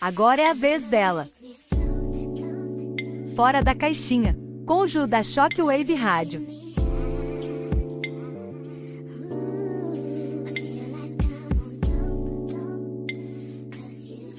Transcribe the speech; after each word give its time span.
Agora 0.00 0.40
é 0.40 0.48
a 0.48 0.54
vez 0.54 0.86
dela. 0.86 1.28
Fora 3.36 3.62
da 3.62 3.74
caixinha, 3.74 4.34
o 4.66 4.86
Ju 4.86 5.06
da 5.06 5.22
Shockwave 5.22 5.94
Rádio. 5.94 6.46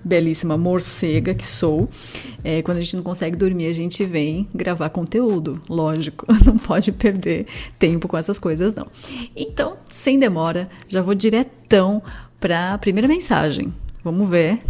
belíssima 0.05 0.59
morcega 0.59 1.33
que 1.33 1.47
sou. 1.47 1.89
É, 2.43 2.63
quando 2.63 2.79
a 2.79 2.81
gente 2.81 2.97
não 2.97 3.05
consegue 3.05 3.37
dormir, 3.37 3.69
a 3.69 3.73
gente 3.73 4.05
vem 4.05 4.49
gravar 4.53 4.91
conteúdo, 4.91 5.63
lógico. 5.69 6.27
Não 6.45 6.59
pode 6.59 6.91
perder 6.91 7.47
tempo 7.79 8.09
com 8.09 8.17
essas 8.19 8.41
coisas, 8.41 8.75
não. 8.75 8.89
Então, 9.37 9.77
sem 9.89 10.19
demora, 10.19 10.69
já 10.89 11.01
vou 11.01 11.15
diretão 11.15 12.03
para 12.41 12.75
a 12.75 12.79
primeira 12.79 13.07
mensagem. 13.07 13.73
Vamos 14.03 14.29
ver 14.29 14.61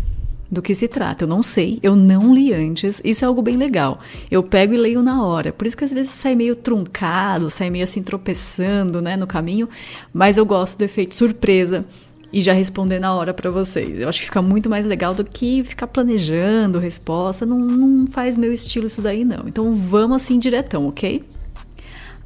do 0.53 0.61
que 0.61 0.75
se 0.75 0.87
trata. 0.87 1.25
Eu 1.25 1.29
não 1.29 1.43
sei, 1.43 1.79
eu 1.83 1.97
não 1.97 2.35
li 2.35 2.53
antes. 2.53 3.01
Isso 3.03 3.25
é 3.25 3.27
algo 3.27 3.41
bem 3.41 3.57
legal. 3.57 3.99
Eu 4.31 4.43
pego 4.43 4.75
e 4.75 4.77
leio 4.77 5.03
na 5.03 5.25
hora. 5.25 5.51
Por 5.51 5.67
isso 5.67 5.75
que 5.75 5.83
às 5.83 5.93
vezes 5.95 6.13
sai 6.13 6.35
meio 6.35 6.55
truncado, 6.55 7.49
sai 7.49 7.71
meio 7.71 7.85
assim 7.85 8.03
tropeçando, 8.03 9.01
né, 9.01 9.17
no 9.17 9.27
caminho. 9.27 9.67
Mas 10.13 10.37
eu 10.37 10.45
gosto 10.45 10.77
do 10.77 10.85
efeito 10.85 11.15
surpresa 11.15 11.87
e 12.31 12.43
já 12.43 12.53
responder 12.53 13.01
na 13.01 13.15
hora 13.15 13.33
para 13.33 13.51
vocês. 13.51 13.99
Eu 13.99 14.07
acho 14.11 14.21
que 14.21 14.27
fica 14.27 14.43
muito 14.43 14.69
mais 14.69 14.85
legal 14.85 15.15
do 15.15 15.25
que 15.25 15.65
ficar 15.65 15.87
planejando 15.87 16.79
resposta. 16.79 17.47
Não, 17.47 17.59
não 17.59 18.07
faz 18.07 18.37
meu 18.37 18.53
estilo 18.53 18.87
isso 18.87 19.01
daí, 19.01 19.25
não. 19.25 19.49
Então 19.49 19.75
vamos 19.75 20.17
assim 20.17 20.39
diretão, 20.39 20.87
ok? 20.87 21.25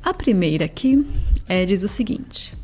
A 0.03 0.13
primeira 0.13 0.65
aqui 0.65 1.07
é, 1.49 1.65
diz 1.65 1.85
o 1.85 1.89
seguinte: 1.89 2.55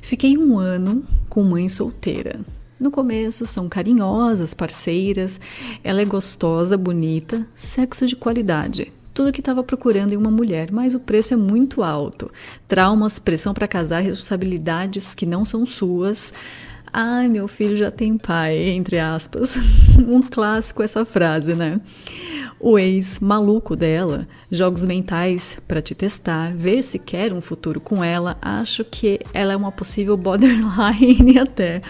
Fiquei 0.00 0.36
um 0.36 0.58
ano 0.58 1.04
com 1.28 1.44
mãe 1.44 1.68
solteira. 1.68 2.40
No 2.78 2.90
começo 2.90 3.46
são 3.46 3.70
carinhosas, 3.70 4.52
parceiras, 4.52 5.40
ela 5.82 6.02
é 6.02 6.04
gostosa, 6.04 6.76
bonita, 6.76 7.46
sexo 7.54 8.06
de 8.06 8.14
qualidade. 8.14 8.92
Tudo 9.14 9.32
que 9.32 9.40
estava 9.40 9.62
procurando 9.62 10.12
em 10.12 10.16
uma 10.16 10.30
mulher, 10.30 10.70
mas 10.70 10.94
o 10.94 11.00
preço 11.00 11.32
é 11.32 11.38
muito 11.38 11.82
alto. 11.82 12.30
Traumas, 12.68 13.18
pressão 13.18 13.54
para 13.54 13.66
casar, 13.66 14.02
responsabilidades 14.02 15.14
que 15.14 15.24
não 15.24 15.42
são 15.42 15.64
suas. 15.64 16.34
Ai, 16.92 17.26
meu 17.28 17.48
filho 17.48 17.78
já 17.78 17.90
tem 17.90 18.18
pai, 18.18 18.58
entre 18.68 18.98
aspas. 18.98 19.56
um 20.06 20.20
clássico 20.20 20.82
essa 20.82 21.02
frase, 21.02 21.54
né? 21.54 21.80
O 22.60 22.78
ex 22.78 23.18
maluco 23.20 23.74
dela, 23.74 24.28
jogos 24.50 24.84
mentais 24.84 25.58
para 25.66 25.80
te 25.80 25.94
testar, 25.94 26.54
ver 26.54 26.82
se 26.82 26.98
quer 26.98 27.32
um 27.32 27.40
futuro 27.40 27.80
com 27.80 28.04
ela. 28.04 28.36
Acho 28.42 28.84
que 28.84 29.18
ela 29.32 29.54
é 29.54 29.56
uma 29.56 29.72
possível 29.72 30.16
borderline 30.18 31.38
até. 31.38 31.80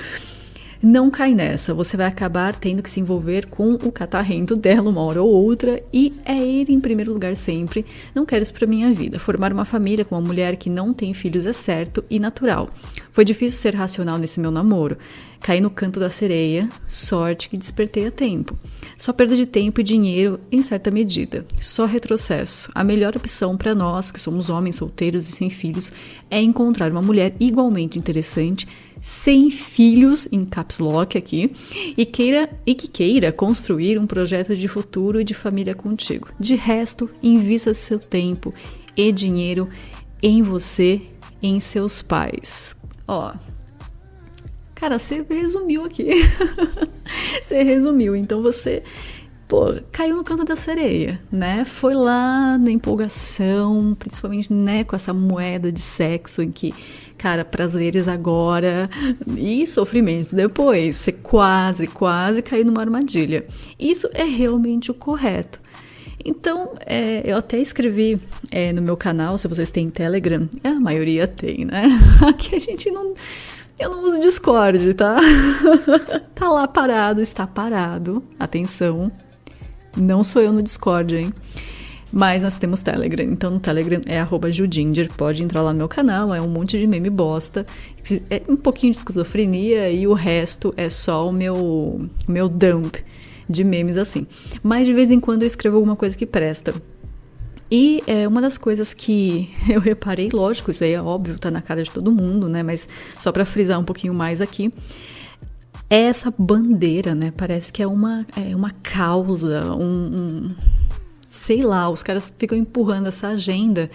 Não 0.83 1.11
cai 1.11 1.35
nessa, 1.35 1.73
você 1.73 1.97
vai 1.97 2.07
acabar 2.07 2.55
tendo 2.55 2.83
que 2.83 2.91
se 2.91 3.01
envolver 3.01 3.47
com 3.47 3.75
o 3.75 3.91
catarrento 3.91 4.55
dela 4.55 4.91
uma 4.91 5.01
hora 5.01 5.23
ou 5.23 5.31
outra 5.31 5.83
e 5.93 6.13
é 6.25 6.39
ele 6.39 6.73
em 6.73 6.81
primeiro 6.81 7.13
lugar 7.13 7.35
sempre. 7.35 7.85
Não 8.15 8.27
quero 8.27 8.43
isso 8.43 8.53
pra 8.53 8.67
minha 8.67 8.93
vida. 8.93 9.19
Formar 9.19 9.53
uma 9.53 9.65
família 9.65 10.05
com 10.05 10.15
uma 10.15 10.27
mulher 10.27 10.57
que 10.57 10.69
não 10.69 10.93
tem 10.93 11.15
filhos 11.15 11.47
é 11.47 11.53
certo 11.53 12.05
e 12.11 12.19
natural. 12.19 12.69
Foi 13.11 13.25
difícil 13.25 13.59
ser 13.59 13.75
racional 13.75 14.19
nesse 14.19 14.39
meu 14.39 14.51
namoro. 14.51 14.99
Caí 15.41 15.61
no 15.61 15.71
canto 15.71 16.01
da 16.01 16.11
sereia, 16.11 16.69
sorte 16.87 17.49
que 17.49 17.57
despertei 17.57 18.07
a 18.07 18.11
tempo. 18.11 18.59
Só 18.97 19.13
perda 19.13 19.37
de 19.37 19.47
tempo 19.47 19.81
e 19.81 19.85
dinheiro 19.85 20.41
em 20.51 20.63
certa 20.63 20.91
medida. 20.91 21.47
Só 21.61 21.85
retrocesso. 21.85 22.71
A 22.75 22.83
melhor 22.83 23.17
opção 23.17 23.57
para 23.57 23.75
nós, 23.75 24.11
que 24.11 24.19
somos 24.19 24.49
homens 24.49 24.77
solteiros 24.77 25.29
e 25.29 25.33
sem 25.33 25.51
filhos, 25.51 25.93
é 26.31 26.41
encontrar 26.41 26.91
uma 26.91 27.03
mulher 27.03 27.35
igualmente 27.39 27.99
interessante, 27.99 28.67
sem 29.01 29.51
filhos, 29.51 30.29
em 30.33 30.45
caps 30.45 30.79
lock 30.79 31.17
aqui, 31.17 31.51
e, 31.97 32.05
queira, 32.05 32.51
e 32.65 32.75
que 32.75 32.89
queira 32.89 33.33
construir 33.33 33.99
um 33.99 34.07
projeto 34.07 34.57
de 34.57 34.69
futuro 34.69 35.21
e 35.21 35.25
de 35.25 35.35
família 35.35 35.75
contigo. 35.75 36.29
De 36.39 36.55
resto, 36.55 37.11
invista 37.23 37.73
seu 37.75 37.99
tempo 37.99 38.53
e 38.97 39.13
dinheiro 39.13 39.69
em 40.23 40.43
você, 40.43 41.01
em 41.43 41.61
seus 41.61 42.03
pais. 42.03 42.77
Ó, 43.07 43.33
Cara, 44.77 44.99
você 44.99 45.25
resumiu 45.29 45.87
aqui. 45.87 46.07
você 47.43 47.63
resumiu. 47.63 48.15
Então 48.15 48.43
você, 48.43 48.83
pô, 49.49 49.75
caiu 49.91 50.17
no 50.17 50.23
canto 50.23 50.45
da 50.45 50.55
sereia, 50.55 51.19
né? 51.33 51.65
Foi 51.65 51.95
lá 51.95 52.59
na 52.59 52.71
empolgação, 52.71 53.97
principalmente, 53.99 54.53
né, 54.53 54.85
com 54.85 54.95
essa 54.95 55.15
moeda 55.15 55.73
de 55.73 55.81
sexo 55.81 56.43
em 56.43 56.51
que, 56.51 56.75
cara, 57.27 57.45
prazeres 57.45 58.07
agora 58.07 58.89
e 59.37 59.67
sofrimentos 59.67 60.33
depois. 60.33 60.95
Você 60.95 61.11
quase, 61.11 61.89
quase 61.89 62.41
caiu 62.41 62.65
numa 62.65 62.81
armadilha. 62.81 63.45
Isso 63.77 64.09
é 64.15 64.23
realmente 64.23 64.93
o 64.93 64.95
correto. 64.95 65.61
Então, 66.25 66.75
é, 66.87 67.23
eu 67.25 67.37
até 67.37 67.59
escrevi 67.59 68.21
é, 68.49 68.73
no 68.73 68.81
meu 68.81 68.97
canal, 68.97 69.37
se 69.39 69.49
vocês 69.49 69.73
têm 69.73 69.91
Telegram, 69.91 70.49
a 70.63 70.75
maioria 70.75 71.27
tem, 71.27 71.65
né? 71.65 71.89
Aqui 72.25 72.55
a 72.55 72.61
gente 72.61 72.93
não 72.93 73.13
eu 73.77 73.91
não 73.91 74.05
uso 74.05 74.21
Discord, 74.21 74.95
tá? 74.95 75.17
tá 76.33 76.49
lá 76.49 76.69
parado, 76.69 77.21
está 77.21 77.45
parado. 77.45 78.23
Atenção. 78.39 79.11
Não 79.97 80.23
sou 80.23 80.41
eu 80.41 80.53
no 80.53 80.63
Discord, 80.63 81.17
hein? 81.17 81.35
Mas 82.17 82.43
nós 82.43 82.55
temos 82.55 82.81
Telegram. 82.81 83.27
Então 83.27 83.51
no 83.51 83.61
Telegram 83.61 84.01
é 84.07 84.51
Judinger. 84.51 85.13
Pode 85.13 85.43
entrar 85.43 85.61
lá 85.61 85.71
no 85.71 85.77
meu 85.77 85.87
canal. 85.87 86.33
É 86.33 86.41
um 86.41 86.49
monte 86.49 86.81
de 86.81 86.87
meme 86.87 87.11
bosta. 87.11 87.67
É 88.31 88.41
um 88.49 88.57
pouquinho 88.57 88.91
de 88.91 88.97
esquizofrenia 88.97 89.91
e 89.91 90.07
o 90.07 90.15
resto 90.15 90.73
é 90.79 90.89
só 90.89 91.29
o 91.29 91.33
meu, 91.33 92.09
meu 92.27 92.49
dump 92.49 92.97
de 93.47 93.63
memes 93.63 93.99
assim. 93.99 94.27
Mas 94.63 94.87
de 94.87 94.95
vez 94.95 95.11
em 95.11 95.21
quando 95.21 95.43
eu 95.43 95.47
escrevo 95.47 95.77
alguma 95.77 95.95
coisa 95.95 96.17
que 96.17 96.25
presta. 96.25 96.73
E 97.71 98.03
é, 98.07 98.27
uma 98.27 98.41
das 98.41 98.57
coisas 98.57 98.95
que 98.95 99.51
eu 99.69 99.79
reparei, 99.79 100.31
lógico, 100.33 100.71
isso 100.71 100.85
aí 100.85 100.93
é 100.93 101.03
óbvio, 101.03 101.39
tá 101.39 101.51
na 101.51 101.61
cara 101.61 101.83
de 101.83 101.91
todo 101.91 102.11
mundo, 102.11 102.49
né? 102.49 102.63
Mas 102.63 102.89
só 103.21 103.31
para 103.31 103.45
frisar 103.45 103.79
um 103.79 103.85
pouquinho 103.85 104.15
mais 104.15 104.41
aqui, 104.41 104.73
é 105.91 106.05
essa 106.05 106.33
bandeira, 106.39 107.15
né? 107.15 107.31
Parece 107.37 107.71
que 107.71 107.83
é 107.83 107.87
uma, 107.87 108.27
é 108.35 108.57
uma 108.57 108.71
causa, 108.71 109.71
um, 109.75 109.85
um 109.85 110.51
sei 111.37 111.63
lá, 111.63 111.89
os 111.89 112.03
caras 112.03 112.33
ficam 112.37 112.57
empurrando 112.57 113.07
essa 113.07 113.29
agenda 113.29 113.91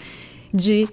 de 0.53 0.87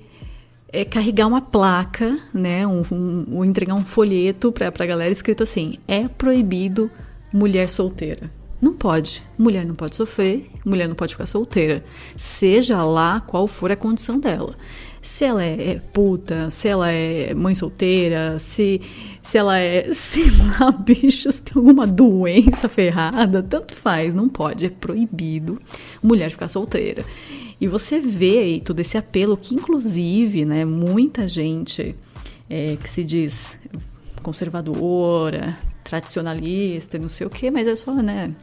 é, 0.72 0.84
carregar 0.84 1.26
uma 1.26 1.40
placa, 1.40 2.18
né? 2.32 2.66
Um, 2.66 2.82
um, 2.90 3.26
um 3.38 3.44
entregar 3.44 3.74
um 3.74 3.84
folheto 3.84 4.52
para 4.52 4.68
a 4.68 4.86
galera 4.86 5.10
escrito 5.10 5.42
assim: 5.42 5.78
é 5.86 6.08
proibido 6.08 6.90
mulher 7.32 7.68
solteira. 7.68 8.30
Não 8.60 8.72
pode. 8.72 9.22
Mulher 9.38 9.64
não 9.64 9.74
pode 9.74 9.94
sofrer, 9.94 10.50
mulher 10.64 10.88
não 10.88 10.96
pode 10.96 11.12
ficar 11.12 11.26
solteira. 11.26 11.84
Seja 12.16 12.82
lá 12.82 13.20
qual 13.20 13.46
for 13.46 13.70
a 13.70 13.76
condição 13.76 14.18
dela. 14.18 14.56
Se 15.00 15.24
ela 15.24 15.44
é, 15.44 15.70
é 15.70 15.82
puta, 15.92 16.50
se 16.50 16.66
ela 16.66 16.90
é 16.90 17.32
mãe 17.34 17.54
solteira, 17.54 18.36
se, 18.40 18.80
se 19.28 19.36
ela 19.36 19.58
é, 19.58 19.88
sei 19.92 20.24
lá, 20.30 20.72
bicho, 20.72 21.30
se 21.30 21.42
tem 21.42 21.52
alguma 21.54 21.86
doença 21.86 22.66
ferrada, 22.66 23.42
tanto 23.42 23.74
faz, 23.74 24.14
não 24.14 24.26
pode. 24.26 24.64
É 24.64 24.70
proibido 24.70 25.60
mulher 26.02 26.30
ficar 26.30 26.48
solteira. 26.48 27.04
E 27.60 27.68
você 27.68 28.00
vê 28.00 28.38
aí 28.38 28.60
todo 28.62 28.80
esse 28.80 28.96
apelo 28.96 29.36
que, 29.36 29.54
inclusive, 29.54 30.46
né, 30.46 30.64
muita 30.64 31.28
gente 31.28 31.94
é, 32.48 32.78
que 32.82 32.88
se 32.88 33.04
diz 33.04 33.60
conservadora, 34.22 35.58
tradicionalista, 35.84 36.98
não 36.98 37.08
sei 37.08 37.26
o 37.26 37.30
quê, 37.30 37.50
mas 37.50 37.68
é 37.68 37.76
só, 37.76 37.94
né? 37.96 38.34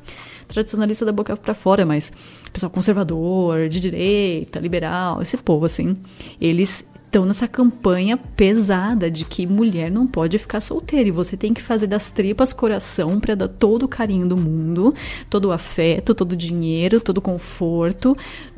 Tradicionalista 0.48 1.04
da 1.04 1.12
boca 1.12 1.36
para 1.36 1.56
fora, 1.56 1.84
mas 1.84 2.14
pessoal 2.54 2.70
conservador, 2.70 3.70
de 3.70 3.80
direita, 3.80 4.60
liberal, 4.60 5.20
esse 5.20 5.36
povo 5.36 5.66
assim, 5.66 5.98
eles 6.40 6.88
estão 7.16 7.26
nessa 7.26 7.48
campanha 7.48 8.18
pesada 8.18 9.10
de 9.10 9.24
que 9.24 9.48
mulher 9.48 9.90
não 9.90 10.06
pode 10.06 10.38
ficar 10.38 10.60
solteira. 10.60 11.08
E 11.08 11.12
você 11.14 11.38
tem 11.38 11.54
que 11.54 11.62
fazer 11.62 11.88
das 11.88 12.12
tripas 12.12 12.52
coração 12.52 13.22
para 13.22 13.36
dar 13.36 13.48
todo 13.48 13.84
o 13.84 13.88
carinho 13.88 14.28
do 14.28 14.36
mundo, 14.36 14.94
todo 15.30 15.46
o 15.46 15.52
afeto, 15.54 16.14
todo 16.14 16.34
o 16.34 16.36
dinheiro, 16.36 17.00
todo 17.00 17.20
o 17.20 17.22
conforto, 17.22 18.18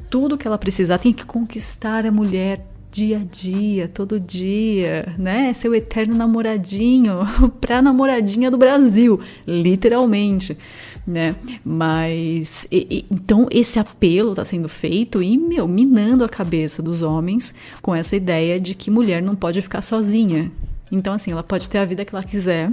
tudo 0.10 0.38
que 0.40 0.48
ela 0.48 0.58
precisar, 0.58 0.98
tem 0.98 1.14
que 1.14 1.24
conquistar 1.24 2.04
a 2.04 2.12
mulher 2.12 2.66
dia 2.98 3.20
a 3.20 3.24
dia, 3.24 3.88
todo 3.88 4.20
dia, 4.20 5.14
né? 5.20 5.54
Seu 5.54 5.76
eterno 5.76 6.16
namoradinho, 6.16 7.20
pra 7.62 7.80
namoradinha 7.80 8.50
do 8.50 8.58
Brasil, 8.58 9.20
literalmente, 9.46 10.58
né? 11.06 11.36
Mas 11.64 12.66
e, 12.72 12.88
e, 12.90 13.06
então 13.12 13.48
esse 13.52 13.78
apelo 13.78 14.32
está 14.32 14.44
sendo 14.44 14.68
feito 14.68 15.22
e 15.22 15.38
meu 15.38 15.68
minando 15.68 16.24
a 16.24 16.30
cabeça 16.30 16.82
dos 16.82 17.04
homens 17.04 17.54
com 17.84 17.94
essa 17.94 18.16
ideia 18.16 18.60
de 18.60 18.74
que 18.74 18.90
mulher 18.90 19.22
não 19.22 19.36
pode 19.36 19.62
ficar 19.62 19.84
sozinha. 19.84 20.52
Então 20.92 21.14
assim, 21.14 21.32
ela 21.32 21.44
pode 21.44 21.70
ter 21.70 21.78
a 21.78 21.86
vida 21.86 22.04
que 22.04 22.16
ela 22.16 22.24
quiser, 22.24 22.72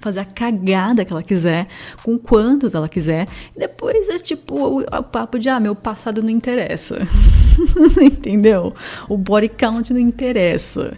fazer 0.00 0.20
a 0.20 0.24
cagada 0.24 1.04
que 1.04 1.12
ela 1.12 1.22
quiser, 1.22 1.66
com 2.02 2.18
quantos 2.18 2.74
ela 2.74 2.88
quiser. 2.88 3.26
E 3.54 3.60
depois 3.60 4.08
é 4.08 4.16
tipo 4.16 4.54
o, 4.54 4.80
o 4.80 5.02
papo 5.02 5.38
de, 5.38 5.48
ah, 5.48 5.60
meu 5.60 5.74
passado 5.74 6.22
não 6.22 6.30
interessa. 6.30 7.06
Entendeu? 8.00 8.74
O 9.08 9.16
body 9.16 9.48
count 9.48 9.92
não 9.92 10.00
interessa. 10.00 10.96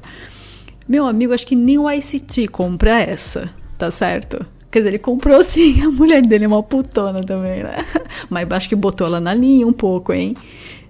Meu 0.89 1.07
amigo, 1.07 1.33
acho 1.33 1.47
que 1.47 1.57
nem 1.57 1.79
o 1.79 1.91
ICT 1.91 2.49
compra 2.49 3.01
essa, 3.01 3.49
tá 3.79 3.91
certo? 3.91 4.45
Quer 4.71 4.81
dizer, 4.81 4.91
ele 4.91 4.99
comprou 4.99 5.43
sim, 5.43 5.83
a 5.87 5.91
mulher 5.91 6.25
dele 6.25 6.45
é 6.45 6.49
uma 6.49 6.63
putona 6.63 7.23
também, 7.23 7.63
né? 7.63 7.85
Mas 8.29 8.51
acho 8.51 8.69
que 8.69 8.77
botou 8.77 9.07
ela 9.07 9.21
na 9.21 9.35
linha 9.35 9.67
um 9.67 9.73
pouco, 9.73 10.13
hein? 10.13 10.37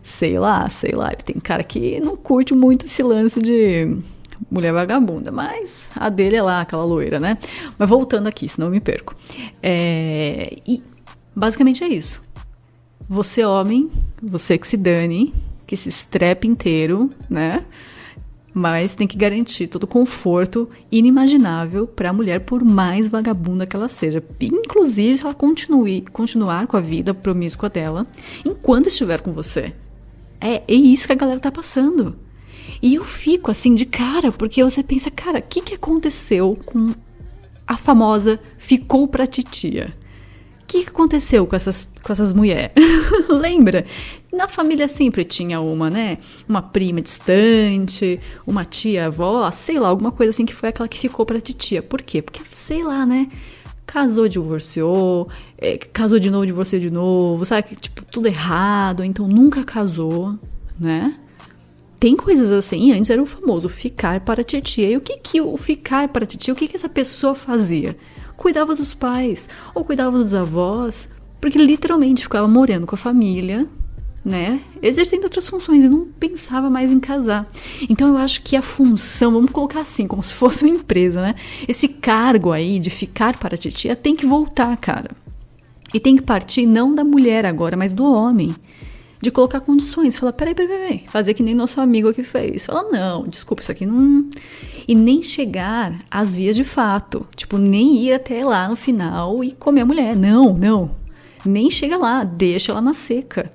Sei 0.02 0.38
lá, 0.38 0.68
sei 0.68 0.92
lá. 0.92 1.08
Ele 1.08 1.22
tem 1.22 1.36
cara 1.36 1.62
que 1.62 2.00
não 2.00 2.16
curte 2.16 2.54
muito 2.54 2.86
esse 2.86 3.02
lance 3.02 3.40
de 3.40 3.98
mulher 4.50 4.72
vagabunda, 4.72 5.30
mas 5.30 5.90
a 5.96 6.08
dele 6.08 6.36
é 6.36 6.42
lá, 6.42 6.60
aquela 6.60 6.84
loira, 6.84 7.18
né? 7.18 7.38
Mas 7.78 7.88
voltando 7.88 8.26
aqui, 8.26 8.48
senão 8.48 8.68
eu 8.68 8.72
me 8.72 8.80
perco. 8.80 9.14
É, 9.62 10.56
e 10.66 10.82
basicamente 11.34 11.82
é 11.82 11.88
isso. 11.88 12.22
Você, 13.08 13.44
homem, 13.44 13.90
você 14.22 14.56
que 14.56 14.68
se 14.68 14.76
dane, 14.76 15.34
que 15.66 15.76
se 15.76 15.88
estrepe 15.88 16.46
inteiro, 16.46 17.10
né? 17.28 17.64
Mas 18.52 18.94
tem 18.94 19.06
que 19.06 19.16
garantir 19.16 19.68
todo 19.68 19.84
o 19.84 19.86
conforto 19.86 20.68
inimaginável 20.90 21.86
para 21.86 22.10
a 22.10 22.12
mulher, 22.12 22.40
por 22.40 22.64
mais 22.64 23.06
vagabunda 23.08 23.66
que 23.66 23.76
ela 23.76 23.88
seja. 23.88 24.22
Inclusive, 24.40 25.18
se 25.18 25.24
ela 25.24 25.34
continue, 25.34 26.02
continuar 26.12 26.66
com 26.66 26.76
a 26.76 26.80
vida 26.80 27.14
promíscua 27.14 27.68
dela 27.68 28.06
enquanto 28.44 28.88
estiver 28.88 29.20
com 29.20 29.32
você. 29.32 29.72
É, 30.40 30.62
é 30.66 30.74
isso 30.74 31.06
que 31.06 31.12
a 31.12 31.16
galera 31.16 31.38
tá 31.38 31.52
passando. 31.52 32.16
E 32.82 32.94
eu 32.94 33.04
fico 33.04 33.50
assim 33.50 33.74
de 33.74 33.84
cara, 33.84 34.32
porque 34.32 34.62
você 34.64 34.82
pensa, 34.82 35.10
cara, 35.10 35.38
o 35.38 35.42
que, 35.42 35.60
que 35.60 35.74
aconteceu 35.74 36.58
com 36.64 36.94
a 37.66 37.76
famosa 37.76 38.40
ficou 38.56 39.06
pra 39.06 39.26
titia? 39.26 39.94
O 40.62 40.66
que, 40.66 40.84
que 40.84 40.90
aconteceu 40.90 41.46
com 41.46 41.56
essas, 41.56 41.90
com 42.02 42.12
essas 42.12 42.32
mulheres? 42.32 42.70
Lembra? 43.28 43.84
Na 44.32 44.46
família 44.46 44.86
sempre 44.86 45.24
tinha 45.24 45.60
uma, 45.60 45.90
né? 45.90 46.18
Uma 46.48 46.62
prima 46.62 47.02
distante, 47.02 48.20
uma 48.46 48.64
tia-avó, 48.64 49.50
sei 49.50 49.78
lá, 49.78 49.88
alguma 49.88 50.12
coisa 50.12 50.30
assim 50.30 50.46
que 50.46 50.54
foi 50.54 50.68
aquela 50.68 50.88
que 50.88 50.98
ficou 50.98 51.26
pra 51.26 51.40
titia. 51.40 51.82
Por 51.82 52.00
quê? 52.00 52.22
Porque, 52.22 52.40
sei 52.50 52.84
lá, 52.84 53.04
né? 53.04 53.28
casou, 53.90 54.28
divorciou, 54.28 55.28
é, 55.58 55.76
casou 55.76 56.20
de 56.20 56.30
novo, 56.30 56.46
divorciou 56.46 56.80
de 56.80 56.90
novo, 56.90 57.44
sabe? 57.44 57.74
Tipo, 57.74 58.04
tudo 58.04 58.28
errado, 58.28 59.02
então 59.02 59.26
nunca 59.26 59.64
casou, 59.64 60.38
né? 60.78 61.18
Tem 62.00 62.16
coisas 62.16 62.50
assim, 62.50 62.92
antes 62.92 63.10
era 63.10 63.22
o 63.22 63.26
famoso 63.26 63.68
ficar 63.68 64.20
para 64.20 64.42
titia. 64.42 64.88
E 64.88 64.96
o 64.96 65.02
que 65.02 65.18
que 65.18 65.38
o 65.38 65.54
ficar 65.58 66.08
para 66.08 66.24
titia, 66.24 66.54
o 66.54 66.56
que 66.56 66.66
que 66.66 66.74
essa 66.74 66.88
pessoa 66.88 67.34
fazia? 67.34 67.94
Cuidava 68.38 68.74
dos 68.74 68.94
pais, 68.94 69.50
ou 69.74 69.84
cuidava 69.84 70.16
dos 70.16 70.34
avós, 70.34 71.10
porque 71.38 71.58
literalmente 71.58 72.22
ficava 72.22 72.48
morando 72.48 72.86
com 72.86 72.94
a 72.94 72.98
família, 72.98 73.66
né? 74.24 74.60
Exercendo 74.82 75.24
outras 75.24 75.46
funções 75.46 75.84
e 75.84 75.90
não 75.90 76.06
pensava 76.18 76.70
mais 76.70 76.90
em 76.90 76.98
casar. 76.98 77.46
Então 77.86 78.08
eu 78.08 78.16
acho 78.16 78.40
que 78.40 78.56
a 78.56 78.62
função, 78.62 79.32
vamos 79.32 79.50
colocar 79.50 79.80
assim, 79.80 80.06
como 80.06 80.22
se 80.22 80.34
fosse 80.34 80.64
uma 80.64 80.74
empresa, 80.74 81.20
né? 81.20 81.34
Esse 81.68 81.86
cargo 81.86 82.50
aí 82.50 82.78
de 82.78 82.88
ficar 82.88 83.36
para 83.36 83.56
a 83.56 83.58
titia 83.58 83.94
tem 83.94 84.16
que 84.16 84.24
voltar, 84.24 84.74
cara. 84.78 85.10
E 85.92 86.00
tem 86.00 86.16
que 86.16 86.22
partir 86.22 86.64
não 86.64 86.94
da 86.94 87.04
mulher 87.04 87.44
agora, 87.44 87.76
mas 87.76 87.92
do 87.92 88.10
homem 88.10 88.54
de 89.20 89.30
colocar 89.30 89.60
condições. 89.60 90.16
Falar, 90.16 90.32
peraí, 90.32 90.54
peraí, 90.54 90.78
peraí. 90.78 91.04
Fazer 91.08 91.34
que 91.34 91.42
nem 91.42 91.54
nosso 91.54 91.80
amigo 91.80 92.08
aqui 92.08 92.22
fez. 92.22 92.66
Falar, 92.66 92.84
não, 92.84 93.26
desculpa, 93.26 93.62
isso 93.62 93.70
aqui 93.70 93.86
não. 93.86 94.28
E 94.88 94.94
nem 94.94 95.22
chegar 95.22 95.94
às 96.10 96.34
vias 96.34 96.56
de 96.56 96.64
fato. 96.64 97.26
Tipo, 97.36 97.58
nem 97.58 97.96
ir 97.98 98.14
até 98.14 98.44
lá 98.44 98.68
no 98.68 98.76
final 98.76 99.44
e 99.44 99.52
comer 99.52 99.82
a 99.82 99.86
mulher. 99.86 100.16
Não, 100.16 100.54
não. 100.54 100.90
Nem 101.44 101.70
chega 101.70 101.96
lá, 101.96 102.24
deixa 102.24 102.72
ela 102.72 102.80
na 102.80 102.92
seca. 102.92 103.52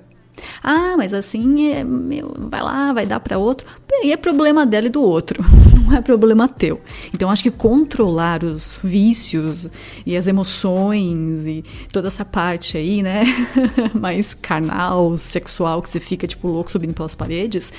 Ah, 0.62 0.96
mas 0.96 1.14
assim, 1.14 1.70
é, 1.70 1.82
meu, 1.82 2.34
vai 2.36 2.62
lá, 2.62 2.92
vai 2.92 3.06
dar 3.06 3.20
para 3.20 3.38
outro. 3.38 3.66
E 4.02 4.12
é 4.12 4.16
problema 4.16 4.66
dela 4.66 4.86
e 4.86 4.90
do 4.90 5.02
outro, 5.02 5.42
não 5.86 5.96
é 5.96 6.02
problema 6.02 6.48
teu. 6.48 6.80
Então 7.14 7.30
acho 7.30 7.42
que 7.42 7.50
controlar 7.50 8.42
os 8.42 8.78
vícios 8.82 9.68
e 10.04 10.16
as 10.16 10.26
emoções 10.26 11.46
e 11.46 11.64
toda 11.92 12.08
essa 12.08 12.24
parte 12.24 12.76
aí, 12.76 13.02
né, 13.02 13.24
mais 13.94 14.34
carnal, 14.34 15.16
sexual, 15.16 15.80
que 15.80 15.88
você 15.88 16.00
fica 16.00 16.26
tipo 16.26 16.48
louco 16.48 16.70
subindo 16.70 16.94
pelas 16.94 17.14
paredes, 17.14 17.72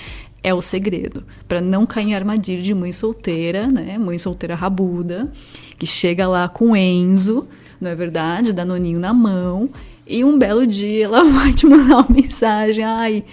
é 0.43 0.53
o 0.53 0.61
segredo. 0.61 1.23
Para 1.47 1.59
não 1.59 1.85
cair 1.85 2.09
em 2.09 2.15
armadilha 2.15 2.61
de 2.61 2.73
mãe 2.73 2.91
solteira, 2.91 3.67
né, 3.67 3.97
mãe 3.97 4.17
solteira 4.17 4.55
rabuda, 4.55 5.31
que 5.77 5.85
chega 5.85 6.27
lá 6.27 6.47
com 6.47 6.75
Enzo, 6.75 7.47
não 7.79 7.91
é 7.91 7.95
verdade, 7.95 8.53
danoninho 8.53 8.99
na 8.99 9.13
mão. 9.13 9.69
E 10.05 10.23
um 10.23 10.37
belo 10.37 10.65
dia 10.65 11.05
ela 11.05 11.23
vai 11.29 11.53
te 11.53 11.65
mandar 11.65 11.97
uma 11.97 12.07
mensagem: 12.09 12.83
ai, 12.83 13.23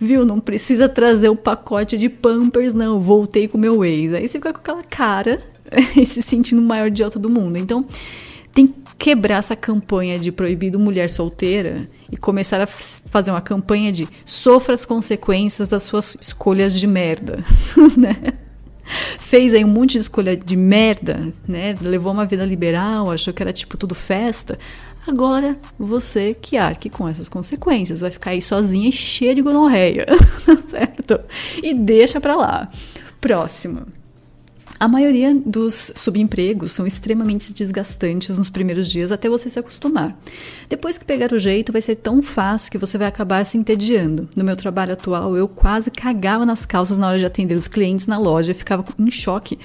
viu, 0.00 0.24
não 0.24 0.40
precisa 0.40 0.88
trazer 0.88 1.28
o 1.28 1.36
pacote 1.36 1.98
de 1.98 2.08
Pampers, 2.08 2.74
não, 2.74 3.00
voltei 3.00 3.48
com 3.48 3.58
meu 3.58 3.84
ex. 3.84 4.12
Aí 4.14 4.26
você 4.26 4.38
fica 4.38 4.52
com 4.52 4.60
aquela 4.60 4.84
cara 4.84 5.42
e 5.96 6.06
se 6.06 6.22
sentindo 6.22 6.60
o 6.60 6.64
maior 6.64 6.88
idiota 6.88 7.18
do 7.18 7.28
mundo. 7.28 7.56
Então, 7.56 7.84
tem 8.54 8.66
que 8.66 8.74
quebrar 8.98 9.36
essa 9.36 9.54
campanha 9.54 10.18
de 10.18 10.32
proibido 10.32 10.78
mulher 10.78 11.08
solteira 11.08 11.88
e 12.10 12.16
começar 12.16 12.60
a 12.60 12.66
fazer 12.66 13.30
uma 13.30 13.40
campanha 13.40 13.92
de 13.92 14.08
sofra 14.24 14.74
as 14.74 14.84
consequências 14.84 15.68
das 15.68 15.84
suas 15.84 16.16
escolhas 16.20 16.78
de 16.78 16.86
merda, 16.86 17.44
né? 17.96 18.34
Fez 19.18 19.52
aí 19.52 19.62
um 19.64 19.68
monte 19.68 19.92
de 19.92 19.98
escolha 19.98 20.34
de 20.34 20.56
merda, 20.56 21.32
né? 21.46 21.76
Levou 21.80 22.10
uma 22.10 22.24
vida 22.24 22.44
liberal, 22.44 23.10
achou 23.10 23.34
que 23.34 23.42
era 23.42 23.52
tipo 23.52 23.76
tudo 23.76 23.94
festa. 23.94 24.58
Agora 25.08 25.56
você 25.78 26.34
que 26.34 26.58
arque 26.58 26.90
com 26.90 27.08
essas 27.08 27.30
consequências, 27.30 28.02
vai 28.02 28.10
ficar 28.10 28.32
aí 28.32 28.42
sozinha 28.42 28.90
e 28.90 28.92
cheia 28.92 29.34
de 29.34 29.40
gonorreia, 29.40 30.04
certo? 30.68 31.18
E 31.62 31.72
deixa 31.72 32.20
pra 32.20 32.36
lá. 32.36 32.70
Próximo. 33.18 33.86
A 34.80 34.86
maioria 34.86 35.34
dos 35.34 35.92
subempregos 35.96 36.70
são 36.70 36.86
extremamente 36.86 37.52
desgastantes 37.52 38.38
nos 38.38 38.48
primeiros 38.48 38.88
dias 38.88 39.10
até 39.10 39.28
você 39.28 39.48
se 39.48 39.58
acostumar. 39.58 40.16
Depois 40.68 40.96
que 40.96 41.04
pegar 41.04 41.32
o 41.32 41.38
jeito, 41.38 41.72
vai 41.72 41.80
ser 41.80 41.96
tão 41.96 42.22
fácil 42.22 42.70
que 42.70 42.78
você 42.78 42.96
vai 42.96 43.08
acabar 43.08 43.44
se 43.44 43.58
entediando. 43.58 44.28
No 44.36 44.44
meu 44.44 44.54
trabalho 44.54 44.92
atual, 44.92 45.36
eu 45.36 45.48
quase 45.48 45.90
cagava 45.90 46.46
nas 46.46 46.64
calças 46.64 46.96
na 46.96 47.08
hora 47.08 47.18
de 47.18 47.26
atender 47.26 47.56
os 47.56 47.66
clientes 47.66 48.06
na 48.06 48.18
loja 48.18 48.52
e 48.52 48.54
ficava 48.54 48.84
em 48.96 49.10
choque 49.10 49.58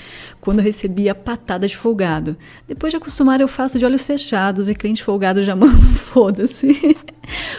quando 0.43 0.59
recebia 0.59 1.15
patada 1.15 1.65
de 1.65 1.77
folgado. 1.77 2.35
Depois 2.67 2.91
de 2.91 2.97
acostumar, 2.97 3.39
eu 3.39 3.47
faço 3.47 3.79
de 3.79 3.85
olhos 3.85 4.01
fechados 4.01 4.69
e 4.69 4.75
cliente 4.75 5.01
folgado 5.01 5.41
já 5.41 5.55
manda 5.55 5.73
foda-se. 5.95 6.97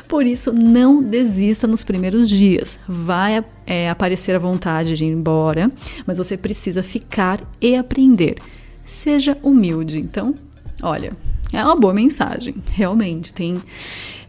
Por 0.06 0.26
isso, 0.26 0.52
não 0.52 1.02
desista 1.02 1.66
nos 1.66 1.82
primeiros 1.82 2.28
dias. 2.28 2.78
Vai 2.86 3.42
é, 3.66 3.88
aparecer 3.88 4.36
a 4.36 4.38
vontade 4.38 4.98
de 4.98 5.06
ir 5.06 5.08
embora, 5.08 5.72
mas 6.06 6.18
você 6.18 6.36
precisa 6.36 6.82
ficar 6.82 7.40
e 7.58 7.74
aprender. 7.74 8.36
Seja 8.84 9.34
humilde. 9.42 9.98
Então, 9.98 10.34
olha, 10.82 11.10
é 11.56 11.64
uma 11.64 11.76
boa 11.76 11.94
mensagem, 11.94 12.54
realmente. 12.72 13.32
Tem 13.32 13.56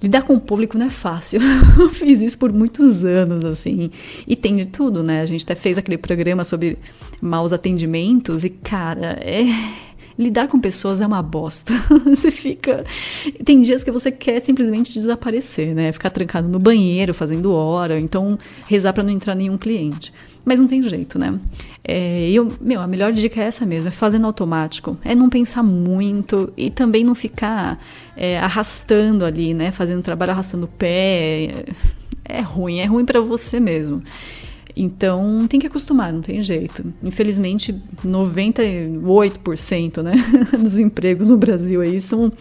lidar 0.01 0.21
com 0.21 0.35
o 0.35 0.39
público 0.39 0.77
não 0.77 0.85
é 0.87 0.89
fácil. 0.89 1.41
Eu 1.79 1.89
fiz 1.89 2.21
isso 2.21 2.37
por 2.37 2.53
muitos 2.53 3.03
anos, 3.03 3.43
assim. 3.43 3.89
E 4.27 4.35
tem 4.35 4.55
de 4.55 4.65
tudo, 4.65 5.03
né? 5.03 5.21
A 5.21 5.25
gente 5.25 5.43
até 5.43 5.55
fez 5.55 5.77
aquele 5.77 5.97
programa 5.97 6.43
sobre 6.43 6.77
maus 7.21 7.53
atendimentos 7.53 8.43
e, 8.43 8.49
cara, 8.49 9.17
é 9.21 9.45
lidar 10.17 10.47
com 10.47 10.59
pessoas 10.59 11.01
é 11.01 11.07
uma 11.07 11.21
bosta. 11.21 11.73
você 12.05 12.31
fica. 12.31 12.85
Tem 13.43 13.61
dias 13.61 13.83
que 13.83 13.91
você 13.91 14.11
quer 14.11 14.39
simplesmente 14.39 14.93
desaparecer, 14.93 15.73
né? 15.73 15.91
Ficar 15.91 16.09
trancado 16.09 16.47
no 16.47 16.59
banheiro, 16.59 17.13
fazendo 17.13 17.51
hora, 17.51 17.99
então 17.99 18.37
rezar 18.67 18.93
para 18.93 19.03
não 19.03 19.11
entrar 19.11 19.35
nenhum 19.35 19.57
cliente. 19.57 20.13
Mas 20.45 20.59
não 20.59 20.67
tem 20.67 20.81
jeito, 20.83 21.17
né? 21.17 21.39
É, 21.83 22.29
eu, 22.29 22.51
meu, 22.61 22.79
a 22.79 22.87
melhor 22.87 23.11
dica 23.11 23.41
é 23.41 23.45
essa 23.45 23.65
mesmo, 23.65 23.87
é 23.87 23.91
fazendo 23.91 24.27
automático. 24.27 24.95
É 25.03 25.15
não 25.15 25.27
pensar 25.27 25.63
muito 25.63 26.53
e 26.55 26.69
também 26.69 27.03
não 27.03 27.15
ficar 27.15 27.83
é, 28.15 28.39
arrastando 28.39 29.25
ali, 29.25 29.55
né? 29.55 29.71
Fazendo 29.71 30.03
trabalho 30.03 30.31
arrastando 30.31 30.65
o 30.65 30.69
pé. 30.69 31.65
É, 32.25 32.35
é 32.37 32.41
ruim, 32.41 32.77
é 32.77 32.85
ruim 32.85 33.05
para 33.05 33.19
você 33.19 33.59
mesmo. 33.59 34.03
Então 34.75 35.47
tem 35.47 35.59
que 35.59 35.67
acostumar, 35.67 36.11
não 36.11 36.21
tem 36.21 36.41
jeito. 36.41 36.93
Infelizmente, 37.01 37.73
98% 38.03 40.03
né, 40.03 40.13
dos 40.59 40.77
empregos 40.77 41.29
no 41.29 41.37
Brasil 41.37 41.81
aí 41.81 42.01
são 42.01 42.31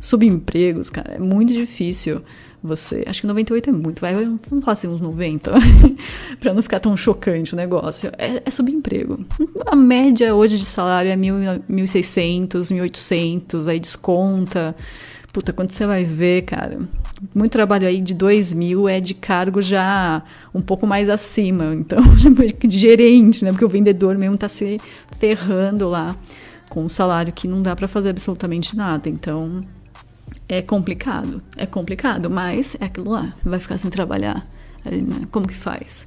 subempregos, 0.00 0.90
cara, 0.90 1.14
é 1.14 1.18
muito 1.18 1.52
difícil 1.52 2.20
você. 2.62 3.04
Acho 3.06 3.20
que 3.20 3.26
98 3.26 3.70
é 3.70 3.72
muito, 3.72 4.00
vai, 4.00 4.14
vamos 4.14 4.40
falar 4.42 4.72
assim, 4.72 4.88
uns 4.88 5.00
90, 5.00 5.52
para 6.40 6.52
não 6.52 6.62
ficar 6.62 6.80
tão 6.80 6.96
chocante 6.96 7.54
o 7.54 7.56
negócio. 7.56 8.10
É, 8.18 8.42
é 8.44 8.50
subemprego. 8.50 9.24
A 9.66 9.76
média 9.76 10.34
hoje 10.34 10.56
de 10.58 10.64
salário 10.64 11.10
é 11.10 11.16
1.600, 11.16 12.48
1.800, 12.50 13.68
aí 13.68 13.78
desconta. 13.78 14.74
Puta, 15.32 15.52
quando 15.52 15.70
você 15.70 15.86
vai 15.86 16.04
ver, 16.04 16.42
cara, 16.42 16.80
muito 17.34 17.52
trabalho 17.52 17.86
aí 17.86 18.00
de 18.00 18.14
2 18.14 18.54
mil 18.54 18.88
é 18.88 18.98
de 18.98 19.14
cargo 19.14 19.60
já 19.60 20.22
um 20.54 20.60
pouco 20.60 20.86
mais 20.86 21.08
acima. 21.08 21.74
Então, 21.74 21.98
de 22.66 22.78
gerente, 22.78 23.44
né? 23.44 23.50
Porque 23.50 23.64
o 23.64 23.68
vendedor 23.68 24.16
mesmo 24.16 24.36
tá 24.36 24.48
se 24.48 24.80
ferrando 25.18 25.88
lá 25.88 26.16
com 26.68 26.84
um 26.84 26.88
salário 26.88 27.32
que 27.32 27.48
não 27.48 27.62
dá 27.62 27.74
para 27.74 27.88
fazer 27.88 28.10
absolutamente 28.10 28.76
nada. 28.76 29.08
Então, 29.08 29.62
é 30.48 30.62
complicado, 30.62 31.42
é 31.56 31.66
complicado, 31.66 32.30
mas 32.30 32.76
é 32.80 32.86
aquilo 32.86 33.10
lá, 33.10 33.34
vai 33.44 33.58
ficar 33.58 33.78
sem 33.78 33.90
trabalhar, 33.90 34.46
né? 34.84 35.26
como 35.30 35.46
que 35.46 35.54
faz? 35.54 36.06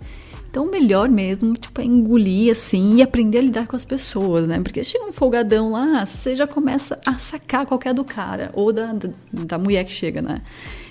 Então, 0.51 0.69
melhor 0.69 1.07
mesmo, 1.07 1.53
tipo, 1.53 1.79
é 1.79 1.85
engolir 1.85 2.51
assim 2.51 2.95
e 2.95 3.01
aprender 3.01 3.37
a 3.37 3.41
lidar 3.41 3.67
com 3.67 3.75
as 3.75 3.85
pessoas, 3.85 4.49
né? 4.49 4.59
Porque 4.59 4.83
chega 4.83 5.05
um 5.05 5.11
folgadão 5.13 5.71
lá, 5.71 6.05
você 6.05 6.35
já 6.35 6.45
começa 6.45 6.99
a 7.07 7.13
sacar 7.13 7.65
qualquer 7.65 7.93
do 7.93 8.03
cara, 8.03 8.51
ou 8.53 8.73
da, 8.73 8.91
da, 8.91 9.09
da 9.31 9.57
mulher 9.57 9.85
que 9.85 9.93
chega, 9.93 10.21
né? 10.21 10.41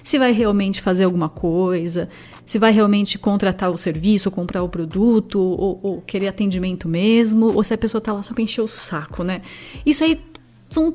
Se 0.03 0.19
vai 0.19 0.33
realmente 0.33 0.81
fazer 0.81 1.05
alguma 1.05 1.29
coisa, 1.29 2.09
se 2.47 2.59
vai 2.59 2.73
realmente 2.73 3.19
contratar 3.19 3.71
o 3.71 3.77
serviço, 3.77 4.31
ou 4.31 4.35
comprar 4.35 4.63
o 4.63 4.69
produto, 4.69 5.39
ou, 5.39 5.79
ou 5.83 6.01
querer 6.01 6.29
atendimento 6.29 6.89
mesmo, 6.89 7.55
ou 7.55 7.63
se 7.63 7.75
a 7.75 7.79
pessoa 7.79 8.01
tá 8.01 8.15
lá 8.15 8.23
só 8.23 8.33
pra 8.33 8.43
encher 8.43 8.63
o 8.63 8.67
saco, 8.67 9.23
né? 9.23 9.43
Isso 9.85 10.03
aí 10.03 10.19
são, 10.71 10.95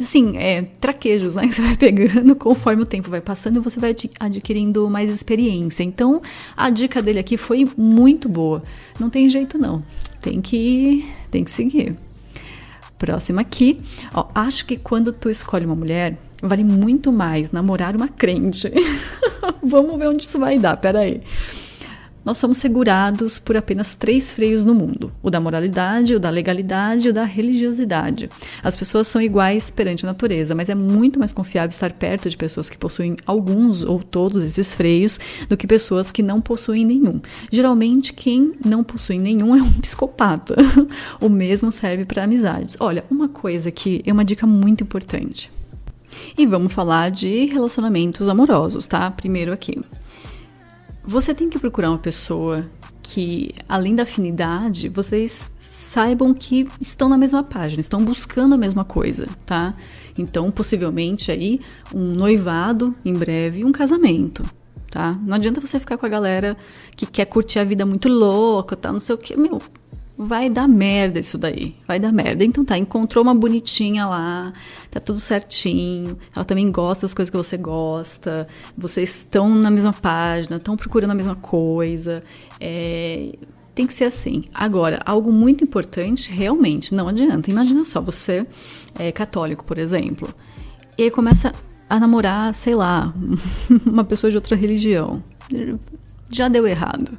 assim, 0.00 0.38
é, 0.38 0.62
traquejos, 0.80 1.34
né? 1.34 1.48
Que 1.48 1.54
você 1.54 1.62
vai 1.62 1.76
pegando 1.76 2.34
conforme 2.38 2.82
o 2.82 2.86
tempo 2.86 3.10
vai 3.10 3.20
passando 3.20 3.56
e 3.56 3.60
você 3.60 3.78
vai 3.80 3.94
adquirindo 4.20 4.88
mais 4.88 5.10
experiência. 5.10 5.82
Então, 5.82 6.22
a 6.56 6.70
dica 6.70 7.02
dele 7.02 7.18
aqui 7.18 7.36
foi 7.36 7.68
muito 7.76 8.28
boa. 8.28 8.62
Não 8.98 9.10
tem 9.10 9.28
jeito, 9.28 9.58
não. 9.58 9.82
Tem 10.22 10.40
que, 10.40 11.04
tem 11.30 11.42
que 11.42 11.50
seguir. 11.50 11.96
Próxima 12.96 13.40
aqui. 13.42 13.80
Ó, 14.14 14.28
acho 14.34 14.64
que 14.64 14.76
quando 14.76 15.12
tu 15.12 15.28
escolhe 15.28 15.66
uma 15.66 15.76
mulher, 15.76 16.16
vale 16.40 16.62
muito 16.62 17.10
mais 17.10 17.50
namorar 17.50 17.96
uma 17.96 18.08
crente. 18.08 18.70
Vamos 19.62 19.98
ver 19.98 20.08
onde 20.08 20.24
isso 20.24 20.38
vai 20.38 20.56
dar, 20.58 20.76
peraí. 20.76 21.14
aí 21.14 21.22
nós 22.26 22.38
somos 22.38 22.58
segurados 22.58 23.38
por 23.38 23.56
apenas 23.56 23.94
três 23.94 24.32
freios 24.32 24.64
no 24.64 24.74
mundo: 24.74 25.12
o 25.22 25.30
da 25.30 25.38
moralidade, 25.38 26.16
o 26.16 26.18
da 26.18 26.28
legalidade 26.28 27.06
e 27.06 27.10
o 27.10 27.14
da 27.14 27.24
religiosidade. 27.24 28.28
As 28.64 28.74
pessoas 28.74 29.06
são 29.06 29.22
iguais 29.22 29.70
perante 29.70 30.04
a 30.04 30.08
natureza, 30.08 30.52
mas 30.52 30.68
é 30.68 30.74
muito 30.74 31.20
mais 31.20 31.32
confiável 31.32 31.68
estar 31.68 31.92
perto 31.92 32.28
de 32.28 32.36
pessoas 32.36 32.68
que 32.68 32.76
possuem 32.76 33.16
alguns 33.24 33.84
ou 33.84 34.02
todos 34.02 34.42
esses 34.42 34.74
freios 34.74 35.20
do 35.48 35.56
que 35.56 35.68
pessoas 35.68 36.10
que 36.10 36.20
não 36.20 36.40
possuem 36.40 36.84
nenhum. 36.84 37.20
Geralmente, 37.52 38.12
quem 38.12 38.54
não 38.64 38.82
possui 38.82 39.20
nenhum 39.20 39.54
é 39.54 39.62
um 39.62 39.72
psicopata. 39.74 40.56
o 41.22 41.28
mesmo 41.28 41.70
serve 41.70 42.04
para 42.04 42.24
amizades. 42.24 42.76
Olha, 42.80 43.04
uma 43.08 43.28
coisa 43.28 43.70
que 43.70 44.02
é 44.04 44.12
uma 44.12 44.24
dica 44.24 44.48
muito 44.48 44.82
importante. 44.82 45.48
E 46.36 46.44
vamos 46.44 46.72
falar 46.72 47.10
de 47.10 47.46
relacionamentos 47.46 48.28
amorosos, 48.28 48.86
tá? 48.86 49.08
Primeiro 49.12 49.52
aqui. 49.52 49.78
Você 51.06 51.32
tem 51.32 51.48
que 51.48 51.58
procurar 51.58 51.90
uma 51.90 51.98
pessoa 51.98 52.66
que, 53.00 53.54
além 53.68 53.94
da 53.94 54.02
afinidade, 54.02 54.88
vocês 54.88 55.48
saibam 55.60 56.34
que 56.34 56.68
estão 56.80 57.08
na 57.08 57.16
mesma 57.16 57.44
página, 57.44 57.80
estão 57.80 58.04
buscando 58.04 58.56
a 58.56 58.58
mesma 58.58 58.84
coisa, 58.84 59.28
tá? 59.46 59.74
Então, 60.18 60.50
possivelmente 60.50 61.30
aí 61.30 61.60
um 61.94 62.14
noivado 62.14 62.92
em 63.04 63.14
breve, 63.14 63.64
um 63.64 63.70
casamento, 63.70 64.42
tá? 64.90 65.16
Não 65.22 65.36
adianta 65.36 65.60
você 65.60 65.78
ficar 65.78 65.96
com 65.96 66.06
a 66.06 66.08
galera 66.08 66.56
que 66.96 67.06
quer 67.06 67.26
curtir 67.26 67.60
a 67.60 67.64
vida 67.64 67.86
muito 67.86 68.08
louca, 68.08 68.74
tá? 68.74 68.90
Não 68.90 68.98
sei 68.98 69.14
o 69.14 69.18
que, 69.18 69.36
meu 69.36 69.62
vai 70.16 70.48
dar 70.48 70.66
merda 70.66 71.18
isso 71.18 71.36
daí. 71.36 71.74
Vai 71.86 72.00
dar 72.00 72.12
merda. 72.12 72.44
Então 72.44 72.64
tá, 72.64 72.78
encontrou 72.78 73.22
uma 73.22 73.34
bonitinha 73.34 74.06
lá, 74.06 74.52
tá 74.90 74.98
tudo 74.98 75.18
certinho. 75.18 76.16
Ela 76.34 76.44
também 76.44 76.70
gosta 76.70 77.06
das 77.06 77.12
coisas 77.12 77.30
que 77.30 77.36
você 77.36 77.56
gosta. 77.56 78.48
Vocês 78.76 79.16
estão 79.16 79.48
na 79.54 79.70
mesma 79.70 79.92
página, 79.92 80.56
estão 80.56 80.76
procurando 80.76 81.10
a 81.10 81.14
mesma 81.14 81.34
coisa. 81.34 82.22
É, 82.60 83.34
tem 83.74 83.86
que 83.86 83.92
ser 83.92 84.04
assim. 84.04 84.44
Agora, 84.54 85.00
algo 85.04 85.30
muito 85.30 85.62
importante, 85.62 86.32
realmente, 86.32 86.94
não 86.94 87.08
adianta. 87.08 87.50
Imagina 87.50 87.84
só, 87.84 88.00
você 88.00 88.46
é 88.98 89.12
católico, 89.12 89.64
por 89.64 89.76
exemplo, 89.76 90.32
e 90.96 91.10
começa 91.10 91.52
a 91.88 92.00
namorar, 92.00 92.54
sei 92.54 92.74
lá, 92.74 93.14
uma 93.84 94.02
pessoa 94.02 94.30
de 94.30 94.36
outra 94.36 94.56
religião. 94.56 95.22
Já 96.30 96.48
deu 96.48 96.66
errado 96.66 97.16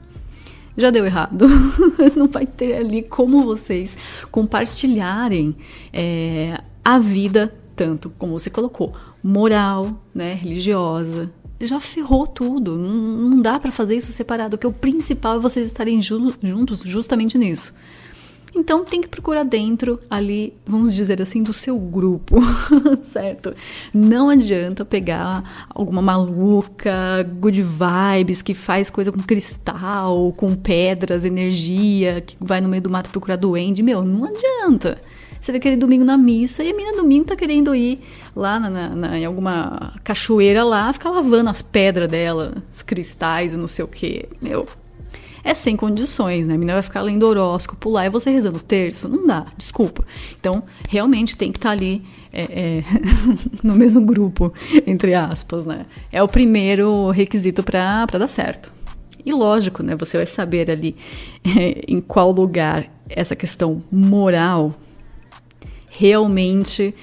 já 0.77 0.91
deu 0.91 1.05
errado. 1.05 1.47
não 2.15 2.27
vai 2.27 2.45
ter 2.45 2.75
ali 2.75 3.01
como 3.01 3.43
vocês 3.43 3.97
compartilharem 4.31 5.55
é, 5.91 6.61
a 6.85 6.99
vida, 6.99 7.53
tanto 7.75 8.09
como 8.11 8.37
você 8.37 8.49
colocou, 8.49 8.93
moral, 9.23 10.01
né, 10.13 10.33
religiosa. 10.33 11.31
Já 11.59 11.79
ferrou 11.79 12.27
tudo. 12.27 12.77
Não, 12.77 12.93
não 13.29 13.41
dá 13.41 13.59
para 13.59 13.71
fazer 13.71 13.95
isso 13.95 14.11
separado. 14.11 14.57
Que 14.57 14.67
o 14.67 14.71
principal 14.71 15.37
é 15.37 15.39
vocês 15.39 15.67
estarem 15.67 15.99
ju 15.99 16.33
juntos 16.43 16.81
justamente 16.85 17.37
nisso. 17.37 17.73
Então 18.55 18.83
tem 18.83 19.01
que 19.01 19.07
procurar 19.07 19.43
dentro 19.43 19.99
ali, 20.09 20.53
vamos 20.65 20.93
dizer 20.95 21.21
assim, 21.21 21.43
do 21.43 21.53
seu 21.53 21.77
grupo, 21.77 22.37
certo? 23.03 23.53
Não 23.93 24.29
adianta 24.29 24.83
pegar 24.83 25.67
alguma 25.69 26.01
maluca, 26.01 27.23
good 27.39 27.61
vibes, 27.61 28.41
que 28.41 28.53
faz 28.53 28.89
coisa 28.89 29.11
com 29.11 29.19
cristal, 29.19 30.33
com 30.35 30.55
pedras, 30.55 31.25
energia, 31.25 32.21
que 32.21 32.35
vai 32.39 32.61
no 32.61 32.69
meio 32.69 32.81
do 32.81 32.89
mato 32.89 33.09
procurar 33.09 33.35
duende. 33.35 33.83
Meu, 33.83 34.03
não 34.03 34.25
adianta. 34.25 34.97
Você 35.39 35.51
vai 35.51 35.61
querer 35.61 35.77
domingo 35.77 36.03
na 36.03 36.17
missa 36.17 36.63
e 36.63 36.71
a 36.71 36.75
mina 36.75 36.93
domingo 36.93 37.25
tá 37.25 37.35
querendo 37.35 37.73
ir 37.75 37.99
lá 38.35 38.59
na, 38.59 38.69
na, 38.69 38.89
na, 38.89 39.19
em 39.19 39.23
alguma 39.23 39.93
cachoeira 40.03 40.63
lá, 40.63 40.91
ficar 40.91 41.11
lavando 41.11 41.49
as 41.49 41.61
pedras 41.61 42.09
dela, 42.09 42.63
os 42.73 42.81
cristais 42.81 43.53
e 43.53 43.57
não 43.57 43.67
sei 43.67 43.85
o 43.85 43.87
que. 43.87 44.27
Meu, 44.41 44.67
é 45.47 45.53
sem 45.53 45.77
condições, 45.77 46.45
né? 46.45 46.55
A 46.55 46.57
menina 46.57 46.73
vai 46.73 46.81
ficar 46.81 47.01
lendo 47.01 47.25
horóscopo 47.25 47.89
lá 47.89 48.05
e 48.05 48.09
você 48.09 48.29
rezando 48.29 48.57
o 48.57 48.61
terço. 48.61 49.07
Não 49.07 49.25
dá, 49.25 49.45
desculpa. 49.55 50.05
Então, 50.37 50.61
realmente 50.89 51.37
tem 51.37 51.53
que 51.53 51.57
estar 51.57 51.69
tá 51.69 51.73
ali 51.73 52.03
é, 52.33 52.41
é, 52.41 52.83
no 53.63 53.73
mesmo 53.73 54.01
grupo, 54.01 54.53
entre 54.85 55.13
aspas, 55.13 55.65
né? 55.65 55.85
É 56.11 56.21
o 56.21 56.27
primeiro 56.27 57.11
requisito 57.11 57.63
para 57.63 58.05
dar 58.05 58.27
certo. 58.27 58.73
E 59.25 59.31
lógico, 59.31 59.81
né? 59.81 59.95
Você 59.95 60.17
vai 60.17 60.25
saber 60.25 60.69
ali 60.69 60.97
é, 61.57 61.81
em 61.87 62.01
qual 62.01 62.29
lugar 62.31 62.91
essa 63.09 63.33
questão 63.33 63.81
moral 63.89 64.75
realmente 65.89 66.93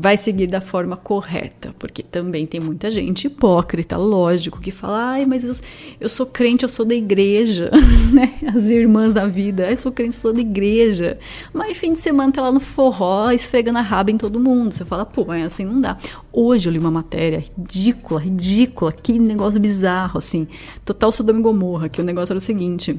vai 0.00 0.16
seguir 0.16 0.46
da 0.46 0.62
forma 0.62 0.96
correta, 0.96 1.74
porque 1.78 2.02
também 2.02 2.46
tem 2.46 2.58
muita 2.58 2.90
gente 2.90 3.26
hipócrita, 3.26 3.98
lógico, 3.98 4.58
que 4.58 4.70
fala, 4.70 5.10
ai, 5.10 5.26
mas 5.26 5.44
eu, 5.44 5.52
eu 6.00 6.08
sou 6.08 6.24
crente, 6.24 6.62
eu 6.62 6.70
sou 6.70 6.86
da 6.86 6.94
igreja, 6.94 7.70
né? 8.10 8.32
As 8.54 8.64
irmãs 8.64 9.12
da 9.12 9.26
vida, 9.26 9.70
eu 9.70 9.76
sou 9.76 9.92
crente, 9.92 10.16
eu 10.16 10.20
sou 10.22 10.32
da 10.32 10.40
igreja. 10.40 11.18
Mas 11.52 11.76
fim 11.76 11.92
de 11.92 11.98
semana 11.98 12.32
tá 12.32 12.40
lá 12.40 12.50
no 12.50 12.60
forró, 12.60 13.30
esfregando 13.30 13.78
a 13.78 13.82
raba 13.82 14.10
em 14.10 14.16
todo 14.16 14.40
mundo. 14.40 14.72
Você 14.72 14.86
fala, 14.86 15.04
pô, 15.04 15.26
mas 15.26 15.44
assim 15.44 15.66
não 15.66 15.78
dá. 15.78 15.98
Hoje 16.32 16.66
eu 16.66 16.72
li 16.72 16.78
uma 16.78 16.90
matéria 16.90 17.44
ridícula, 17.58 18.20
ridícula, 18.20 18.92
que 18.92 19.18
negócio 19.18 19.60
bizarro, 19.60 20.16
assim. 20.16 20.48
Total 20.82 21.12
Sodoma 21.12 21.40
e 21.40 21.42
Gomorra, 21.42 21.90
que 21.90 22.00
o 22.00 22.04
negócio 22.04 22.32
era 22.32 22.38
o 22.38 22.40
seguinte. 22.40 22.98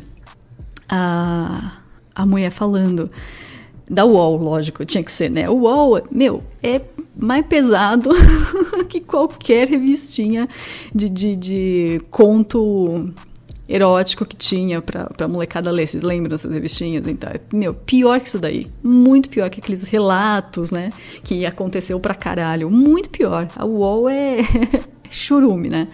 A, 0.87 1.79
a 2.13 2.25
mulher 2.27 2.51
falando 2.51 3.09
da 3.91 4.05
UOL, 4.05 4.37
lógico, 4.37 4.85
tinha 4.85 5.03
que 5.03 5.11
ser, 5.11 5.29
né? 5.29 5.49
O 5.49 5.63
UOL, 5.63 6.01
meu, 6.09 6.41
é 6.63 6.79
mais 7.13 7.45
pesado 7.45 8.09
que 8.87 9.01
qualquer 9.01 9.67
revistinha 9.67 10.47
de, 10.95 11.09
de, 11.09 11.35
de 11.35 12.01
conto 12.09 13.13
erótico 13.67 14.25
que 14.25 14.35
tinha 14.35 14.81
pra, 14.81 15.07
pra 15.07 15.27
molecada 15.27 15.69
ler. 15.69 15.87
Vocês 15.87 16.03
lembram 16.03 16.29
dessas 16.29 16.49
revistinhas? 16.49 17.05
Então, 17.05 17.29
é, 17.31 17.41
meu, 17.53 17.73
pior 17.73 18.21
que 18.21 18.29
isso 18.29 18.39
daí. 18.39 18.67
Muito 18.81 19.27
pior 19.27 19.49
que 19.49 19.59
aqueles 19.59 19.83
relatos, 19.83 20.71
né? 20.71 20.91
Que 21.21 21.45
aconteceu 21.45 21.99
pra 21.99 22.15
caralho. 22.15 22.69
Muito 22.69 23.09
pior. 23.09 23.49
A 23.57 23.65
UOL 23.65 24.07
é 24.07 24.37
churume, 25.11 25.67
né? 25.67 25.89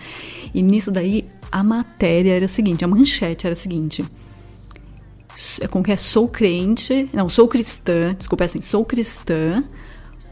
E 0.53 0.61
nisso 0.61 0.91
daí, 0.91 1.25
a 1.51 1.63
matéria 1.63 2.33
era 2.33 2.45
a 2.45 2.49
seguinte, 2.49 2.85
a 2.85 2.87
manchete 2.87 3.47
era 3.47 3.53
a 3.53 3.57
seguinte 3.57 4.03
é 4.03 4.16
como 5.70 5.84
que 5.84 5.91
é? 5.91 5.96
Sou 5.96 6.27
crente, 6.27 7.10
não, 7.13 7.29
sou 7.29 7.48
cristã, 7.48 8.15
desculpa, 8.15 8.44
é 8.44 8.46
assim, 8.46 8.62
sou 8.62 8.84
cristã, 8.84 9.63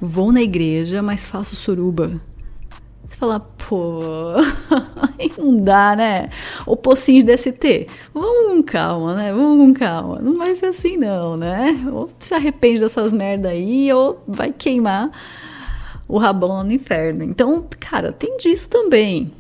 vou 0.02 0.32
na 0.32 0.42
igreja, 0.42 1.02
mas 1.02 1.24
faço 1.24 1.56
suruba. 1.56 2.20
Você 3.08 3.18
fala, 3.18 3.40
pô, 3.40 4.02
não 5.38 5.64
dá, 5.64 5.96
né? 5.96 6.30
O 6.66 6.76
pocinho 6.76 7.24
de 7.24 7.34
DST. 7.34 7.88
Vamos 8.14 8.52
com 8.52 8.64
calma, 8.64 9.14
né? 9.14 9.32
Vamos 9.32 9.66
com 9.66 9.74
calma. 9.74 10.20
Não 10.20 10.38
vai 10.38 10.56
ser 10.56 10.68
assim, 10.68 10.98
não, 10.98 11.38
né? 11.38 11.78
Ou 11.92 12.10
se 12.20 12.34
arrepende 12.34 12.80
dessas 12.80 13.14
merda 13.14 13.50
aí, 13.50 13.94
ou 13.94 14.22
vai 14.28 14.52
queimar 14.52 15.12
o 16.08 16.18
rabão 16.18 16.64
no 16.64 16.74
inferno. 16.74 17.24
Então, 17.24 17.68
cara, 17.80 18.12
tem 18.12 18.38
disso 18.38 18.70
também, 18.70 19.32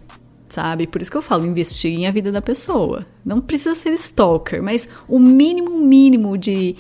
sabe? 0.49 0.87
Por 0.87 1.01
isso 1.01 1.11
que 1.11 1.17
eu 1.17 1.21
falo, 1.21 1.45
investiguem 1.45 2.07
a 2.07 2.11
vida 2.11 2.31
da 2.31 2.41
pessoa. 2.41 3.05
Não 3.23 3.41
precisa 3.41 3.75
ser 3.75 3.93
stalker, 3.93 4.61
mas 4.61 4.87
o 5.07 5.19
mínimo 5.19 5.79
mínimo 5.79 6.37
de 6.37 6.75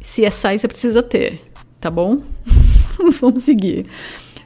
CSI 0.00 0.58
você 0.58 0.68
precisa 0.68 1.02
ter, 1.02 1.40
tá 1.80 1.90
bom? 1.90 2.22
Vamos 3.20 3.44
seguir. 3.44 3.86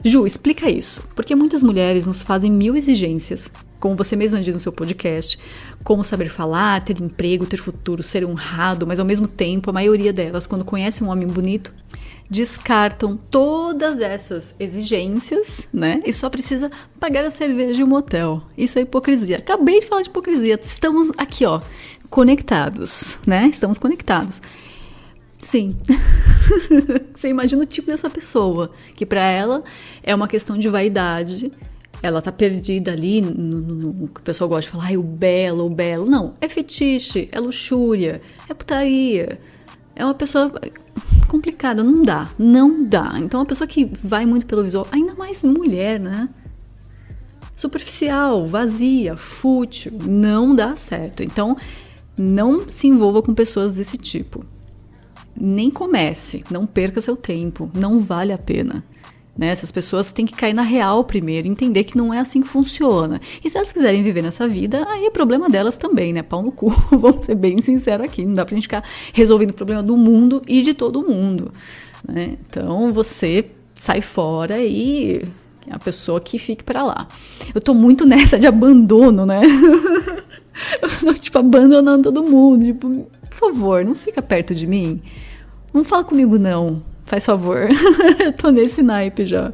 Ju, 0.05 0.27
explica 0.27 0.69
isso. 0.69 1.03
Porque 1.15 1.35
muitas 1.35 1.63
mulheres 1.63 2.07
nos 2.07 2.23
fazem 2.23 2.51
mil 2.51 2.77
exigências, 2.77 3.51
como 3.83 3.97
você 3.97 4.15
mesma 4.15 4.41
diz 4.41 4.55
no 4.55 4.61
seu 4.61 4.71
podcast, 4.71 5.37
como 5.83 6.05
saber 6.05 6.29
falar, 6.29 6.85
ter 6.85 7.03
emprego, 7.03 7.45
ter 7.45 7.57
futuro, 7.57 8.01
ser 8.01 8.25
honrado, 8.25 8.87
mas 8.87 9.01
ao 9.01 9.05
mesmo 9.05 9.27
tempo, 9.27 9.69
a 9.69 9.73
maioria 9.73 10.13
delas, 10.13 10.47
quando 10.47 10.65
conhece 10.65 11.03
um 11.03 11.09
homem 11.09 11.27
bonito, 11.27 11.75
descartam 12.31 13.17
todas 13.17 13.99
essas 13.99 14.55
exigências, 14.61 15.67
né? 15.73 16.01
E 16.07 16.13
só 16.13 16.31
precisa 16.31 16.71
pagar 17.01 17.25
a 17.25 17.31
cerveja 17.31 17.81
e 17.81 17.85
o 17.85 17.87
motel. 17.89 18.41
Isso 18.57 18.79
é 18.79 18.83
hipocrisia. 18.83 19.39
Acabei 19.39 19.81
de 19.81 19.87
falar 19.87 20.03
de 20.03 20.11
hipocrisia. 20.11 20.61
Estamos 20.63 21.11
aqui, 21.19 21.45
ó, 21.45 21.61
conectados, 22.09 23.19
né? 23.27 23.49
Estamos 23.49 23.79
conectados. 23.79 24.41
Sim. 25.41 25.77
Você 27.13 27.29
imagina 27.29 27.65
o 27.65 27.67
tipo 27.67 27.89
dessa 27.89 28.09
pessoa, 28.09 28.71
que 28.95 29.05
para 29.05 29.23
ela 29.23 29.65
é 30.05 30.15
uma 30.15 30.29
questão 30.29 30.57
de 30.57 30.69
vaidade. 30.69 31.51
Ela 32.03 32.21
tá 32.21 32.33
perdida 32.33 32.93
ali 32.93 33.21
no, 33.21 33.61
no, 33.61 33.93
no 33.93 34.09
que 34.09 34.21
o 34.21 34.23
pessoal 34.23 34.49
gosta 34.49 34.63
de 34.63 34.69
falar, 34.71 34.87
ai, 34.87 34.97
o 34.97 35.03
belo, 35.03 35.67
o 35.67 35.71
belo. 35.71 36.05
Não, 36.05 36.35
é 36.41 36.49
fetiche, 36.49 37.29
é 37.31 37.39
luxúria, 37.39 38.21
é 38.49 38.55
putaria. 38.55 39.39
É 39.95 40.05
uma 40.05 40.15
pessoa 40.15 40.53
complicada, 41.29 41.83
não 41.83 42.03
dá, 42.03 42.31
não 42.39 42.85
dá. 42.85 43.15
Então, 43.19 43.41
uma 43.41 43.47
pessoa 43.47 43.69
que 43.69 43.85
vai 44.03 44.27
muito 44.27 44.47
pelo 44.47 44.65
visual, 44.65 44.87
ainda 44.91 45.15
mais 45.15 45.45
mulher, 45.45 46.01
né? 46.01 46.29
Superficial, 47.55 48.47
vazia, 48.47 49.17
fútil, 49.17 49.93
não 50.05 50.55
dá 50.55 50.75
certo. 50.75 51.23
Então, 51.23 51.57
não 52.19 52.69
se 52.69 52.89
envolva 52.89 53.23
com 53.23 53.33
pessoas 53.33 53.75
desse 53.75 53.97
tipo 53.97 54.45
nem 55.37 55.71
comece, 55.71 56.43
não 56.51 56.67
perca 56.67 57.01
seu 57.01 57.17
tempo, 57.17 57.71
não 57.75 58.01
vale 58.01 58.33
a 58.33 58.39
pena. 58.39 58.85
Né? 59.37 59.49
Essas 59.49 59.73
pessoas 59.73 60.11
têm 60.11 60.27
que 60.27 60.35
cair 60.35 60.53
na 60.53 60.63
real 60.63 61.05
primeiro, 61.05 61.49
entender 61.49 61.85
que 61.85 61.97
não 61.97 62.13
é 62.13 62.19
assim 62.19 62.43
que 62.43 62.49
funciona. 62.49 63.21
E 63.43 63.49
se 63.49 63.57
elas 63.57 63.73
quiserem 63.73 64.03
viver 64.03 64.23
nessa 64.23 64.47
vida, 64.47 64.87
aí 64.89 65.07
é 65.07 65.11
problema 65.11 65.49
delas 65.49 65.79
também, 65.79 66.13
né? 66.13 66.23
Pau 66.23 66.43
no 66.43 66.53
cu, 66.53 66.71
vamos 66.93 67.25
ser 67.25 67.35
bem 67.35 67.61
sinceros 67.61 68.05
aqui. 68.05 68.27
Não 68.27 68.35
dá 68.35 68.45
pra 68.45 68.55
gente 68.55 68.65
ficar 68.65 68.85
resolvendo 69.13 69.51
o 69.51 69.55
problema 69.55 69.83
do 69.83 69.97
mundo 69.97 70.43
e 70.47 70.63
de 70.63 70.75
todo 70.75 71.03
mundo. 71.03 71.51
Né? 72.07 72.37
Então 72.47 72.93
você 72.93 73.47
sai 73.75 74.01
fora 74.01 74.59
e 74.59 75.23
é 75.67 75.75
a 75.75 75.79
pessoa 75.79 76.21
que 76.21 76.39
fique 76.39 76.63
para 76.63 76.83
lá. 76.83 77.09
Eu 77.55 77.61
tô 77.61 77.73
muito 77.73 78.05
nessa 78.05 78.39
de 78.39 78.47
abandono, 78.47 79.25
né? 79.25 79.41
Eu 80.83 80.89
tô, 81.01 81.15
tipo, 81.15 81.39
abandonando 81.39 82.05
todo 82.05 82.23
mundo. 82.23 82.67
Tipo, 82.67 83.07
por 83.31 83.51
favor, 83.51 83.85
não 83.85 83.95
fica 83.95 84.21
perto 84.21 84.55
de 84.55 84.67
mim. 84.67 85.01
Não 85.73 85.83
fala 85.83 86.05
comigo, 86.05 86.39
não. 86.39 86.83
Faz 87.07 87.27
favor. 87.27 87.69
Tô 88.39 88.51
nesse 88.51 88.83
naipe 88.83 89.27
já. 89.27 89.53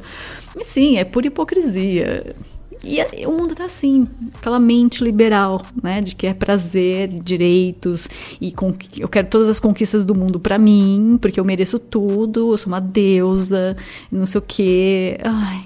E 0.57 0.63
sim, 0.63 0.97
é 0.97 1.03
pura 1.03 1.27
hipocrisia. 1.27 2.35
E 2.83 2.99
é, 2.99 3.27
o 3.27 3.31
mundo 3.31 3.55
tá 3.55 3.65
assim, 3.65 4.07
aquela 4.35 4.59
mente 4.59 5.03
liberal, 5.03 5.61
né? 5.83 6.01
De 6.01 6.15
que 6.15 6.25
é 6.25 6.33
prazer, 6.33 7.09
direitos, 7.09 8.09
e 8.39 8.53
eu 8.99 9.09
quero 9.09 9.27
todas 9.27 9.49
as 9.49 9.59
conquistas 9.59 10.05
do 10.05 10.15
mundo 10.15 10.39
para 10.39 10.57
mim, 10.57 11.17
porque 11.21 11.39
eu 11.39 11.45
mereço 11.45 11.77
tudo, 11.77 12.53
eu 12.53 12.57
sou 12.57 12.67
uma 12.67 12.79
deusa, 12.79 13.75
não 14.09 14.25
sei 14.25 14.39
o 14.39 14.43
quê. 14.45 15.17
Ai, 15.23 15.65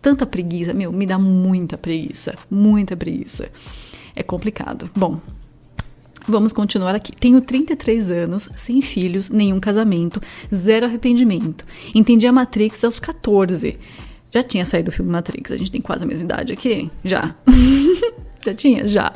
tanta 0.00 0.24
preguiça, 0.24 0.72
meu, 0.72 0.92
me 0.92 1.04
dá 1.04 1.18
muita 1.18 1.76
preguiça, 1.76 2.34
muita 2.48 2.96
preguiça. 2.96 3.50
É 4.14 4.22
complicado. 4.22 4.88
Bom, 4.94 5.18
Vamos 6.26 6.52
continuar 6.52 6.94
aqui. 6.94 7.12
Tenho 7.12 7.40
33 7.40 8.10
anos, 8.10 8.48
sem 8.56 8.80
filhos, 8.80 9.28
nenhum 9.28 9.58
casamento, 9.58 10.20
zero 10.54 10.86
arrependimento. 10.86 11.64
Entendi 11.94 12.26
a 12.26 12.32
Matrix 12.32 12.84
aos 12.84 13.00
14. 13.00 13.78
Já 14.32 14.42
tinha 14.42 14.64
saído 14.64 14.90
o 14.90 14.92
filme 14.92 15.10
Matrix, 15.10 15.50
a 15.50 15.56
gente 15.56 15.70
tem 15.70 15.80
quase 15.80 16.04
a 16.04 16.06
mesma 16.06 16.24
idade 16.24 16.52
aqui? 16.52 16.90
Já. 17.04 17.34
Já 18.44 18.52
tinha? 18.52 18.88
Já. 18.88 19.12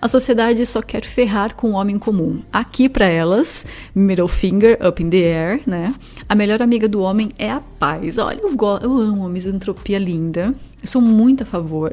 A 0.00 0.08
sociedade 0.08 0.64
só 0.64 0.80
quer 0.80 1.04
ferrar 1.04 1.54
com 1.54 1.72
o 1.72 1.74
homem 1.74 1.98
comum. 1.98 2.40
Aqui 2.50 2.88
para 2.88 3.04
elas, 3.04 3.66
middle 3.94 4.28
finger 4.28 4.78
up 4.86 5.02
in 5.02 5.10
the 5.10 5.18
air, 5.18 5.60
né? 5.66 5.94
A 6.26 6.34
melhor 6.34 6.62
amiga 6.62 6.88
do 6.88 7.02
homem 7.02 7.28
é 7.38 7.50
a 7.50 7.60
paz. 7.60 8.16
Olha, 8.16 8.40
eu, 8.40 8.56
eu 8.82 8.98
amo 8.98 9.26
a 9.26 9.28
misantropia 9.28 9.98
linda. 9.98 10.54
Eu 10.80 10.86
sou 10.86 11.02
muito 11.02 11.42
a 11.42 11.46
favor. 11.46 11.92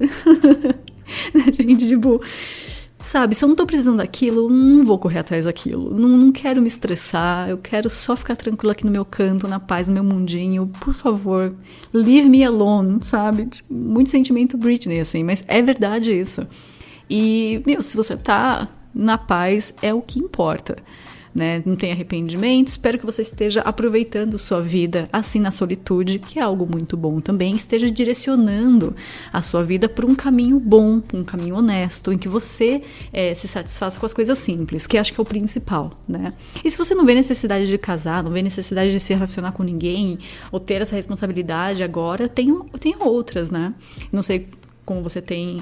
gente, 1.60 1.86
tipo, 1.86 2.22
Sabe, 3.10 3.34
se 3.34 3.44
eu 3.44 3.50
não 3.50 3.56
tô 3.56 3.66
precisando 3.66 3.98
daquilo, 3.98 4.48
não 4.52 4.84
vou 4.84 5.00
correr 5.00 5.18
atrás 5.18 5.46
daquilo. 5.46 5.92
Não, 6.00 6.10
não 6.10 6.32
quero 6.32 6.62
me 6.62 6.68
estressar, 6.68 7.50
eu 7.50 7.58
quero 7.58 7.90
só 7.90 8.16
ficar 8.16 8.36
tranquila 8.36 8.74
aqui 8.74 8.86
no 8.86 8.92
meu 8.92 9.04
canto, 9.04 9.48
na 9.48 9.60
paz, 9.60 9.88
no 9.88 9.96
meu 9.96 10.04
mundinho. 10.04 10.72
Por 10.80 10.94
favor, 10.94 11.52
leave 11.92 12.30
me 12.30 12.44
alone, 12.44 13.00
sabe? 13.02 13.48
Tipo, 13.48 13.74
muito 13.74 14.12
sentimento 14.12 14.60
Britney, 14.60 15.00
assim, 15.00 15.24
mas 15.24 15.44
é 15.48 15.60
verdade 15.60 16.12
isso. 16.12 16.46
E, 17.10 17.64
meu, 17.66 17.82
se 17.82 17.98
você 17.98 18.16
tá 18.16 18.68
na 18.94 19.18
paz, 19.18 19.74
é 19.82 19.92
o 19.92 20.04
que 20.04 20.20
importa 20.20 20.76
né? 21.40 21.64
Não 21.66 21.78
tem 21.78 21.90
arrependimento. 21.94 22.68
Espero 22.68 23.00
que 23.00 23.06
você 23.06 23.22
esteja 23.22 23.62
aproveitando 23.62 24.38
sua 24.38 24.62
vida 24.62 25.08
assim 25.12 25.40
na 25.40 25.52
solitude, 25.52 26.20
que 26.20 26.38
é 26.38 26.42
algo 26.42 26.68
muito 26.70 26.98
bom 26.98 27.22
também. 27.22 27.56
Esteja 27.56 27.90
direcionando 27.90 28.94
a 29.32 29.42
sua 29.42 29.64
vida 29.64 29.88
para 29.88 30.06
um 30.06 30.14
caminho 30.14 30.60
bom, 30.60 31.02
um 31.14 31.24
caminho 31.24 31.56
honesto, 31.56 32.12
em 32.12 32.18
que 32.18 32.28
você 32.28 32.82
é, 33.14 33.34
se 33.34 33.48
satisfaça 33.48 33.98
com 33.98 34.06
as 34.06 34.12
coisas 34.12 34.38
simples, 34.38 34.86
que 34.86 34.98
acho 34.98 35.14
que 35.14 35.20
é 35.20 35.24
o 35.24 35.26
principal, 35.26 35.94
né? 36.06 36.34
E 36.62 36.70
se 36.70 36.78
você 36.78 36.94
não 36.94 37.06
vê 37.06 37.16
necessidade 37.16 37.68
de 37.68 37.78
casar, 37.78 38.22
não 38.22 38.32
vê 38.32 38.42
necessidade 38.42 38.92
de 38.92 39.00
se 39.00 39.14
relacionar 39.14 39.54
com 39.54 39.64
ninguém 39.64 40.20
ou 40.52 40.60
ter 40.60 40.82
essa 40.82 40.96
responsabilidade 40.96 41.82
agora, 41.82 42.28
tem, 42.28 42.54
tem 42.82 42.98
outras, 43.00 43.50
né? 43.50 43.74
Não 44.12 44.22
sei 44.22 44.46
como 44.84 45.04
você 45.04 45.22
tem, 45.22 45.60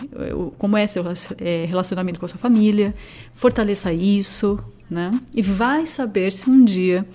como 0.58 0.78
é 0.78 0.88
seu 0.88 1.04
é, 1.40 1.66
relacionamento 1.66 2.18
com 2.18 2.26
a 2.26 2.30
sua 2.30 2.38
família, 2.38 2.96
fortaleça 3.34 3.92
isso, 3.92 4.58
né? 4.90 5.12
E 5.34 5.42
vai 5.42 5.86
saber 5.86 6.32
se 6.32 6.50
um 6.50 6.64
dia 6.64 7.06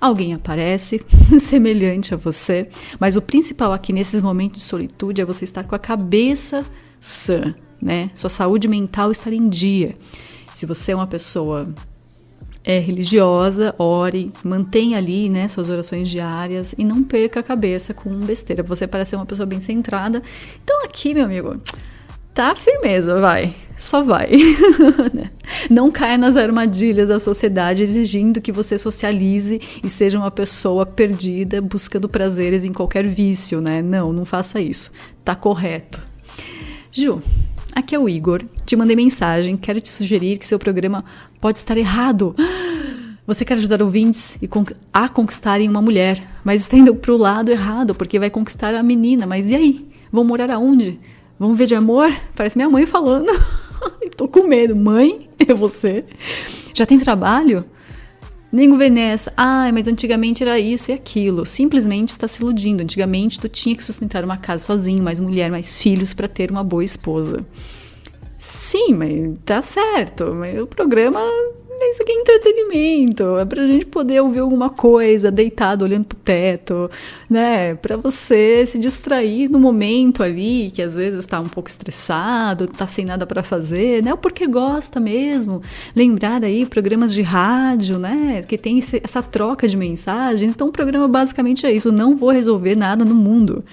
alguém 0.00 0.34
aparece 0.34 1.04
semelhante 1.38 2.14
a 2.14 2.16
você. 2.16 2.68
Mas 2.98 3.16
o 3.16 3.22
principal 3.22 3.72
aqui 3.72 3.92
nesses 3.92 4.20
momentos 4.20 4.62
de 4.62 4.68
solitude 4.68 5.20
é 5.20 5.24
você 5.24 5.44
estar 5.44 5.64
com 5.64 5.74
a 5.74 5.78
cabeça 5.78 6.64
sã, 7.00 7.54
né? 7.80 8.10
Sua 8.14 8.30
saúde 8.30 8.68
mental 8.68 9.10
estar 9.10 9.32
em 9.32 9.48
dia. 9.48 9.96
Se 10.52 10.66
você 10.66 10.92
é 10.92 10.94
uma 10.94 11.06
pessoa 11.06 11.72
é 12.64 12.78
religiosa, 12.78 13.74
ore, 13.78 14.32
mantenha 14.44 14.98
ali, 14.98 15.28
né, 15.28 15.48
suas 15.48 15.68
orações 15.68 16.08
diárias 16.08 16.74
e 16.78 16.84
não 16.84 17.02
perca 17.02 17.40
a 17.40 17.42
cabeça 17.42 17.92
com 17.92 18.10
besteira. 18.20 18.62
Você 18.62 18.86
parece 18.86 19.10
ser 19.10 19.16
uma 19.16 19.26
pessoa 19.26 19.46
bem 19.46 19.58
centrada. 19.58 20.22
Então 20.62 20.84
aqui, 20.84 21.12
meu 21.12 21.24
amigo, 21.24 21.60
tá 22.34 22.54
firmeza, 22.54 23.20
vai. 23.20 23.54
Só 23.76 24.02
vai. 24.02 24.30
Né? 25.12 25.30
não 25.68 25.90
caia 25.90 26.16
nas 26.16 26.36
armadilhas 26.36 27.08
da 27.08 27.20
sociedade 27.20 27.82
exigindo 27.82 28.40
que 28.40 28.52
você 28.52 28.78
socialize 28.78 29.60
e 29.82 29.88
seja 29.88 30.18
uma 30.18 30.30
pessoa 30.30 30.86
perdida 30.86 31.60
buscando 31.60 32.08
prazeres 32.08 32.64
em 32.64 32.72
qualquer 32.72 33.06
vício, 33.06 33.60
né? 33.60 33.82
Não, 33.82 34.12
não 34.12 34.24
faça 34.24 34.60
isso. 34.60 34.90
Tá 35.24 35.34
correto. 35.34 36.02
Ju, 36.90 37.22
aqui 37.74 37.94
é 37.94 37.98
o 37.98 38.08
Igor. 38.08 38.42
Te 38.64 38.76
mandei 38.76 38.96
mensagem, 38.96 39.56
quero 39.56 39.80
te 39.80 39.88
sugerir 39.88 40.38
que 40.38 40.46
seu 40.46 40.58
programa 40.58 41.04
pode 41.40 41.58
estar 41.58 41.76
errado. 41.76 42.34
Você 43.26 43.44
quer 43.44 43.54
ajudar 43.54 43.80
ouvintes 43.82 44.36
a 44.92 45.08
conquistarem 45.08 45.68
uma 45.68 45.80
mulher, 45.80 46.22
mas 46.42 46.62
está 46.62 46.76
indo 46.76 46.94
pro 46.94 47.16
lado 47.16 47.50
errado, 47.50 47.94
porque 47.94 48.18
vai 48.18 48.30
conquistar 48.30 48.74
a 48.74 48.82
menina. 48.82 49.26
Mas 49.26 49.50
e 49.50 49.54
aí? 49.54 49.86
Vão 50.10 50.24
morar 50.24 50.50
aonde? 50.50 50.98
Vamos 51.42 51.58
ver 51.58 51.66
de 51.66 51.74
amor? 51.74 52.16
Parece 52.36 52.56
minha 52.56 52.70
mãe 52.70 52.86
falando. 52.86 53.26
Tô 54.16 54.28
com 54.28 54.46
medo. 54.46 54.76
Mãe, 54.76 55.28
é 55.44 55.52
você? 55.52 56.04
Já 56.72 56.86
tem 56.86 57.00
trabalho? 57.00 57.64
Nem 58.52 58.78
vê 58.78 58.88
nessa. 58.88 59.32
Ai, 59.36 59.72
mas 59.72 59.88
antigamente 59.88 60.44
era 60.44 60.60
isso 60.60 60.92
e 60.92 60.94
aquilo. 60.94 61.44
Simplesmente 61.44 62.10
está 62.10 62.28
se 62.28 62.40
iludindo. 62.40 62.84
Antigamente 62.84 63.40
tu 63.40 63.48
tinha 63.48 63.74
que 63.74 63.82
sustentar 63.82 64.24
uma 64.24 64.36
casa 64.36 64.64
sozinho, 64.64 65.02
mais 65.02 65.18
mulher, 65.18 65.50
mais 65.50 65.68
filhos 65.68 66.12
para 66.12 66.28
ter 66.28 66.48
uma 66.48 66.62
boa 66.62 66.84
esposa. 66.84 67.44
Sim, 68.38 68.94
mas 68.94 69.36
tá 69.44 69.60
certo. 69.62 70.32
Mas 70.36 70.60
o 70.60 70.66
programa 70.68 71.18
Isso 71.80 72.02
aqui 72.02 72.12
é 72.12 72.20
entretenimento, 72.20 73.38
é 73.38 73.44
pra 73.44 73.66
gente 73.66 73.86
poder 73.86 74.20
ouvir 74.20 74.38
alguma 74.38 74.70
coisa 74.70 75.30
deitado 75.30 75.84
olhando 75.84 76.04
pro 76.04 76.18
teto, 76.18 76.90
né? 77.28 77.74
Pra 77.74 77.96
você 77.96 78.64
se 78.64 78.78
distrair 78.78 79.48
no 79.48 79.58
momento 79.58 80.22
ali, 80.22 80.70
que 80.72 80.80
às 80.80 80.96
vezes 80.96 81.26
tá 81.26 81.40
um 81.40 81.48
pouco 81.48 81.68
estressado, 81.68 82.66
tá 82.66 82.86
sem 82.86 83.04
nada 83.04 83.26
para 83.26 83.42
fazer, 83.42 84.02
né? 84.02 84.14
Porque 84.16 84.46
gosta 84.46 85.00
mesmo. 85.00 85.60
Lembrar 85.94 86.44
aí 86.44 86.64
programas 86.64 87.12
de 87.12 87.22
rádio, 87.22 87.98
né? 87.98 88.44
Que 88.46 88.56
tem 88.56 88.78
essa 89.02 89.22
troca 89.22 89.66
de 89.68 89.76
mensagens. 89.76 90.54
Então 90.54 90.68
o 90.68 90.72
programa 90.72 91.08
basicamente 91.08 91.66
é 91.66 91.72
isso. 91.72 91.92
não 91.92 92.16
vou 92.16 92.30
resolver 92.30 92.76
nada 92.76 93.04
no 93.04 93.14
mundo. 93.14 93.64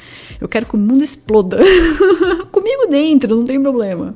Eu 0.41 0.47
quero 0.47 0.65
que 0.65 0.75
o 0.75 0.79
mundo 0.79 1.03
exploda. 1.03 1.59
Comigo 2.51 2.87
dentro, 2.89 3.35
não 3.35 3.45
tem 3.45 3.61
problema. 3.61 4.15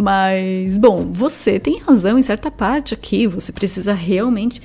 Mas, 0.00 0.78
bom, 0.78 1.10
você 1.12 1.58
tem 1.58 1.80
razão 1.80 2.16
em 2.16 2.22
certa 2.22 2.52
parte 2.52 2.94
aqui, 2.94 3.26
você 3.26 3.50
precisa 3.50 3.92
realmente 3.92 4.62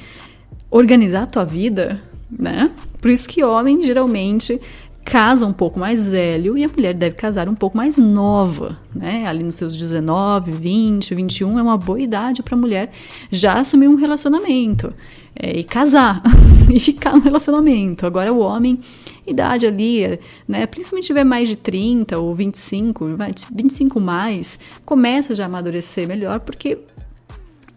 organizar 0.69 1.23
a 1.23 1.25
tua 1.25 1.43
vida, 1.43 1.99
né? 2.29 2.69
Por 3.01 3.09
isso 3.09 3.27
que 3.27 3.43
homem 3.43 3.81
geralmente 3.81 4.61
casa 5.03 5.43
um 5.47 5.51
pouco 5.51 5.79
mais 5.79 6.07
velho 6.07 6.55
e 6.55 6.63
a 6.63 6.67
mulher 6.67 6.93
deve 6.93 7.15
casar 7.15 7.49
um 7.49 7.55
pouco 7.55 7.75
mais 7.75 7.97
nova, 7.97 8.77
né? 8.93 9.25
Ali 9.25 9.43
nos 9.43 9.55
seus 9.55 9.75
19, 9.75 10.51
20, 10.51 11.15
21 11.15 11.57
é 11.57 11.63
uma 11.63 11.79
boa 11.79 11.99
idade 11.99 12.43
para 12.43 12.53
a 12.53 12.59
mulher 12.59 12.91
já 13.31 13.55
assumir 13.55 13.87
um 13.87 13.95
relacionamento 13.95 14.93
é, 15.35 15.57
e 15.57 15.63
casar 15.63 16.21
e 16.71 16.79
ficar 16.79 17.13
no 17.13 17.21
relacionamento. 17.21 18.05
Agora 18.05 18.31
o 18.31 18.39
homem 18.39 18.79
idade 19.25 19.65
ali, 19.65 20.19
né? 20.47 20.65
Principalmente 20.65 21.07
tiver 21.07 21.23
mais 21.23 21.47
de 21.47 21.55
30 21.55 22.17
ou 22.17 22.33
25, 22.35 23.05
25 23.53 23.99
mais, 23.99 24.59
começa 24.85 25.33
já 25.33 25.43
a 25.43 25.45
amadurecer 25.45 26.07
melhor, 26.07 26.39
porque 26.41 26.79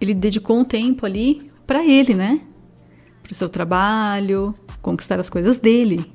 ele 0.01 0.15
dedicou 0.15 0.59
um 0.59 0.65
tempo 0.65 1.07
ali 1.07 1.51
para 1.67 1.85
ele, 1.85 2.15
né? 2.15 2.41
Para 3.23 3.33
o 3.33 3.35
seu 3.35 3.49
trabalho, 3.49 4.55
conquistar 4.83 5.19
as 5.19 5.31
coisas 5.31 5.59
dele. 5.59 6.13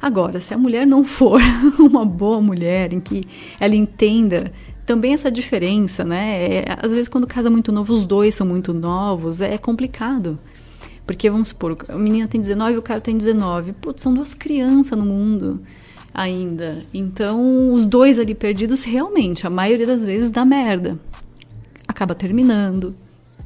Agora, 0.00 0.40
se 0.40 0.54
a 0.54 0.58
mulher 0.58 0.86
não 0.86 1.02
for 1.02 1.40
uma 1.78 2.04
boa 2.04 2.40
mulher 2.40 2.92
em 2.92 3.00
que 3.00 3.26
ela 3.58 3.74
entenda 3.74 4.52
também 4.86 5.12
essa 5.12 5.30
diferença, 5.30 6.04
né? 6.04 6.60
É, 6.60 6.64
às 6.80 6.92
vezes, 6.92 7.08
quando 7.08 7.26
casa 7.26 7.50
muito 7.50 7.70
novo, 7.72 7.92
os 7.92 8.04
dois 8.04 8.34
são 8.34 8.46
muito 8.46 8.72
novos, 8.72 9.42
é 9.42 9.58
complicado. 9.58 10.38
Porque, 11.08 11.30
vamos 11.30 11.48
supor, 11.48 11.74
a 11.88 11.96
menina 11.96 12.28
tem 12.28 12.38
19 12.38 12.74
e 12.74 12.76
o 12.76 12.82
cara 12.82 13.00
tem 13.00 13.16
19. 13.16 13.72
Putz, 13.72 14.02
são 14.02 14.12
duas 14.12 14.34
crianças 14.34 14.98
no 14.98 15.06
mundo 15.06 15.58
ainda. 16.12 16.84
Então, 16.92 17.72
os 17.72 17.86
dois 17.86 18.18
ali 18.18 18.34
perdidos, 18.34 18.84
realmente, 18.84 19.46
a 19.46 19.50
maioria 19.50 19.86
das 19.86 20.04
vezes 20.04 20.30
dá 20.30 20.44
merda. 20.44 21.00
Acaba 21.88 22.14
terminando. 22.14 22.94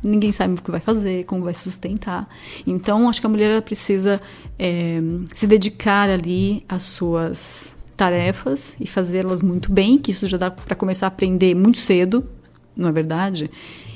Ninguém 0.02 0.32
sabe 0.32 0.54
o 0.54 0.56
que 0.60 0.72
vai 0.72 0.80
fazer, 0.80 1.22
como 1.24 1.44
vai 1.44 1.54
sustentar. 1.54 2.28
Então, 2.66 3.08
acho 3.08 3.20
que 3.20 3.28
a 3.28 3.30
mulher 3.30 3.62
precisa 3.62 4.20
é, 4.58 5.00
se 5.32 5.46
dedicar 5.46 6.10
ali 6.10 6.64
às 6.68 6.82
suas 6.82 7.76
tarefas 7.96 8.76
e 8.80 8.88
fazê-las 8.88 9.40
muito 9.40 9.70
bem, 9.70 9.98
que 9.98 10.10
isso 10.10 10.26
já 10.26 10.36
dá 10.36 10.50
para 10.50 10.74
começar 10.74 11.06
a 11.06 11.08
aprender 11.08 11.54
muito 11.54 11.78
cedo, 11.78 12.28
não 12.76 12.88
é 12.88 12.92
verdade? 12.92 13.48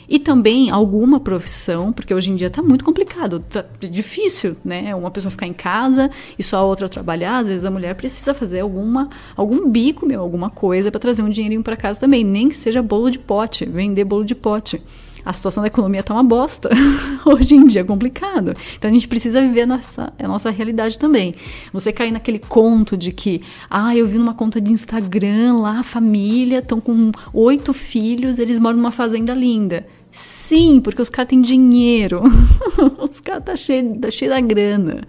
E 0.08 0.18
também 0.18 0.70
alguma 0.70 1.18
profissão, 1.18 1.92
porque 1.92 2.14
hoje 2.14 2.30
em 2.30 2.36
dia 2.36 2.46
está 2.46 2.62
muito 2.62 2.84
complicado, 2.84 3.40
tá 3.40 3.64
difícil, 3.80 4.56
né? 4.64 4.94
Uma 4.94 5.10
pessoa 5.10 5.30
ficar 5.30 5.46
em 5.46 5.52
casa 5.52 6.10
e 6.38 6.42
só 6.42 6.58
a 6.58 6.62
outra 6.62 6.88
trabalhar, 6.88 7.38
às 7.38 7.48
vezes 7.48 7.64
a 7.64 7.70
mulher 7.70 7.94
precisa 7.94 8.32
fazer 8.32 8.60
alguma 8.60 9.10
algum 9.36 9.68
bico, 9.68 10.06
meu, 10.06 10.20
alguma 10.20 10.50
coisa 10.50 10.90
para 10.90 11.00
trazer 11.00 11.22
um 11.22 11.28
dinheirinho 11.28 11.62
para 11.62 11.76
casa 11.76 11.98
também, 11.98 12.24
nem 12.24 12.48
que 12.48 12.56
seja 12.56 12.82
bolo 12.82 13.10
de 13.10 13.18
pote, 13.18 13.64
vender 13.66 14.04
bolo 14.04 14.24
de 14.24 14.34
pote. 14.34 14.80
A 15.26 15.32
situação 15.32 15.60
da 15.60 15.66
economia 15.66 16.02
está 16.02 16.14
uma 16.14 16.22
bosta. 16.22 16.70
Hoje 17.26 17.56
em 17.56 17.66
dia 17.66 17.80
é 17.80 17.84
complicado. 17.84 18.54
Então 18.78 18.88
a 18.88 18.94
gente 18.94 19.08
precisa 19.08 19.40
viver 19.40 19.62
a 19.62 19.66
nossa, 19.66 20.12
a 20.16 20.28
nossa 20.28 20.52
realidade 20.52 20.96
também. 20.96 21.34
Você 21.72 21.92
cair 21.92 22.12
naquele 22.12 22.38
conto 22.38 22.96
de 22.96 23.10
que, 23.10 23.42
ah, 23.68 23.94
eu 23.96 24.06
vi 24.06 24.18
numa 24.18 24.34
conta 24.34 24.60
de 24.60 24.72
Instagram 24.72 25.56
lá, 25.56 25.80
a 25.80 25.82
família, 25.82 26.60
estão 26.60 26.80
com 26.80 27.10
oito 27.32 27.72
filhos, 27.72 28.38
eles 28.38 28.60
moram 28.60 28.76
numa 28.76 28.92
fazenda 28.92 29.34
linda. 29.34 29.84
Sim, 30.12 30.80
porque 30.80 31.02
os 31.02 31.08
caras 31.08 31.30
têm 31.30 31.42
dinheiro. 31.42 32.22
os 33.02 33.18
caras 33.18 33.44
tá 33.44 33.56
cheio, 33.56 33.98
tá 33.98 34.12
cheio 34.12 34.30
da 34.30 34.40
grana. 34.40 35.08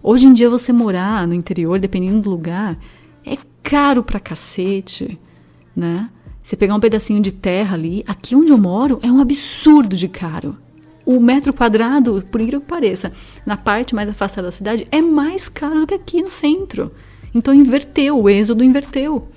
Hoje 0.00 0.28
em 0.28 0.32
dia 0.32 0.48
você 0.48 0.72
morar 0.72 1.26
no 1.26 1.34
interior, 1.34 1.80
dependendo 1.80 2.20
do 2.20 2.30
lugar, 2.30 2.78
é 3.26 3.36
caro 3.60 4.04
pra 4.04 4.20
cacete, 4.20 5.18
né? 5.74 6.08
Você 6.42 6.56
pegar 6.56 6.74
um 6.74 6.80
pedacinho 6.80 7.22
de 7.22 7.30
terra 7.30 7.76
ali, 7.76 8.02
aqui 8.06 8.34
onde 8.34 8.50
eu 8.50 8.58
moro, 8.58 8.98
é 9.02 9.10
um 9.10 9.20
absurdo 9.20 9.96
de 9.96 10.08
caro. 10.08 10.56
O 11.04 11.20
metro 11.20 11.52
quadrado, 11.52 12.22
por 12.30 12.40
incrível 12.40 12.60
que 12.60 12.66
pareça, 12.66 13.12
na 13.46 13.56
parte 13.56 13.94
mais 13.94 14.08
afastada 14.08 14.48
da 14.48 14.52
cidade, 14.52 14.86
é 14.90 15.00
mais 15.00 15.48
caro 15.48 15.80
do 15.80 15.86
que 15.86 15.94
aqui 15.94 16.22
no 16.22 16.30
centro. 16.30 16.92
Então 17.34 17.54
inverteu, 17.54 18.20
o 18.20 18.28
êxodo 18.28 18.64
inverteu. 18.64 19.28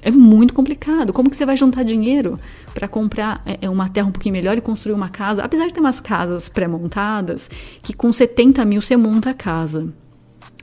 É 0.00 0.10
muito 0.10 0.54
complicado. 0.54 1.12
Como 1.12 1.28
que 1.28 1.36
você 1.36 1.44
vai 1.44 1.56
juntar 1.56 1.82
dinheiro 1.82 2.38
para 2.72 2.86
comprar 2.86 3.42
é, 3.44 3.58
é, 3.62 3.68
uma 3.68 3.88
terra 3.88 4.06
um 4.06 4.12
pouquinho 4.12 4.34
melhor 4.34 4.56
e 4.56 4.60
construir 4.60 4.94
uma 4.94 5.08
casa? 5.08 5.42
Apesar 5.42 5.66
de 5.66 5.74
ter 5.74 5.80
umas 5.80 6.00
casas 6.00 6.48
pré-montadas, 6.48 7.50
que 7.82 7.92
com 7.92 8.12
70 8.12 8.64
mil 8.64 8.80
você 8.80 8.96
monta 8.96 9.30
a 9.30 9.34
casa. 9.34 9.92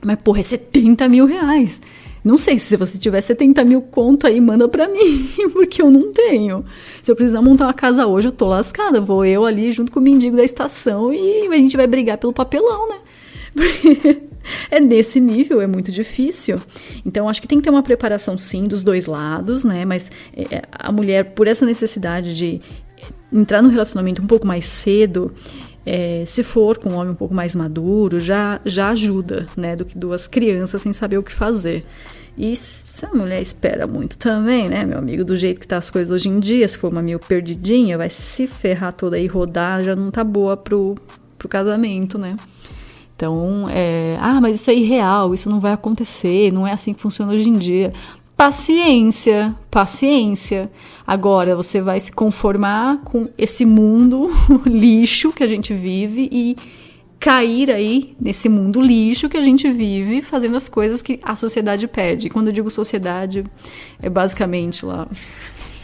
Mas, 0.02 0.18
porra, 0.22 0.40
é 0.40 0.42
70 0.42 1.08
mil 1.08 1.26
reais. 1.26 1.80
Não 2.26 2.36
sei 2.36 2.58
se 2.58 2.76
você 2.76 2.98
tiver 2.98 3.20
70 3.20 3.62
mil 3.62 3.80
conto 3.80 4.26
aí, 4.26 4.40
manda 4.40 4.68
para 4.68 4.88
mim, 4.88 5.28
porque 5.54 5.80
eu 5.80 5.88
não 5.92 6.12
tenho. 6.12 6.64
Se 7.00 7.08
eu 7.08 7.14
precisar 7.14 7.40
montar 7.40 7.66
uma 7.66 7.72
casa 7.72 8.04
hoje, 8.04 8.26
eu 8.26 8.32
tô 8.32 8.46
lascada. 8.48 9.00
Vou 9.00 9.24
eu 9.24 9.44
ali 9.44 9.70
junto 9.70 9.92
com 9.92 10.00
o 10.00 10.02
mendigo 10.02 10.36
da 10.36 10.42
estação 10.42 11.14
e 11.14 11.46
a 11.46 11.56
gente 11.56 11.76
vai 11.76 11.86
brigar 11.86 12.18
pelo 12.18 12.32
papelão, 12.32 12.88
né? 12.88 12.96
É 14.70 14.78
nesse 14.78 15.18
nível, 15.18 15.60
é 15.60 15.66
muito 15.66 15.90
difícil. 15.90 16.60
Então, 17.04 17.28
acho 17.28 17.42
que 17.42 17.48
tem 17.48 17.58
que 17.58 17.64
ter 17.64 17.70
uma 17.70 17.82
preparação, 17.82 18.38
sim, 18.38 18.62
dos 18.62 18.84
dois 18.84 19.06
lados, 19.06 19.64
né? 19.64 19.84
Mas 19.84 20.08
é, 20.36 20.62
a 20.70 20.92
mulher, 20.92 21.32
por 21.34 21.48
essa 21.48 21.66
necessidade 21.66 22.36
de 22.36 22.60
entrar 23.32 23.60
no 23.60 23.68
relacionamento 23.68 24.22
um 24.22 24.26
pouco 24.26 24.46
mais 24.46 24.64
cedo, 24.66 25.32
é, 25.86 26.24
se 26.26 26.42
for 26.42 26.78
com 26.78 26.90
um 26.90 26.96
homem 26.96 27.12
um 27.12 27.16
pouco 27.16 27.32
mais 27.32 27.54
maduro, 27.54 28.18
já, 28.18 28.60
já 28.66 28.88
ajuda, 28.90 29.46
né? 29.56 29.76
Do 29.76 29.84
que 29.84 29.96
duas 29.96 30.26
crianças 30.26 30.82
sem 30.82 30.92
saber 30.92 31.16
o 31.16 31.22
que 31.22 31.32
fazer. 31.32 31.84
E 32.36 32.54
se 32.54 33.06
a 33.06 33.10
mulher 33.14 33.40
espera 33.40 33.86
muito 33.86 34.18
também, 34.18 34.68
né, 34.68 34.84
meu 34.84 34.98
amigo, 34.98 35.24
do 35.24 35.34
jeito 35.36 35.58
que 35.58 35.66
tá 35.66 35.78
as 35.78 35.90
coisas 35.90 36.10
hoje 36.10 36.28
em 36.28 36.38
dia, 36.38 36.68
se 36.68 36.76
for 36.76 36.92
uma 36.92 37.00
meio 37.00 37.18
perdidinha, 37.18 37.96
vai 37.96 38.10
se 38.10 38.46
ferrar 38.46 38.92
toda 38.92 39.16
aí, 39.16 39.26
rodar, 39.26 39.82
já 39.82 39.96
não 39.96 40.10
tá 40.10 40.22
boa 40.22 40.54
pro, 40.54 40.96
pro 41.38 41.48
casamento, 41.48 42.18
né? 42.18 42.36
Então, 43.14 43.66
é, 43.70 44.18
ah, 44.20 44.38
mas 44.38 44.60
isso 44.60 44.70
é 44.70 44.74
irreal, 44.74 45.32
isso 45.32 45.48
não 45.48 45.60
vai 45.60 45.72
acontecer, 45.72 46.52
não 46.52 46.66
é 46.66 46.72
assim 46.72 46.92
que 46.92 47.00
funciona 47.00 47.32
hoje 47.32 47.48
em 47.48 47.56
dia. 47.56 47.94
Paciência, 48.36 49.56
paciência. 49.70 50.70
Agora 51.06 51.54
você 51.54 51.80
vai 51.80 52.00
se 52.00 52.10
conformar 52.10 52.98
com 53.04 53.28
esse 53.38 53.64
mundo 53.64 54.30
lixo 54.66 55.32
que 55.32 55.44
a 55.44 55.46
gente 55.46 55.72
vive 55.72 56.28
e 56.32 56.56
cair 57.20 57.70
aí 57.70 58.16
nesse 58.20 58.48
mundo 58.48 58.80
lixo 58.80 59.28
que 59.28 59.36
a 59.36 59.42
gente 59.42 59.70
vive, 59.70 60.20
fazendo 60.20 60.56
as 60.56 60.68
coisas 60.68 61.02
que 61.02 61.18
a 61.22 61.36
sociedade 61.36 61.86
pede. 61.86 62.28
Quando 62.28 62.48
eu 62.48 62.52
digo 62.52 62.70
sociedade, 62.70 63.44
é 64.02 64.10
basicamente 64.10 64.84
lá 64.84 65.08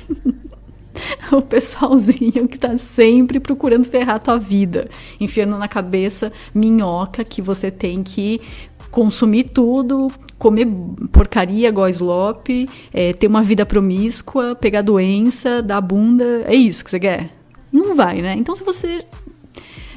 o 1.32 1.40
pessoalzinho 1.40 2.46
que 2.46 2.58
tá 2.58 2.76
sempre 2.76 3.40
procurando 3.40 3.84
ferrar 3.84 4.20
tua 4.20 4.38
vida, 4.38 4.88
enfiando 5.18 5.56
na 5.56 5.68
cabeça 5.68 6.32
minhoca 6.54 7.24
que 7.24 7.40
você 7.40 7.70
tem 7.70 8.02
que 8.02 8.40
consumir 8.92 9.44
tudo, 9.44 10.08
comer 10.38 10.68
porcaria, 11.10 11.70
goslope, 11.72 12.68
é, 12.92 13.12
ter 13.14 13.26
uma 13.26 13.42
vida 13.42 13.66
promíscua, 13.66 14.54
pegar 14.54 14.82
doença, 14.82 15.62
dar 15.62 15.80
bunda. 15.80 16.44
É 16.46 16.54
isso 16.54 16.84
que 16.84 16.90
você 16.90 17.00
quer? 17.00 17.30
Não 17.72 17.96
vai, 17.96 18.20
né? 18.20 18.36
Então, 18.38 18.54
se 18.54 18.62
você 18.62 19.04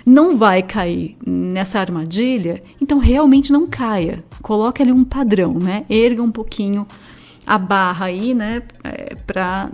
não 0.06 0.38
vai 0.38 0.64
cair 0.64 1.18
nessa 1.28 1.80
armadilha, 1.80 2.64
então 2.82 2.98
realmente 2.98 3.52
não 3.52 3.68
caia. 3.68 4.24
Coloque 4.42 4.82
ali 4.82 4.94
um 4.94 5.04
padrão, 5.04 5.56
né? 5.56 5.84
Erga 5.90 6.24
um 6.24 6.32
pouquinho 6.32 6.88
a 7.46 7.58
barra 7.58 8.06
aí, 8.06 8.34
né? 8.34 8.64
É, 8.84 9.16
pra 9.28 9.72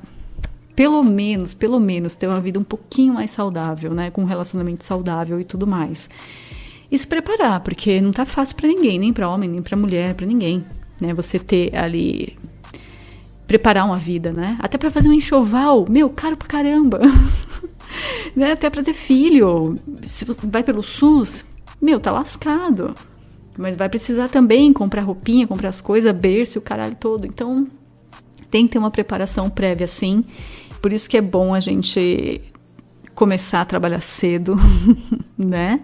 pelo 0.76 1.04
menos, 1.04 1.54
pelo 1.54 1.80
menos 1.80 2.16
ter 2.16 2.26
uma 2.26 2.40
vida 2.40 2.58
um 2.58 2.64
pouquinho 2.64 3.14
mais 3.14 3.30
saudável, 3.30 3.94
né, 3.94 4.10
com 4.10 4.22
um 4.22 4.26
relacionamento 4.26 4.84
saudável 4.84 5.40
e 5.40 5.44
tudo 5.44 5.68
mais. 5.68 6.10
E 6.92 6.98
se 6.98 7.08
preparar, 7.08 7.62
porque 7.62 8.02
não 8.02 8.12
tá 8.12 8.26
fácil 8.26 8.56
para 8.56 8.68
ninguém, 8.68 9.00
nem 9.00 9.14
para 9.14 9.30
homem, 9.30 9.50
nem 9.50 9.62
para 9.62 9.78
mulher, 9.78 10.14
para 10.14 10.26
ninguém, 10.26 10.66
né? 11.00 11.14
Você 11.14 11.40
ter 11.40 11.74
ali 11.76 12.38
preparar 13.48 13.86
uma 13.86 13.98
vida, 13.98 14.32
né? 14.32 14.58
Até 14.60 14.78
para 14.78 14.90
fazer 14.90 15.10
um 15.10 15.14
enxoval, 15.14 15.86
meu, 15.90 16.10
caro 16.10 16.38
pra 16.38 16.48
caramba. 16.48 17.00
né? 18.36 18.54
Até 18.54 18.70
para 18.70 18.84
ter 18.84 18.94
filho. 18.94 19.78
Se 20.02 20.26
você 20.26 20.42
vai 20.46 20.64
pelo 20.64 20.84
SUS, 20.84 21.44
meu, 21.82 22.00
tá 22.00 22.12
lascado. 22.12 22.96
Mas 23.58 23.76
vai 23.76 23.90
precisar 23.90 24.30
também 24.30 24.72
comprar 24.72 25.02
roupinha, 25.02 25.48
comprar 25.48 25.70
as 25.70 25.82
coisas, 25.82 26.16
berço, 26.16 26.60
o 26.60 26.62
caralho 26.62 26.96
todo. 26.96 27.28
Então, 27.28 27.68
tem 28.50 28.66
que 28.66 28.74
ter 28.74 28.80
uma 28.80 28.92
preparação 28.92 29.50
prévia, 29.50 29.88
sim. 29.88 30.24
Por 30.82 30.92
isso 30.94 31.10
que 31.10 31.18
é 31.18 31.22
bom 31.22 31.54
a 31.54 31.60
gente 31.60 32.42
começar 33.14 33.62
a 33.62 33.66
trabalhar 33.66 34.02
cedo, 34.02 34.56
né? 35.38 35.82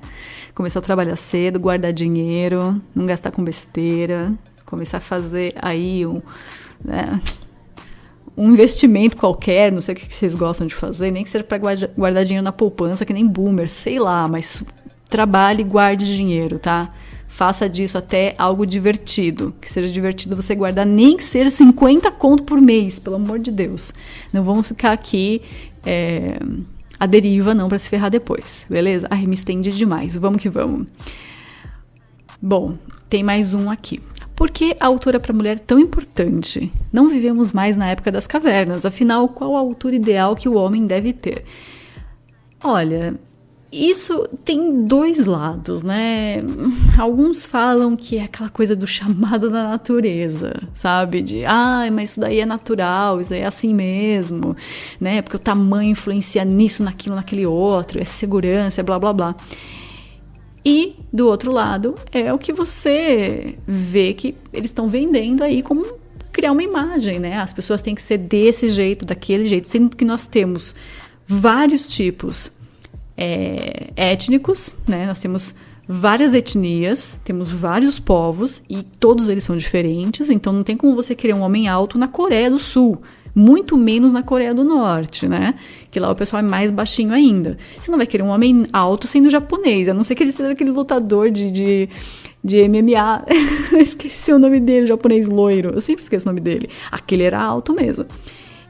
Começar 0.57 0.79
a 0.79 0.81
trabalhar 0.81 1.15
cedo, 1.15 1.59
guardar 1.59 1.93
dinheiro, 1.93 2.81
não 2.95 3.05
gastar 3.05 3.29
com 3.29 3.43
besteira, 3.43 4.33
começar 4.65 4.97
a 4.97 4.99
fazer 4.99 5.53
aí 5.61 6.03
um, 6.03 6.19
né, 6.83 7.21
um 8.35 8.53
investimento 8.53 9.15
qualquer, 9.15 9.71
não 9.71 9.83
sei 9.83 9.93
o 9.93 9.95
que 9.95 10.11
vocês 10.11 10.33
gostam 10.33 10.65
de 10.65 10.73
fazer, 10.73 11.11
nem 11.11 11.23
que 11.23 11.29
seja 11.29 11.43
para 11.43 11.59
guardar 11.59 12.25
dinheiro 12.25 12.43
na 12.43 12.51
poupança, 12.51 13.05
que 13.05 13.13
nem 13.13 13.27
boomer, 13.27 13.69
sei 13.69 13.99
lá, 13.99 14.27
mas 14.27 14.63
trabalhe 15.07 15.61
e 15.61 15.63
guarde 15.63 16.15
dinheiro, 16.15 16.57
tá? 16.57 16.91
Faça 17.27 17.69
disso 17.69 17.95
até 17.95 18.33
algo 18.35 18.65
divertido. 18.65 19.53
Que 19.61 19.71
seja 19.71 19.93
divertido 19.93 20.35
você 20.35 20.55
guardar 20.55 20.87
nem 20.87 21.17
que 21.17 21.23
seja 21.23 21.51
50 21.51 22.09
conto 22.13 22.41
por 22.41 22.59
mês, 22.59 22.97
pelo 22.97 23.17
amor 23.17 23.37
de 23.37 23.51
Deus. 23.51 23.93
Não 24.33 24.43
vamos 24.43 24.67
ficar 24.67 24.91
aqui 24.91 25.43
é, 25.85 26.39
a 26.99 27.05
deriva, 27.05 27.53
não, 27.53 27.69
para 27.69 27.79
se 27.79 27.89
ferrar 27.89 28.09
depois, 28.09 28.65
beleza? 28.69 29.07
Ai, 29.09 29.25
me 29.25 29.33
estende 29.33 29.71
demais. 29.71 30.15
Vamos 30.15 30.41
que 30.41 30.49
vamos. 30.49 30.87
Bom, 32.41 32.77
tem 33.09 33.23
mais 33.23 33.53
um 33.53 33.69
aqui. 33.69 34.01
Por 34.35 34.51
que 34.51 34.75
a 34.79 34.85
altura 34.85 35.19
para 35.19 35.33
mulher 35.33 35.57
é 35.57 35.59
tão 35.59 35.79
importante? 35.79 36.71
Não 36.93 37.09
vivemos 37.09 37.51
mais 37.51 37.75
na 37.75 37.87
época 37.87 38.11
das 38.11 38.27
cavernas, 38.27 38.85
afinal, 38.85 39.27
qual 39.27 39.55
a 39.55 39.59
altura 39.59 39.95
ideal 39.95 40.35
que 40.35 40.47
o 40.47 40.53
homem 40.53 40.85
deve 40.85 41.11
ter? 41.13 41.43
Olha, 42.63 43.15
isso 43.71 44.29
tem 44.45 44.85
dois 44.85 45.25
lados, 45.25 45.83
né? 45.83 46.37
Alguns 46.97 47.45
falam 47.45 47.97
que 47.97 48.17
é 48.17 48.23
aquela 48.23 48.49
coisa 48.49 48.75
do 48.75 48.87
chamado 48.87 49.49
da 49.49 49.63
natureza, 49.63 50.53
sabe? 50.73 51.21
De, 51.21 51.45
ah, 51.45 51.87
mas 51.91 52.11
isso 52.11 52.19
daí 52.19 52.39
é 52.39 52.45
natural, 52.45 53.19
isso 53.19 53.31
daí 53.31 53.41
é 53.41 53.45
assim 53.45 53.73
mesmo, 53.73 54.55
né? 55.01 55.21
Porque 55.21 55.35
o 55.35 55.39
tamanho 55.39 55.91
influencia 55.91 56.45
nisso, 56.45 56.81
naquilo, 56.81 57.15
naquele 57.15 57.45
outro, 57.45 57.99
é 57.99 58.05
segurança, 58.05 58.79
é 58.79 58.83
blá 58.83 58.97
blá 58.97 59.11
blá. 59.11 59.35
E 60.63 60.95
do 61.11 61.27
outro 61.27 61.51
lado 61.51 61.95
é 62.11 62.33
o 62.33 62.37
que 62.37 62.53
você 62.53 63.57
vê 63.67 64.13
que 64.13 64.35
eles 64.51 64.71
estão 64.71 64.87
vendendo 64.87 65.43
aí 65.43 65.61
como 65.61 65.85
criar 66.31 66.51
uma 66.51 66.63
imagem, 66.63 67.19
né? 67.19 67.37
As 67.37 67.53
pessoas 67.53 67.81
têm 67.81 67.95
que 67.95 68.01
ser 68.01 68.17
desse 68.17 68.69
jeito, 68.69 69.05
daquele 69.05 69.47
jeito, 69.47 69.67
sendo 69.67 69.95
que 69.95 70.05
nós 70.05 70.25
temos 70.25 70.73
vários 71.27 71.89
tipos 71.89 72.51
é, 73.17 73.89
étnicos, 73.95 74.75
né? 74.87 75.07
Nós 75.07 75.19
temos 75.19 75.55
várias 75.87 76.33
etnias, 76.33 77.17
temos 77.23 77.51
vários 77.51 77.97
povos 77.97 78.61
e 78.69 78.83
todos 78.83 79.29
eles 79.29 79.43
são 79.43 79.55
diferentes, 79.55 80.29
então 80.29 80.51
não 80.51 80.63
tem 80.63 80.75
como 80.75 80.95
você 80.95 81.15
querer 81.15 81.33
um 81.33 81.41
homem 81.41 81.67
alto 81.67 81.97
na 81.97 82.07
Coreia 82.07 82.51
do 82.51 82.59
Sul, 82.59 83.01
muito 83.33 83.77
menos 83.77 84.11
na 84.11 84.21
Coreia 84.21 84.53
do 84.53 84.63
Norte, 84.63 85.27
né? 85.27 85.55
Que 85.89 85.99
lá 85.99 86.11
o 86.11 86.15
pessoal 86.15 86.41
é 86.41 86.45
mais 86.45 86.69
baixinho 86.69 87.13
ainda. 87.13 87.57
Você 87.79 87.89
não 87.89 87.97
vai 87.97 88.07
querer 88.07 88.23
um 88.23 88.29
homem 88.29 88.65
alto 88.73 89.07
sendo 89.07 89.29
japonês, 89.29 89.87
a 89.87 89.93
não 89.93 90.03
ser 90.03 90.15
que 90.15 90.23
ele 90.23 90.31
seja 90.31 90.51
aquele 90.51 90.71
lutador 90.71 91.29
de, 91.29 91.49
de, 91.51 91.89
de 92.43 92.67
MMA. 92.67 93.23
Esqueci 93.79 94.33
o 94.33 94.39
nome 94.39 94.59
dele, 94.59 94.87
japonês 94.87 95.27
loiro. 95.27 95.69
Eu 95.69 95.79
sempre 95.79 96.03
esqueço 96.03 96.25
o 96.27 96.29
nome 96.29 96.41
dele. 96.41 96.69
Aquele 96.91 97.23
era 97.23 97.39
alto 97.39 97.73
mesmo. 97.73 98.05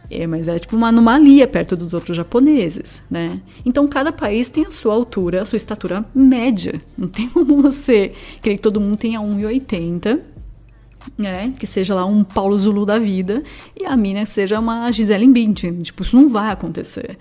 É, 0.09 0.25
mas 0.25 0.47
é 0.47 0.57
tipo 0.57 0.75
uma 0.75 0.87
anomalia 0.87 1.45
perto 1.47 1.75
dos 1.75 1.93
outros 1.93 2.15
japoneses, 2.15 3.03
né? 3.09 3.41
Então 3.65 3.87
cada 3.87 4.11
país 4.11 4.47
tem 4.47 4.65
a 4.65 4.71
sua 4.71 4.93
altura, 4.93 5.41
a 5.41 5.45
sua 5.45 5.57
estatura 5.57 6.05
média. 6.15 6.81
Não 6.97 7.07
tem 7.09 7.27
como 7.27 7.61
você 7.61 8.13
querer 8.41 8.55
que 8.55 8.61
todo 8.61 8.79
mundo 8.79 8.97
tenha 8.97 9.19
1,80, 9.19 10.19
né? 11.17 11.51
Que 11.59 11.67
seja 11.67 11.93
lá 11.93 12.05
um 12.05 12.23
Paulo 12.23 12.57
Zulu 12.57 12.85
da 12.85 12.97
vida 12.97 13.43
e 13.75 13.85
a 13.85 13.97
mina 13.97 14.25
seja 14.25 14.59
uma 14.59 14.89
Gisele 14.91 15.27
Bündchen. 15.27 15.81
Tipo, 15.81 16.03
isso 16.03 16.15
não 16.15 16.29
vai 16.29 16.51
acontecer. 16.51 17.17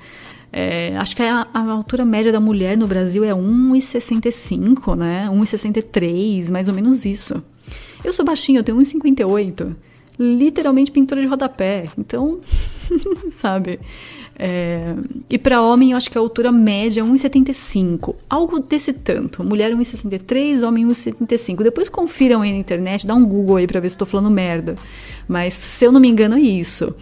É, 0.53 0.96
acho 0.96 1.16
que 1.16 1.22
a, 1.22 1.49
a, 1.53 1.62
altura 1.72 2.05
média 2.05 2.31
da 2.31 2.38
mulher 2.38 2.79
no 2.79 2.87
Brasil 2.87 3.25
é 3.25 3.33
1,65, 3.33 4.94
né? 4.96 5.29
1,63, 5.29 6.51
mais 6.51 6.68
ou 6.68 6.75
menos 6.75 7.05
isso. 7.05 7.42
Eu 8.05 8.12
sou 8.12 8.25
baixinha, 8.25 8.61
eu 8.61 8.64
tenho 8.64 8.79
1,58 8.79 9.75
literalmente 10.18 10.90
pintura 10.90 11.20
de 11.20 11.27
rodapé. 11.27 11.87
Então, 11.99 12.40
sabe? 13.31 13.79
É, 14.38 14.94
e 15.31 15.38
para 15.38 15.62
homem, 15.62 15.92
eu 15.92 15.96
acho 15.96 16.11
que 16.11 16.18
a 16.18 16.20
altura 16.20 16.53
média 16.53 17.01
é 17.01 17.05
1,75. 17.05 18.14
Algo 18.29 18.61
desse 18.61 18.92
tanto. 18.92 19.42
Mulher 19.42 19.72
1,63, 19.72 20.66
homem 20.66 20.87
1,75. 20.87 21.62
Depois 21.62 21.88
confiram 21.88 22.42
aí 22.42 22.53
na 22.53 22.59
internet, 22.59 23.07
dá 23.07 23.14
um 23.14 23.25
Google 23.25 23.57
aí 23.57 23.66
pra 23.66 23.81
ver 23.81 23.88
se 23.88 23.96
tô 23.96 24.05
falando 24.05 24.31
merda. 24.31 24.77
Mas 25.27 25.55
se 25.55 25.85
eu 25.85 25.92
não 25.92 26.01
me 26.01 26.09
engano, 26.09 26.37
é 26.37 26.40
isso. 26.40 26.94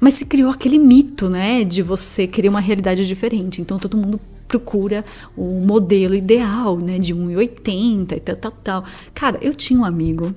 Mas 0.00 0.14
se 0.14 0.26
criou 0.26 0.50
aquele 0.50 0.78
mito, 0.78 1.28
né, 1.28 1.64
de 1.64 1.82
você 1.82 2.26
querer 2.26 2.48
uma 2.48 2.60
realidade 2.60 3.06
diferente. 3.06 3.60
Então 3.60 3.78
todo 3.78 3.96
mundo 3.96 4.20
procura 4.46 5.02
o 5.34 5.64
modelo 5.64 6.14
ideal, 6.14 6.76
né, 6.76 6.98
de 6.98 7.14
1,80 7.14 8.16
e 8.16 8.20
tal, 8.20 8.36
tal, 8.36 8.52
tal. 8.62 8.84
Cara, 9.14 9.38
eu 9.40 9.54
tinha 9.54 9.80
um 9.80 9.84
amigo 9.84 10.34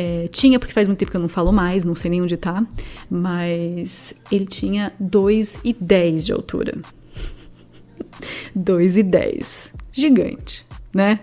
é, 0.00 0.28
tinha, 0.28 0.60
porque 0.60 0.72
faz 0.72 0.86
muito 0.86 1.00
tempo 1.00 1.10
que 1.10 1.16
eu 1.16 1.20
não 1.20 1.28
falo 1.28 1.50
mais, 1.50 1.84
não 1.84 1.96
sei 1.96 2.08
nem 2.08 2.22
onde 2.22 2.36
tá, 2.36 2.64
mas 3.10 4.14
ele 4.30 4.46
tinha 4.46 4.92
2,10 5.02 6.26
de 6.26 6.32
altura. 6.32 6.78
2,10. 8.56 9.72
Gigante, 9.92 10.64
né? 10.94 11.18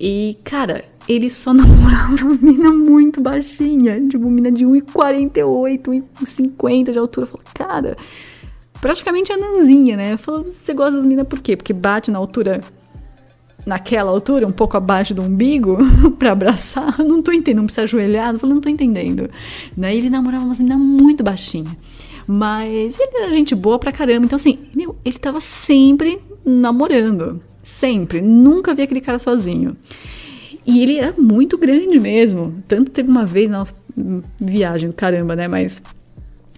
E, 0.00 0.36
cara, 0.42 0.84
ele 1.08 1.30
só 1.30 1.54
namorava 1.54 2.24
uma 2.24 2.34
mina 2.42 2.72
muito 2.72 3.20
baixinha, 3.20 4.04
tipo, 4.08 4.28
mina 4.28 4.50
de 4.50 4.64
1,48, 4.66 6.02
1,50 6.24 6.90
de 6.90 6.98
altura. 6.98 7.26
Eu 7.26 7.30
falei, 7.30 7.46
cara, 7.54 7.96
praticamente 8.80 9.32
a 9.32 9.36
nanzinha, 9.36 9.96
né? 9.96 10.14
Eu 10.14 10.18
falei, 10.18 10.42
você 10.42 10.74
gosta 10.74 10.96
das 10.96 11.06
minas 11.06 11.28
por 11.28 11.40
quê? 11.40 11.56
Porque 11.56 11.72
bate 11.72 12.10
na 12.10 12.18
altura 12.18 12.62
naquela 13.66 14.10
altura, 14.10 14.46
um 14.46 14.52
pouco 14.52 14.76
abaixo 14.76 15.14
do 15.14 15.22
umbigo, 15.22 15.78
para 16.18 16.32
abraçar, 16.32 16.98
não 16.98 17.22
tô 17.22 17.32
entendendo, 17.32 17.58
não 17.58 17.64
precisa 17.64 17.84
ajoelhar, 17.84 18.32
eu 18.32 18.38
falei, 18.38 18.54
não 18.54 18.60
tô 18.60 18.68
entendendo. 18.68 19.30
Né? 19.76 19.94
Ele 19.94 20.10
namorava 20.10 20.44
uma 20.44 20.54
menina 20.54 20.76
muito 20.76 21.22
baixinha. 21.22 21.76
Mas 22.26 22.98
ele 22.98 23.16
era 23.16 23.32
gente 23.32 23.54
boa 23.54 23.78
pra 23.78 23.90
caramba. 23.90 24.24
Então, 24.24 24.36
assim, 24.36 24.58
meu, 24.74 24.96
ele 25.04 25.18
tava 25.18 25.40
sempre 25.40 26.20
namorando. 26.44 27.42
Sempre. 27.62 28.20
Nunca 28.20 28.74
vi 28.74 28.82
aquele 28.82 29.00
cara 29.00 29.18
sozinho. 29.18 29.76
E 30.64 30.80
ele 30.80 30.98
era 30.98 31.12
muito 31.18 31.58
grande 31.58 31.98
mesmo. 31.98 32.62
Tanto 32.68 32.90
teve 32.90 33.08
uma 33.08 33.26
vez, 33.26 33.50
nossa, 33.50 33.74
viagem 34.40 34.92
caramba, 34.92 35.34
né? 35.34 35.48
Mas 35.48 35.82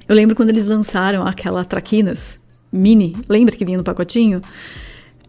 eu 0.07 0.15
lembro 0.15 0.37
quando 0.37 0.51
eles 0.51 0.67
lançaram 0.67 1.27
aquela 1.27 1.65
Traquinas 1.65 2.39
mini. 2.71 3.17
Lembra 3.29 3.57
que 3.57 3.65
vinha 3.65 3.79
no 3.79 3.85
pacotinho? 3.85 4.43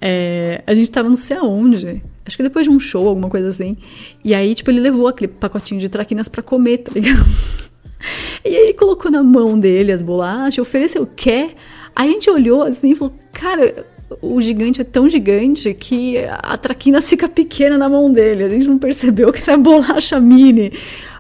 É, 0.06 0.62
a 0.68 0.76
gente 0.76 0.92
tava 0.92 1.08
não 1.08 1.16
sei 1.16 1.38
aonde. 1.38 2.04
Acho 2.26 2.36
que 2.36 2.44
depois 2.44 2.66
de 2.66 2.70
um 2.70 2.78
show, 2.78 3.08
alguma 3.08 3.30
coisa 3.30 3.48
assim. 3.48 3.78
E 4.22 4.36
aí, 4.36 4.54
tipo, 4.54 4.70
ele 4.70 4.82
levou 4.82 5.08
aquele 5.08 5.30
pacotinho 5.30 5.80
de 5.80 5.88
traquinas 5.88 6.28
para 6.28 6.44
comer, 6.44 6.80
tá 6.80 6.92
ligado? 6.94 7.26
E 8.44 8.50
aí 8.50 8.64
ele 8.64 8.74
colocou 8.74 9.10
na 9.10 9.24
mão 9.24 9.58
dele 9.58 9.90
as 9.94 10.02
bolachas, 10.02 10.58
ofereceu, 10.58 11.08
quer? 11.16 11.56
Aí 11.96 12.10
a 12.10 12.12
gente 12.12 12.30
olhou 12.30 12.62
assim 12.62 12.92
e 12.92 12.96
falou, 12.96 13.14
cara, 13.32 13.86
o 14.22 14.42
gigante 14.42 14.82
é 14.82 14.84
tão 14.84 15.10
gigante 15.10 15.74
que 15.74 16.18
a 16.18 16.58
traquinas 16.58 17.10
fica 17.10 17.30
pequena 17.30 17.78
na 17.78 17.88
mão 17.88 18.12
dele. 18.12 18.44
A 18.44 18.50
gente 18.50 18.68
não 18.68 18.78
percebeu 18.78 19.32
que 19.32 19.42
era 19.42 19.58
bolacha 19.58 20.20
mini. 20.20 20.74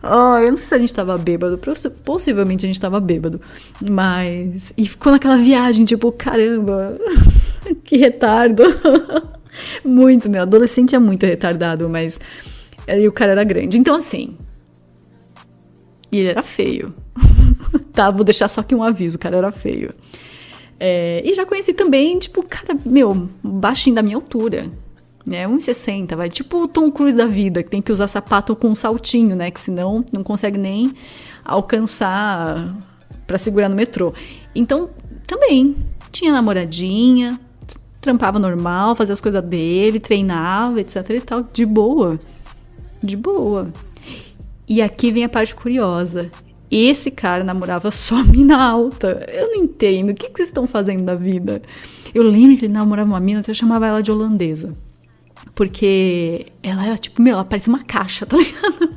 Oh, 0.04 0.38
eu 0.40 0.52
não 0.52 0.58
sei 0.58 0.68
se 0.68 0.76
a 0.76 0.78
gente 0.78 0.94
tava 0.94 1.18
bêbado. 1.18 1.58
Possivelmente 2.04 2.66
a 2.66 2.68
gente 2.68 2.82
tava 2.82 3.00
bêbado. 3.00 3.40
Mas. 3.82 4.74
E 4.76 4.86
ficou 4.86 5.14
naquela 5.14 5.38
viagem, 5.38 5.86
tipo, 5.86 6.12
caramba. 6.12 7.00
que 7.84 7.98
retardo. 7.98 8.64
muito, 9.84 10.30
meu. 10.30 10.42
Adolescente 10.42 10.96
é 10.96 11.00
muito 11.00 11.26
retardado, 11.26 11.88
mas. 11.90 12.20
E 12.88 13.08
o 13.08 13.12
cara 13.12 13.32
era 13.32 13.44
grande. 13.44 13.78
Então, 13.78 13.96
assim. 13.96 14.38
E 16.12 16.18
ele 16.20 16.30
era 16.30 16.44
feio. 16.44 16.94
tá, 17.94 18.12
vou 18.12 18.24
deixar 18.24 18.48
só 18.50 18.62
aqui 18.62 18.76
um 18.76 18.84
aviso: 18.84 19.18
o 19.18 19.20
cara 19.20 19.38
era 19.38 19.52
feio. 19.52 19.94
É, 20.80 21.22
e 21.24 21.34
já 21.34 21.46
conheci 21.46 21.74
também, 21.74 22.18
tipo, 22.20 22.44
cara, 22.44 22.78
meu, 22.86 23.30
baixinho 23.44 23.96
da 23.96 24.02
minha 24.02 24.18
altura. 24.18 24.66
Né, 25.26 25.48
1,60, 25.48 26.18
vai. 26.18 26.30
Tipo 26.30 26.64
o 26.64 26.68
Tom 26.68 26.92
Cruise 26.92 27.16
da 27.16 27.26
vida, 27.26 27.64
que 27.64 27.70
tem 27.70 27.82
que 27.82 27.94
usar 27.94 28.10
sapato 28.10 28.54
com 28.58 28.68
um 28.68 28.76
saltinho, 28.76 29.38
né? 29.38 29.50
Que 29.50 29.60
senão 29.60 30.04
não 30.12 30.22
consegue 30.22 30.60
nem 30.60 30.94
alcançar 31.46 32.76
para 33.26 33.38
segurar 33.38 33.70
no 33.70 33.76
metrô. 33.76 34.14
Então, 34.54 34.90
também 35.26 35.78
tinha 36.12 36.34
namoradinha, 36.34 37.40
trampava 38.04 38.38
normal, 38.38 38.96
fazia 38.96 39.14
as 39.14 39.22
coisas 39.22 39.44
dele, 39.44 40.00
treinava, 40.00 40.80
etc 40.82 41.10
e 41.10 41.22
tal, 41.22 41.48
de 41.52 41.66
boa. 41.66 42.20
De 43.02 43.16
boa. 43.16 43.72
E 44.68 44.82
aqui 44.82 45.12
vem 45.12 45.24
a 45.24 45.30
parte 45.30 45.56
curiosa. 45.56 46.30
Esse 46.70 47.10
cara 47.12 47.44
namorava 47.44 47.92
só 47.92 48.24
mina 48.24 48.62
alta. 48.62 49.26
Eu 49.32 49.48
não 49.52 49.64
entendo. 49.64 50.10
O 50.10 50.14
que, 50.14 50.30
que 50.30 50.38
vocês 50.38 50.50
estão 50.50 50.68
fazendo 50.68 51.04
da 51.04 51.16
vida? 51.16 51.62
Eu 52.14 52.24
lembro 52.24 52.58
que 52.58 52.66
ele 52.66 52.74
namorava 52.74 53.10
uma 53.10 53.20
mina, 53.20 53.40
até 53.40 53.54
chamava 53.54 53.88
ela 53.88 54.02
de 54.02 54.12
holandesa. 54.12 54.74
Porque 55.56 56.48
ela 56.62 56.86
era 56.86 56.98
tipo, 56.98 57.22
meu, 57.22 57.34
ela 57.34 57.46
parecia 57.46 57.72
uma 57.72 57.84
caixa, 57.84 58.26
tá 58.28 58.38
ligado? 58.38 58.90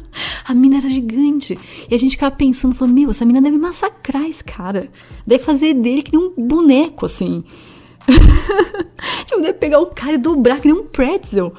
A 0.47 0.55
mina 0.55 0.79
era 0.79 0.89
gigante. 0.89 1.59
E 1.91 1.95
a 1.95 1.99
gente 1.99 2.13
ficava 2.13 2.35
pensando, 2.35 2.75
falando, 2.75 2.95
meu, 2.95 3.11
essa 3.11 3.25
mina 3.25 3.43
deve 3.43 3.59
massacrar 3.59 4.25
esse 4.25 4.43
cara. 4.43 4.89
Deve 5.27 5.45
fazer 5.45 5.75
dele 5.75 6.03
que 6.03 6.17
nem 6.17 6.27
um 6.27 6.47
boneco, 6.47 7.05
assim. 7.05 7.45
tipo, 9.27 9.41
deve 9.41 9.55
pegar 9.55 9.81
o 9.81 9.87
cara 9.87 10.13
e 10.13 10.19
dobrar 10.19 10.61
que 10.61 10.69
nem 10.69 10.77
um 10.77 10.87
pretzel, 10.87 11.55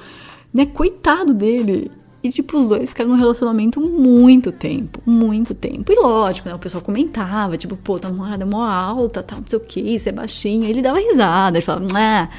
né? 0.53 0.65
Coitado 0.65 1.33
dele. 1.33 1.91
E, 2.23 2.29
tipo, 2.29 2.57
os 2.57 2.67
dois 2.67 2.89
ficaram 2.89 3.11
num 3.11 3.15
relacionamento 3.15 3.79
muito 3.79 4.51
tempo, 4.51 5.01
muito 5.05 5.53
tempo. 5.53 5.91
E 5.91 5.95
lógico, 5.95 6.49
né? 6.49 6.55
O 6.55 6.59
pessoal 6.59 6.83
comentava, 6.83 7.55
tipo, 7.57 7.77
pô, 7.77 7.99
tua 7.99 8.09
namorada 8.09 8.43
é 8.43 8.45
mó 8.45 8.65
alta, 8.65 9.21
tal, 9.21 9.39
não 9.39 9.47
sei 9.47 9.57
o 9.57 9.61
que, 9.61 9.79
isso 9.79 10.09
é 10.09 10.11
baixinho. 10.11 10.65
Ele 10.65 10.81
dava 10.81 10.99
risada, 10.99 11.57
ele 11.57 11.65
falava, 11.65 11.85
né? 11.93 12.29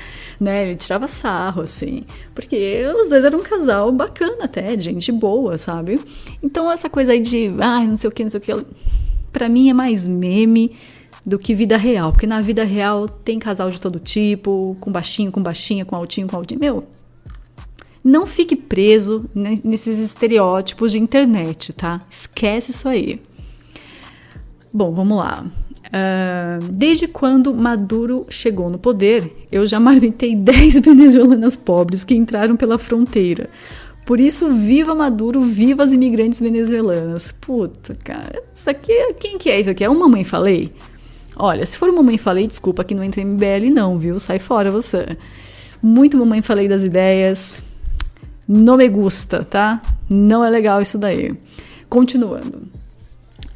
Ele 0.40 0.76
tirava 0.76 1.06
sarro, 1.06 1.62
assim. 1.62 2.04
Porque 2.34 2.84
os 3.00 3.08
dois 3.08 3.24
eram 3.24 3.38
um 3.38 3.42
casal 3.42 3.90
bacana 3.92 4.44
até, 4.44 4.78
gente 4.78 5.12
boa, 5.12 5.56
sabe? 5.56 6.00
Então, 6.42 6.70
essa 6.70 6.90
coisa 6.90 7.12
aí 7.12 7.20
de, 7.20 7.54
ah, 7.60 7.80
não 7.80 7.96
sei 7.96 8.08
o 8.08 8.12
que, 8.12 8.24
não 8.24 8.30
sei 8.30 8.38
o 8.38 8.42
que, 8.42 8.66
pra 9.32 9.48
mim 9.48 9.70
é 9.70 9.72
mais 9.72 10.08
meme 10.08 10.72
do 11.28 11.38
que 11.38 11.54
vida 11.54 11.76
real. 11.76 12.10
Porque 12.10 12.26
na 12.26 12.40
vida 12.40 12.64
real 12.64 13.08
tem 13.08 13.38
casal 13.38 13.70
de 13.70 13.80
todo 13.80 14.00
tipo, 14.00 14.76
com 14.80 14.90
baixinho, 14.90 15.30
com 15.30 15.42
baixinha, 15.42 15.84
com 15.84 15.94
altinho, 15.94 16.26
com 16.26 16.36
altinho. 16.36 16.58
Meu, 16.58 16.84
não 18.02 18.26
fique 18.26 18.56
preso 18.56 19.26
nesses 19.62 19.98
estereótipos 19.98 20.92
de 20.92 20.98
internet, 20.98 21.72
tá? 21.72 22.00
Esquece 22.08 22.70
isso 22.70 22.88
aí. 22.88 23.20
Bom, 24.72 24.92
vamos 24.92 25.18
lá. 25.18 25.46
Uh, 25.88 26.64
desde 26.70 27.08
quando 27.08 27.54
Maduro 27.54 28.26
chegou 28.28 28.68
no 28.68 28.78
poder, 28.78 29.46
eu 29.50 29.66
já 29.66 29.80
marmitei 29.80 30.34
10 30.36 30.80
venezuelanas 30.80 31.56
pobres 31.56 32.04
que 32.04 32.14
entraram 32.14 32.56
pela 32.56 32.78
fronteira. 32.78 33.48
Por 34.04 34.20
isso, 34.20 34.48
viva 34.48 34.94
Maduro, 34.94 35.42
viva 35.42 35.82
as 35.82 35.92
imigrantes 35.92 36.40
venezuelanas. 36.40 37.30
Puta, 37.30 37.94
cara, 38.02 38.42
isso 38.54 38.70
aqui, 38.70 39.12
quem 39.20 39.36
que 39.36 39.50
é 39.50 39.60
isso 39.60 39.68
aqui? 39.68 39.84
É 39.84 39.90
uma 39.90 40.08
mãe 40.08 40.24
falei? 40.24 40.72
Olha, 41.38 41.64
se 41.64 41.78
for 41.78 41.88
uma 41.88 42.02
mãe 42.02 42.18
falei, 42.18 42.48
desculpa 42.48 42.82
que 42.82 42.94
não 42.94 43.04
entra 43.04 43.20
em 43.20 43.24
MBL 43.24 43.70
não, 43.72 43.96
viu? 43.98 44.18
Sai 44.18 44.40
fora 44.40 44.72
você. 44.72 45.16
Muito 45.80 46.16
mamãe 46.16 46.42
falei 46.42 46.68
das 46.68 46.82
ideias, 46.82 47.62
não 48.46 48.76
me 48.76 48.88
gusta, 48.88 49.44
tá? 49.44 49.80
Não 50.10 50.44
é 50.44 50.50
legal 50.50 50.82
isso 50.82 50.98
daí. 50.98 51.34
Continuando. 51.88 52.62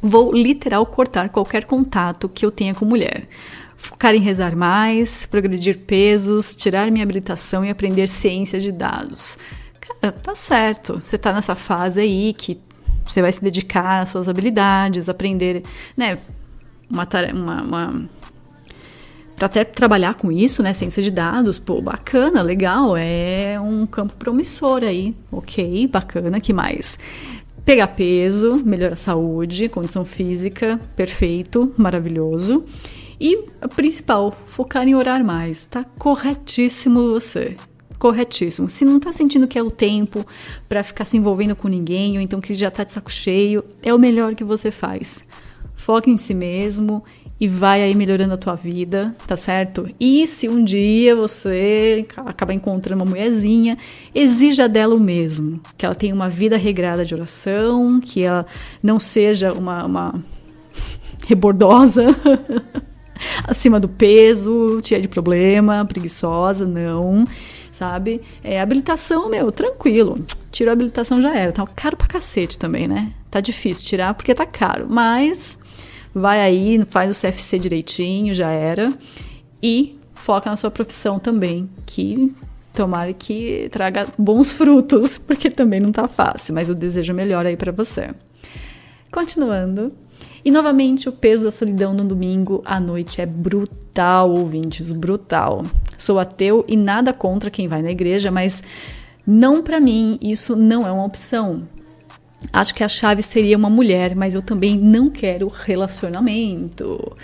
Vou 0.01 0.33
literal 0.33 0.85
cortar 0.85 1.29
qualquer 1.29 1.65
contato 1.65 2.29
que 2.29 2.45
eu 2.45 2.51
tenha 2.51 2.73
com 2.73 2.85
mulher. 2.85 3.27
Focar 3.75 4.15
em 4.15 4.19
rezar 4.19 4.55
mais, 4.55 5.25
progredir 5.25 5.79
pesos, 5.79 6.55
tirar 6.55 6.89
minha 6.89 7.03
habilitação 7.03 7.65
e 7.65 7.69
aprender 7.69 8.07
ciência 8.07 8.59
de 8.59 8.71
dados. 8.71 9.37
Cara, 9.81 10.13
tá 10.13 10.35
certo. 10.35 11.01
Você 11.01 11.17
tá 11.17 11.33
nessa 11.33 11.55
fase 11.55 11.99
aí 11.99 12.33
que 12.33 12.61
você 13.05 13.21
vai 13.21 13.31
se 13.31 13.41
dedicar 13.41 14.01
às 14.01 14.09
suas 14.09 14.29
habilidades, 14.29 15.09
aprender, 15.09 15.63
né? 15.97 16.17
Uma, 16.93 17.07
uma, 17.33 17.61
uma 17.63 18.09
para 19.35 19.47
até 19.47 19.63
trabalhar 19.63 20.13
com 20.13 20.31
isso, 20.31 20.61
né? 20.63 20.73
Ciência 20.73 21.01
de 21.01 21.11
dados, 21.11 21.57
pô, 21.59 21.81
bacana, 21.81 22.41
legal, 22.41 22.95
é 22.95 23.59
um 23.59 23.85
campo 23.85 24.13
promissor 24.13 24.83
aí, 24.83 25.15
ok, 25.31 25.87
bacana, 25.87 26.39
que 26.39 26.53
mais? 26.53 26.97
Pegar 27.65 27.87
peso, 27.87 28.61
melhorar 28.63 28.93
a 28.93 28.97
saúde, 28.97 29.69
condição 29.69 30.05
física, 30.05 30.79
perfeito, 30.95 31.73
maravilhoso. 31.77 32.63
E 33.19 33.45
a 33.61 33.67
principal, 33.67 34.35
focar 34.47 34.87
em 34.87 34.95
orar 34.95 35.23
mais, 35.23 35.63
tá 35.63 35.83
corretíssimo 35.97 37.09
você. 37.09 37.55
Corretíssimo. 37.97 38.69
Se 38.69 38.83
não 38.83 38.99
tá 38.99 39.13
sentindo 39.13 39.47
que 39.47 39.57
é 39.57 39.63
o 39.63 39.71
tempo 39.71 40.25
para 40.67 40.83
ficar 40.83 41.05
se 41.05 41.15
envolvendo 41.15 41.55
com 41.55 41.69
ninguém, 41.69 42.17
ou 42.17 42.21
então 42.21 42.41
que 42.41 42.53
já 42.53 42.69
tá 42.69 42.83
de 42.83 42.91
saco 42.91 43.11
cheio, 43.11 43.63
é 43.81 43.93
o 43.93 43.99
melhor 43.99 44.35
que 44.35 44.43
você 44.43 44.71
faz. 44.71 45.25
Foca 45.75 46.09
em 46.09 46.17
si 46.17 46.33
mesmo 46.33 47.03
e 47.39 47.47
vai 47.47 47.81
aí 47.81 47.93
melhorando 47.93 48.35
a 48.35 48.37
tua 48.37 48.55
vida, 48.55 49.13
tá 49.27 49.35
certo? 49.35 49.89
E 49.99 50.25
se 50.25 50.47
um 50.47 50.63
dia 50.63 51.13
você 51.15 52.05
acabar 52.15 52.53
encontrando 52.53 53.03
uma 53.03 53.09
mulherzinha, 53.09 53.77
exija 54.15 54.69
dela 54.69 54.95
o 54.95 54.99
mesmo, 54.99 55.59
que 55.77 55.85
ela 55.85 55.95
tenha 55.95 56.15
uma 56.15 56.29
vida 56.29 56.55
regrada 56.55 57.03
de 57.03 57.13
oração, 57.13 57.99
que 57.99 58.23
ela 58.23 58.45
não 58.81 58.99
seja 58.99 59.51
uma, 59.51 59.83
uma 59.83 60.23
rebordosa, 61.27 62.05
acima 63.43 63.79
do 63.79 63.89
peso, 63.89 64.79
cheia 64.81 65.01
de 65.01 65.07
problema, 65.07 65.85
preguiçosa, 65.85 66.65
não, 66.65 67.25
sabe? 67.71 68.21
É, 68.43 68.61
habilitação, 68.61 69.29
meu, 69.29 69.51
tranquilo. 69.51 70.23
Tirou 70.51 70.69
a 70.69 70.73
habilitação 70.73 71.21
já 71.21 71.35
era. 71.35 71.51
Tá 71.51 71.65
caro 71.67 71.97
pra 71.97 72.07
cacete 72.07 72.57
também, 72.57 72.87
né? 72.87 73.11
Tá 73.29 73.41
difícil 73.41 73.85
tirar 73.85 74.13
porque 74.13 74.33
tá 74.33 74.45
caro, 74.45 74.85
mas 74.89 75.57
vai 76.13 76.41
aí, 76.41 76.83
faz 76.87 77.15
o 77.15 77.19
CFC 77.19 77.59
direitinho, 77.59 78.33
já 78.33 78.51
era. 78.51 78.93
E 79.61 79.97
foca 80.13 80.49
na 80.49 80.57
sua 80.57 80.71
profissão 80.71 81.19
também, 81.19 81.69
que 81.85 82.33
tomara 82.73 83.13
que 83.13 83.69
traga 83.71 84.07
bons 84.17 84.51
frutos, 84.51 85.17
porque 85.25 85.49
também 85.49 85.79
não 85.79 85.91
tá 85.91 86.07
fácil, 86.07 86.53
mas 86.55 86.69
eu 86.69 86.75
desejo 86.75 87.13
melhor 87.13 87.45
aí 87.45 87.55
para 87.55 87.71
você. 87.71 88.09
Continuando. 89.11 89.93
E 90.45 90.51
novamente, 90.51 91.07
o 91.07 91.11
peso 91.11 91.45
da 91.45 91.51
solidão 91.51 91.93
no 91.93 92.03
domingo 92.03 92.61
à 92.65 92.79
noite 92.79 93.21
é 93.21 93.25
brutal, 93.25 94.29
ouvintes, 94.31 94.91
brutal. 94.91 95.63
Sou 95.97 96.19
ateu 96.19 96.65
e 96.67 96.75
nada 96.75 97.13
contra 97.13 97.49
quem 97.49 97.67
vai 97.67 97.81
na 97.81 97.91
igreja, 97.91 98.29
mas 98.29 98.61
não 99.25 99.63
para 99.63 99.79
mim 99.79 100.19
isso 100.21 100.55
não 100.55 100.85
é 100.85 100.91
uma 100.91 101.05
opção. 101.05 101.63
Acho 102.51 102.73
que 102.73 102.83
a 102.83 102.87
chave 102.87 103.21
seria 103.21 103.57
uma 103.57 103.69
mulher, 103.69 104.15
mas 104.15 104.35
eu 104.35 104.41
também 104.41 104.77
não 104.77 105.09
quero 105.09 105.47
relacionamento. 105.47 107.15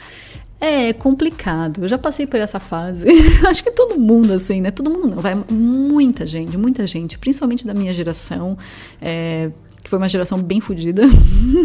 É 0.61 0.91
complicado. 0.91 1.83
Eu 1.83 1.87
já 1.87 1.97
passei 1.97 2.27
por 2.27 2.39
essa 2.39 2.59
fase. 2.59 3.07
Acho 3.47 3.63
que 3.63 3.71
todo 3.71 3.99
mundo, 3.99 4.33
assim, 4.33 4.59
né? 4.59 4.71
Todo 4.71 4.89
mundo 4.89 5.07
não. 5.07 5.21
Vai 5.21 5.35
muita 5.49 6.25
gente, 6.27 6.57
muita 6.57 6.85
gente, 6.85 7.17
principalmente 7.17 7.65
da 7.65 7.73
minha 7.73 7.93
geração, 7.93 8.57
é, 9.01 9.51
que 9.81 9.89
foi 9.89 9.97
uma 9.97 10.09
geração 10.09 10.41
bem 10.41 10.59
fodida. 10.59 11.03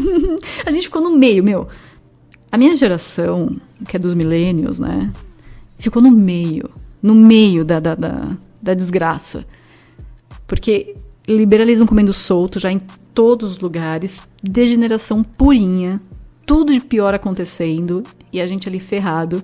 a 0.65 0.71
gente 0.71 0.85
ficou 0.85 1.03
no 1.03 1.17
meio, 1.17 1.43
meu. 1.43 1.67
A 2.53 2.57
minha 2.57 2.75
geração, 2.77 3.57
que 3.89 3.97
é 3.97 3.99
dos 3.99 4.15
milênios, 4.15 4.79
né? 4.79 5.13
Ficou 5.77 6.01
no 6.01 6.11
meio. 6.11 6.71
No 7.03 7.15
meio 7.15 7.65
da, 7.65 7.81
da, 7.81 7.97
da, 7.97 8.37
da 8.63 8.75
desgraça. 8.75 9.45
Porque 10.47 10.95
liberalismo 11.27 11.87
comendo 11.87 12.13
solto 12.13 12.59
já 12.59 12.71
em 12.71 12.81
todos 13.15 13.53
os 13.53 13.59
lugares, 13.61 14.23
degeneração 14.43 15.23
purinha, 15.23 16.01
tudo 16.45 16.73
de 16.73 16.81
pior 16.81 17.15
acontecendo 17.15 18.03
e 18.33 18.41
a 18.41 18.47
gente 18.47 18.69
ali 18.69 18.81
ferrado, 18.81 19.43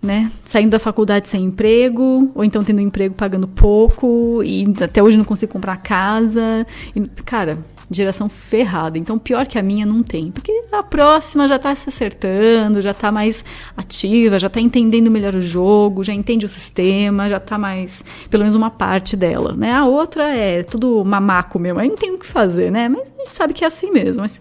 né? 0.00 0.30
Saindo 0.44 0.70
da 0.70 0.78
faculdade 0.78 1.28
sem 1.28 1.44
emprego, 1.44 2.30
ou 2.34 2.44
então 2.44 2.62
tendo 2.62 2.78
um 2.78 2.82
emprego 2.82 3.14
pagando 3.14 3.48
pouco 3.48 4.42
e 4.44 4.64
até 4.82 5.02
hoje 5.02 5.16
não 5.16 5.24
consigo 5.24 5.52
comprar 5.52 5.78
casa. 5.78 6.66
E, 6.94 7.00
cara, 7.24 7.58
geração 7.90 8.28
ferrada. 8.28 8.98
Então, 8.98 9.18
pior 9.18 9.46
que 9.46 9.58
a 9.58 9.62
minha 9.62 9.84
não 9.84 10.02
tem. 10.02 10.30
Porque 10.30 10.52
a 10.72 10.82
próxima 10.82 11.46
já 11.46 11.58
tá 11.58 11.74
se 11.74 11.88
acertando, 11.88 12.80
já 12.80 12.94
tá 12.94 13.12
mais 13.12 13.44
ativa, 13.76 14.38
já 14.38 14.48
tá 14.48 14.60
entendendo 14.60 15.10
melhor 15.10 15.34
o 15.34 15.40
jogo, 15.40 16.04
já 16.04 16.12
entende 16.12 16.46
o 16.46 16.48
sistema, 16.48 17.28
já 17.28 17.38
tá 17.38 17.58
mais. 17.58 18.04
pelo 18.30 18.42
menos 18.42 18.56
uma 18.56 18.70
parte 18.70 19.16
dela, 19.16 19.54
né? 19.54 19.72
A 19.72 19.86
outra 19.86 20.34
é 20.34 20.62
tudo 20.62 21.04
mamaco 21.04 21.58
mesmo. 21.58 21.80
Aí 21.80 21.88
não 21.88 21.96
tem 21.96 22.12
o 22.12 22.18
que 22.18 22.26
fazer, 22.26 22.70
né? 22.70 22.88
Mas 22.88 23.02
a 23.02 23.18
gente 23.18 23.32
sabe 23.32 23.54
que 23.54 23.64
é 23.64 23.66
assim 23.66 23.90
mesmo. 23.90 24.22
Mas 24.22 24.40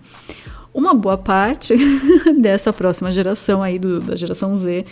uma 0.74 0.94
boa 0.94 1.18
parte 1.18 1.76
dessa 2.40 2.74
próxima 2.74 3.12
geração 3.12 3.62
aí, 3.62 3.78
do, 3.78 4.00
da 4.00 4.16
geração 4.16 4.56
Z, 4.56 4.86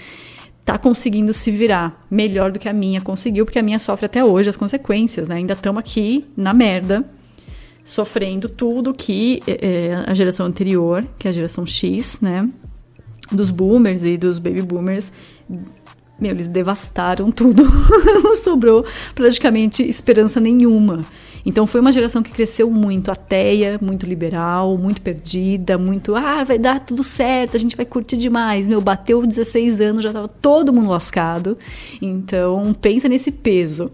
tá 0.63 0.77
conseguindo 0.77 1.33
se 1.33 1.49
virar 1.49 2.05
melhor 2.09 2.51
do 2.51 2.59
que 2.59 2.69
a 2.69 2.73
minha 2.73 3.01
conseguiu, 3.01 3.45
porque 3.45 3.57
a 3.57 3.63
minha 3.63 3.79
sofre 3.79 4.05
até 4.05 4.23
hoje 4.23 4.49
as 4.49 4.57
consequências, 4.57 5.27
né? 5.27 5.35
Ainda 5.35 5.53
estamos 5.53 5.79
aqui 5.79 6.25
na 6.37 6.53
merda 6.53 7.03
sofrendo 7.83 8.47
tudo 8.47 8.93
que 8.93 9.41
é, 9.47 10.03
a 10.05 10.13
geração 10.13 10.45
anterior, 10.45 11.05
que 11.17 11.27
é 11.27 11.29
a 11.29 11.33
geração 11.33 11.65
X, 11.65 12.19
né, 12.21 12.47
dos 13.31 13.51
boomers 13.51 14.03
e 14.03 14.17
dos 14.17 14.39
baby 14.39 14.61
boomers, 14.61 15.11
meu, 16.19 16.31
eles 16.31 16.47
devastaram 16.47 17.31
tudo, 17.31 17.63
não 18.23 18.35
sobrou 18.35 18.85
praticamente 19.15 19.81
esperança 19.81 20.39
nenhuma. 20.39 21.01
Então 21.43 21.65
foi 21.65 21.81
uma 21.81 21.91
geração 21.91 22.21
que 22.21 22.29
cresceu 22.29 22.69
muito 22.69 23.09
ateia, 23.09 23.79
muito 23.81 24.05
liberal, 24.05 24.77
muito 24.77 25.01
perdida, 25.01 25.77
muito, 25.77 26.15
ah, 26.15 26.43
vai 26.43 26.59
dar 26.59 26.79
tudo 26.85 27.03
certo, 27.03 27.57
a 27.57 27.59
gente 27.59 27.75
vai 27.75 27.85
curtir 27.85 28.17
demais. 28.17 28.67
Meu, 28.67 28.79
bateu 28.79 29.25
16 29.25 29.81
anos, 29.81 30.03
já 30.03 30.13
tava 30.13 30.27
todo 30.27 30.71
mundo 30.71 30.89
lascado. 30.89 31.57
Então, 31.99 32.75
pensa 32.79 33.09
nesse 33.09 33.31
peso. 33.31 33.89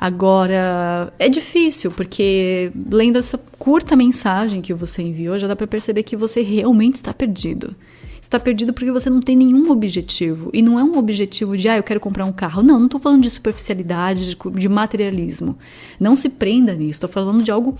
Agora, 0.00 1.12
é 1.18 1.28
difícil, 1.28 1.90
porque 1.90 2.72
lendo 2.90 3.18
essa 3.18 3.36
curta 3.58 3.94
mensagem 3.94 4.62
que 4.62 4.72
você 4.72 5.02
enviou, 5.02 5.38
já 5.38 5.46
dá 5.46 5.54
para 5.54 5.66
perceber 5.66 6.04
que 6.04 6.16
você 6.16 6.40
realmente 6.40 6.94
está 6.94 7.12
perdido. 7.12 7.76
Está 8.18 8.40
perdido 8.40 8.72
porque 8.72 8.90
você 8.90 9.10
não 9.10 9.20
tem 9.20 9.36
nenhum 9.36 9.70
objetivo. 9.70 10.48
E 10.54 10.62
não 10.62 10.78
é 10.78 10.82
um 10.82 10.96
objetivo 10.96 11.54
de, 11.54 11.68
ah, 11.68 11.76
eu 11.76 11.82
quero 11.82 12.00
comprar 12.00 12.24
um 12.24 12.32
carro. 12.32 12.62
Não, 12.62 12.78
não 12.78 12.86
estou 12.86 12.98
falando 12.98 13.22
de 13.22 13.28
superficialidade, 13.28 14.34
de, 14.54 14.68
materialismo. 14.70 15.58
Não 15.98 16.16
se 16.16 16.30
prenda 16.30 16.72
nisso. 16.72 16.92
Estou 16.92 17.10
falando 17.10 17.42
de 17.42 17.50
algo 17.50 17.76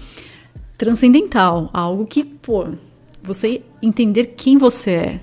transcendental. 0.77 1.71
Algo 1.73 2.05
que, 2.05 2.23
pô, 2.23 2.67
você 3.23 3.63
entender 3.81 4.35
quem 4.37 4.59
você 4.59 4.91
é. 4.91 5.21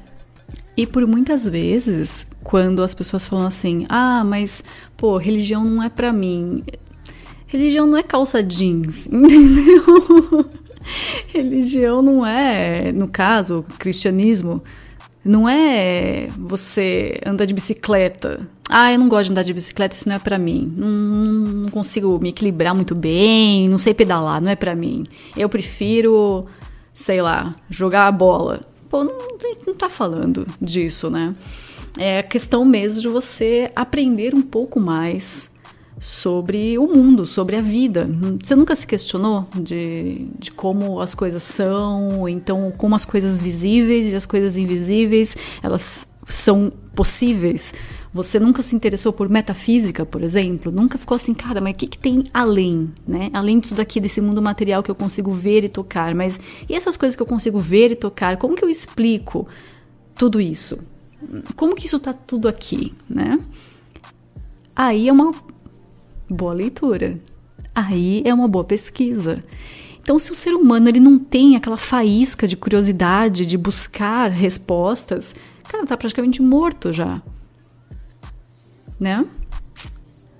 E 0.76 0.88
por 0.88 1.06
muitas 1.06 1.48
vezes, 1.48 2.26
quando 2.44 2.82
as 2.82 2.96
pessoas 2.96 3.24
falam 3.24 3.46
assim: 3.46 3.86
"Ah, 3.88 4.24
mas 4.24 4.64
pô, 4.96 5.18
religião 5.18 5.64
não 5.64 5.84
é 5.84 5.90
para 5.90 6.12
mim". 6.12 6.64
Religião 7.48 7.88
não 7.88 7.98
é 7.98 8.04
calça 8.04 8.44
jeans, 8.44 9.08
entendeu? 9.12 10.46
religião 11.28 12.02
não 12.02 12.26
é, 12.26 12.92
no 12.92 13.08
caso, 13.08 13.66
cristianismo, 13.78 14.64
não 15.24 15.48
é 15.48 16.30
você 16.38 17.20
andar 17.26 17.46
de 17.46 17.54
bicicleta. 17.54 18.48
Ah, 18.70 18.94
eu 18.94 19.00
não 19.00 19.10
gosto 19.10 19.26
de 19.26 19.32
andar 19.32 19.44
de 19.44 19.54
bicicleta, 19.54 19.96
isso 19.96 20.08
não 20.08 20.16
é 20.16 20.20
para 20.20 20.38
mim. 20.38 20.74
Não, 20.76 20.88
não, 20.88 21.70
consigo 21.70 22.18
me 22.20 22.30
equilibrar 22.30 22.74
muito 22.74 22.96
bem, 22.96 23.68
não 23.68 23.78
sei 23.78 23.94
pedalar, 23.94 24.42
não 24.42 24.50
é 24.50 24.56
para 24.56 24.76
mim. 24.76 25.04
Eu 25.36 25.50
prefiro, 25.50 26.46
sei 26.94 27.22
lá, 27.22 27.56
jogar 27.70 28.08
a 28.08 28.12
bola. 28.12 28.62
Pô, 28.90 29.04
não, 29.04 29.18
não 29.66 29.74
tá 29.74 29.90
falando 29.90 30.48
disso, 30.62 31.10
né? 31.10 31.36
É 31.98 32.20
a 32.20 32.24
questão 32.24 32.64
mesmo 32.64 33.02
de 33.02 33.08
você 33.10 33.70
aprender 33.76 34.34
um 34.34 34.42
pouco 34.42 34.80
mais 34.80 35.50
sobre 36.00 36.78
o 36.78 36.88
mundo, 36.88 37.26
sobre 37.26 37.56
a 37.56 37.62
vida. 37.62 38.10
Você 38.44 38.56
nunca 38.56 38.76
se 38.76 38.86
questionou 38.86 39.48
de, 39.56 40.28
de 40.38 40.52
como 40.52 41.00
as 41.00 41.16
coisas 41.16 41.42
são, 41.44 42.28
então 42.30 42.72
como 42.78 42.96
as 42.96 43.06
coisas 43.06 43.42
visíveis 43.42 44.12
e 44.12 44.16
as 44.16 44.26
coisas 44.26 44.58
invisíveis 44.58 45.36
elas 45.62 46.08
são 46.30 46.72
possíveis? 46.94 47.74
Você 48.14 48.40
nunca 48.40 48.62
se 48.62 48.76
interessou 48.76 49.12
por 49.12 49.30
metafísica, 49.30 50.06
por 50.06 50.24
exemplo? 50.24 50.72
Nunca 50.72 50.98
ficou 50.98 51.16
assim, 51.16 51.34
cara, 51.34 51.62
mas 51.62 51.74
o 51.74 51.78
que, 51.78 51.88
que 51.88 51.98
tem 51.98 52.24
além, 52.34 52.92
né? 53.08 53.30
Além 53.34 53.60
disso 53.60 53.76
daqui, 53.76 54.00
desse 54.00 54.22
mundo 54.22 54.42
material 54.42 54.82
que 54.82 54.90
eu 54.90 54.96
consigo 54.96 55.32
ver 55.34 55.64
e 55.64 55.70
tocar, 55.70 56.14
mas 56.16 56.40
e 56.70 56.76
essas 56.76 56.98
coisas 56.98 57.16
que 57.16 57.22
eu 57.22 57.28
consigo 57.28 57.60
ver 57.60 57.92
e 57.92 57.96
tocar? 57.96 58.38
Como 58.38 58.56
que 58.56 58.64
eu 58.64 58.70
explico 58.70 59.48
tudo 60.16 60.40
isso? 60.40 60.80
Como 61.56 61.76
que 61.76 61.86
isso 61.86 62.00
tá 62.00 62.14
tudo 62.14 62.48
aqui, 62.48 62.94
né? 63.10 63.40
Aí 64.76 65.08
é 65.08 65.12
uma 65.12 65.32
boa 66.30 66.54
leitura. 66.54 67.20
Aí 67.74 68.22
é 68.26 68.34
uma 68.34 68.48
boa 68.48 68.64
pesquisa. 68.64 69.44
Então, 70.02 70.18
se 70.18 70.32
o 70.32 70.36
ser 70.36 70.54
humano 70.54 70.88
ele 70.88 71.00
não 71.00 71.20
tem 71.20 71.56
aquela 71.56 71.78
faísca 71.78 72.48
de 72.48 72.56
curiosidade, 72.56 73.46
de 73.46 73.58
buscar 73.58 74.32
respostas, 74.32 75.36
cara, 75.68 75.86
tá 75.86 75.98
praticamente 75.98 76.42
morto 76.42 76.94
já. 76.94 77.22
Né? 79.00 79.26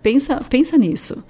Pensa, 0.02 0.42
pensa 0.50 0.78
nisso. 0.78 1.24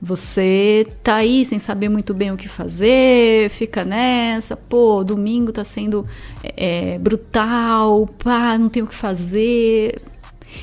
Você 0.00 0.86
tá 1.02 1.16
aí 1.16 1.44
sem 1.44 1.58
saber 1.58 1.88
muito 1.88 2.14
bem 2.14 2.30
o 2.30 2.36
que 2.36 2.46
fazer, 2.46 3.50
fica 3.50 3.84
nessa, 3.84 4.56
pô, 4.56 5.02
domingo 5.02 5.50
tá 5.50 5.64
sendo 5.64 6.06
é, 6.44 6.98
brutal, 6.98 8.06
pá, 8.22 8.56
não 8.56 8.68
tem 8.68 8.82
o 8.82 8.86
que 8.86 8.94
fazer. 8.94 10.00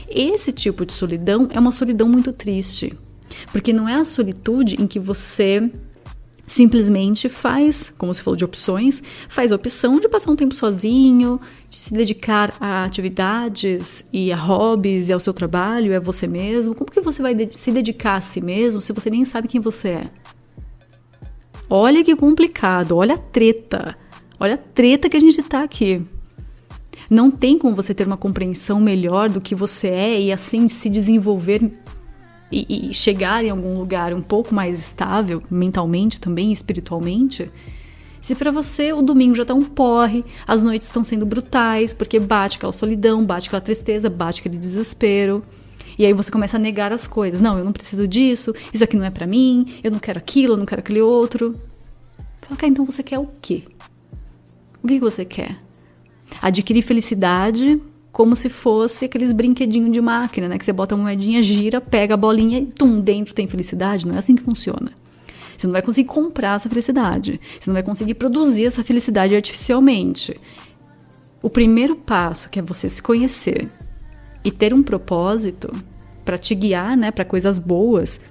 Esse 0.07 0.53
tipo 0.53 0.85
de 0.85 0.93
solidão 0.93 1.49
é 1.51 1.59
uma 1.59 1.71
solidão 1.71 2.07
muito 2.07 2.31
triste. 2.31 2.97
Porque 3.51 3.73
não 3.73 3.87
é 3.87 3.95
a 3.95 4.05
solitude 4.05 4.81
em 4.81 4.87
que 4.87 4.99
você 4.99 5.71
simplesmente 6.47 7.27
faz, 7.27 7.93
como 7.97 8.13
você 8.13 8.21
falou 8.21 8.35
de 8.35 8.45
opções, 8.45 9.01
faz 9.27 9.51
a 9.51 9.55
opção 9.55 9.99
de 9.99 10.07
passar 10.07 10.31
um 10.31 10.35
tempo 10.35 10.53
sozinho, 10.53 11.39
de 11.69 11.77
se 11.77 11.93
dedicar 11.93 12.53
a 12.59 12.85
atividades 12.85 14.07
e 14.13 14.31
a 14.31 14.37
hobbies 14.37 15.09
e 15.09 15.13
ao 15.13 15.19
seu 15.19 15.33
trabalho, 15.33 15.91
é 15.91 15.99
você 15.99 16.27
mesmo. 16.27 16.75
Como 16.75 16.91
que 16.91 17.01
você 17.01 17.21
vai 17.21 17.35
se 17.49 17.71
dedicar 17.71 18.17
a 18.17 18.21
si 18.21 18.41
mesmo 18.41 18.81
se 18.81 18.93
você 18.93 19.09
nem 19.09 19.25
sabe 19.25 19.47
quem 19.47 19.59
você 19.59 19.89
é? 19.89 20.09
Olha 21.69 22.03
que 22.03 22.15
complicado, 22.15 22.95
olha 22.95 23.15
a 23.15 23.17
treta. 23.17 23.97
Olha 24.39 24.55
a 24.55 24.57
treta 24.57 25.09
que 25.09 25.17
a 25.17 25.19
gente 25.19 25.41
tá 25.41 25.63
aqui. 25.63 26.01
Não 27.09 27.31
tem 27.31 27.57
como 27.57 27.75
você 27.75 27.93
ter 27.93 28.05
uma 28.05 28.17
compreensão 28.17 28.79
melhor 28.79 29.29
do 29.29 29.41
que 29.41 29.55
você 29.55 29.87
é 29.87 30.21
e 30.21 30.31
assim 30.31 30.67
se 30.67 30.89
desenvolver 30.89 31.71
e, 32.51 32.89
e 32.89 32.93
chegar 32.93 33.43
em 33.43 33.49
algum 33.49 33.77
lugar 33.77 34.13
um 34.13 34.21
pouco 34.21 34.53
mais 34.53 34.79
estável, 34.79 35.41
mentalmente 35.49 36.19
também, 36.19 36.51
espiritualmente, 36.51 37.51
se 38.25 38.33
para 38.33 38.49
você 38.49 38.91
o 38.91 39.03
domingo 39.03 39.35
já 39.35 39.45
tá 39.45 39.53
um 39.53 39.61
porre, 39.61 40.25
as 40.47 40.63
noites 40.63 40.87
estão 40.87 41.03
sendo 41.03 41.27
brutais, 41.27 41.93
porque 41.93 42.19
bate 42.19 42.57
aquela 42.57 42.73
solidão, 42.73 43.23
bate 43.23 43.47
aquela 43.47 43.61
tristeza, 43.61 44.09
bate 44.09 44.39
aquele 44.39 44.57
desespero. 44.57 45.43
E 45.95 46.03
aí 46.07 46.11
você 46.11 46.31
começa 46.31 46.57
a 46.57 46.59
negar 46.59 46.91
as 46.91 47.05
coisas. 47.05 47.39
Não, 47.39 47.55
eu 47.59 47.63
não 47.63 47.71
preciso 47.71 48.07
disso, 48.07 48.51
isso 48.73 48.83
aqui 48.83 48.97
não 48.97 49.05
é 49.05 49.11
para 49.11 49.27
mim, 49.27 49.79
eu 49.83 49.91
não 49.91 49.99
quero 49.99 50.17
aquilo, 50.17 50.53
eu 50.53 50.57
não 50.57 50.65
quero 50.65 50.79
aquele 50.79 51.01
outro. 51.01 51.55
Fala, 52.41 52.57
cara, 52.57 52.71
então 52.71 52.83
você 52.83 53.03
quer 53.03 53.19
o 53.19 53.27
quê? 53.39 53.61
O 54.81 54.87
que 54.87 54.99
você 54.99 55.23
quer? 55.23 55.57
Adquirir 56.41 56.81
felicidade 56.81 57.79
como 58.15 58.33
se 58.33 58.47
fosse 58.47 59.03
aqueles 59.03 59.33
brinquedinhos 59.33 59.91
de 59.91 59.99
máquina, 59.99 60.47
né? 60.47 60.57
Que 60.57 60.63
você 60.63 60.71
bota 60.71 60.95
a 60.95 60.97
moedinha, 60.97 61.43
gira, 61.43 61.81
pega 61.81 62.13
a 62.13 62.17
bolinha 62.17 62.59
e 62.59 62.65
tum, 62.65 63.01
dentro 63.01 63.33
tem 63.33 63.45
felicidade. 63.45 64.07
Não 64.07 64.15
é 64.15 64.19
assim 64.19 64.37
que 64.37 64.41
funciona. 64.41 64.93
Você 65.57 65.67
não 65.67 65.73
vai 65.73 65.81
conseguir 65.81 66.07
comprar 66.07 66.55
essa 66.55 66.69
felicidade. 66.69 67.41
Você 67.59 67.69
não 67.69 67.73
vai 67.73 67.83
conseguir 67.83 68.13
produzir 68.13 68.67
essa 68.67 68.85
felicidade 68.85 69.35
artificialmente. 69.35 70.39
O 71.41 71.49
primeiro 71.49 71.93
passo, 71.93 72.49
que 72.49 72.57
é 72.57 72.61
você 72.61 72.87
se 72.87 73.01
conhecer 73.01 73.69
e 74.45 74.49
ter 74.49 74.73
um 74.73 74.81
propósito 74.81 75.69
para 76.23 76.37
te 76.37 76.55
guiar, 76.55 76.95
né, 76.95 77.11
para 77.11 77.25
coisas 77.25 77.59
boas, 77.59 78.21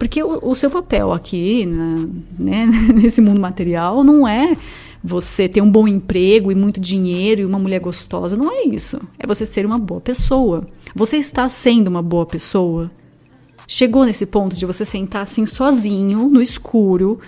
porque 0.00 0.20
o, 0.20 0.50
o, 0.50 0.54
seu 0.56 0.68
papel 0.68 1.12
aqui, 1.12 1.64
na, 1.64 2.08
né, 2.36 2.66
nesse 2.92 3.20
mundo 3.20 3.38
material, 3.38 4.02
não 4.02 4.26
é 4.26 4.56
você 5.02 5.48
ter 5.48 5.60
um 5.60 5.70
bom 5.70 5.88
emprego 5.88 6.52
e 6.52 6.54
muito 6.54 6.78
dinheiro 6.80 7.40
e 7.40 7.44
uma 7.44 7.58
mulher 7.58 7.80
gostosa. 7.80 8.36
Não 8.36 8.52
é 8.52 8.64
isso. 8.66 9.00
É 9.18 9.26
você 9.26 9.44
ser 9.44 9.66
uma 9.66 9.78
boa 9.78 10.00
pessoa. 10.00 10.66
Você 10.94 11.16
está 11.16 11.48
sendo 11.48 11.88
uma 11.88 12.02
boa 12.02 12.24
pessoa? 12.24 12.90
Chegou 13.66 14.04
nesse 14.04 14.26
ponto 14.26 14.54
de 14.54 14.66
você 14.66 14.84
sentar 14.84 15.22
assim 15.22 15.44
sozinho, 15.46 16.28
no 16.28 16.40
escuro. 16.40 17.20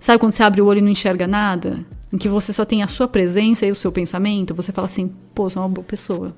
Sabe 0.00 0.18
quando 0.18 0.32
você 0.32 0.42
abre 0.42 0.60
o 0.60 0.66
olho 0.66 0.78
e 0.78 0.82
não 0.82 0.88
enxerga 0.88 1.26
nada? 1.26 1.84
Em 2.12 2.18
que 2.18 2.28
você 2.28 2.52
só 2.52 2.64
tem 2.64 2.82
a 2.82 2.88
sua 2.88 3.06
presença 3.06 3.64
e 3.64 3.70
o 3.70 3.76
seu 3.76 3.92
pensamento? 3.92 4.54
Você 4.54 4.72
fala 4.72 4.88
assim: 4.88 5.12
pô, 5.34 5.48
sou 5.48 5.62
uma 5.62 5.68
boa 5.68 5.84
pessoa. 5.84 6.34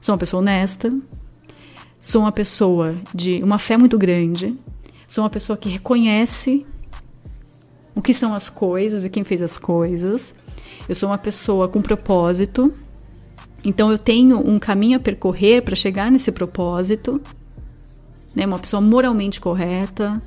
Sou 0.00 0.12
uma 0.12 0.18
pessoa 0.18 0.40
honesta. 0.40 0.92
Sou 2.00 2.22
uma 2.22 2.32
pessoa 2.32 2.94
de 3.14 3.42
uma 3.42 3.58
fé 3.58 3.76
muito 3.76 3.98
grande. 3.98 4.56
Sou 5.08 5.24
uma 5.24 5.30
pessoa 5.30 5.56
que 5.56 5.68
reconhece 5.68 6.64
o 7.94 8.02
que 8.02 8.14
são 8.14 8.34
as 8.34 8.48
coisas 8.48 9.04
e 9.04 9.10
quem 9.10 9.24
fez 9.24 9.42
as 9.42 9.58
coisas. 9.58 10.34
Eu 10.88 10.94
sou 10.94 11.08
uma 11.08 11.18
pessoa 11.18 11.68
com 11.68 11.80
propósito. 11.80 12.72
Então 13.64 13.90
eu 13.90 13.98
tenho 13.98 14.38
um 14.38 14.58
caminho 14.58 14.96
a 14.96 15.00
percorrer 15.00 15.62
para 15.62 15.76
chegar 15.76 16.10
nesse 16.10 16.32
propósito. 16.32 17.20
Né? 18.34 18.46
Uma 18.46 18.58
pessoa 18.58 18.80
moralmente 18.80 19.40
correta. 19.40 20.20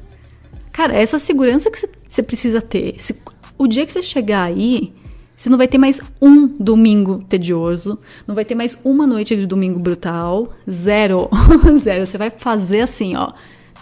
Cara, 0.71 0.93
essa 0.93 1.17
segurança 1.17 1.69
que 1.69 1.89
você 2.07 2.23
precisa 2.23 2.61
ter. 2.61 2.95
Se, 2.97 3.15
o 3.57 3.67
dia 3.67 3.85
que 3.85 3.91
você 3.91 4.01
chegar 4.01 4.43
aí, 4.43 4.93
você 5.37 5.49
não 5.49 5.57
vai 5.57 5.67
ter 5.67 5.77
mais 5.77 6.01
um 6.21 6.47
domingo 6.47 7.23
tedioso, 7.27 7.97
não 8.27 8.35
vai 8.35 8.45
ter 8.45 8.55
mais 8.55 8.77
uma 8.83 9.05
noite 9.07 9.35
de 9.35 9.45
domingo 9.45 9.79
brutal. 9.79 10.53
Zero. 10.69 11.29
Zero. 11.77 12.05
Você 12.05 12.17
vai 12.17 12.29
fazer 12.29 12.81
assim, 12.81 13.15
ó 13.15 13.33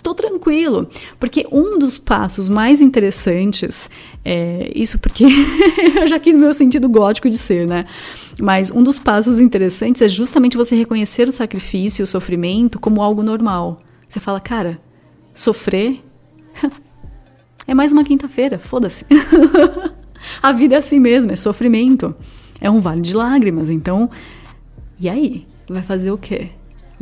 tô 0.02 0.14
tranquilo. 0.14 0.88
Porque 1.20 1.46
um 1.52 1.78
dos 1.78 1.98
passos 1.98 2.50
mais 2.50 2.82
interessantes, 2.82 3.90
é, 4.24 4.72
isso 4.76 5.00
porque 5.00 5.26
eu 5.96 6.08
já 6.08 6.16
aqui 6.16 6.34
no 6.34 6.40
meu 6.40 6.54
sentido 6.54 6.90
gótico 6.90 7.30
de 7.30 7.38
ser, 7.38 7.68
né? 7.68 7.86
Mas 8.40 8.72
um 8.72 8.84
dos 8.84 9.00
passos 9.00 9.40
interessantes 9.40 10.02
é 10.02 10.08
justamente 10.08 10.58
você 10.58 10.76
reconhecer 10.76 11.28
o 11.28 11.32
sacrifício 11.32 12.02
e 12.02 12.04
o 12.04 12.08
sofrimento 12.08 12.80
como 12.80 13.02
algo 13.02 13.24
normal. 13.24 13.82
Você 14.08 14.20
fala, 14.20 14.40
cara, 14.40 14.80
sofrer 15.34 16.00
é 17.68 17.74
mais 17.74 17.92
uma 17.92 18.04
quinta-feira, 18.04 18.60
foda-se. 18.60 19.06
A 20.42 20.52
vida 20.52 20.76
é 20.76 20.78
assim 20.78 21.00
mesmo, 21.00 21.32
é 21.32 21.36
sofrimento. 21.36 22.16
É 22.60 22.70
um 22.70 22.80
vale 22.80 23.02
de 23.02 23.16
lágrimas, 23.16 23.70
então. 23.70 24.10
E 25.00 25.10
aí? 25.10 25.48
Vai 25.68 25.82
fazer 25.82 26.12
o 26.12 26.18
quê? 26.18 26.50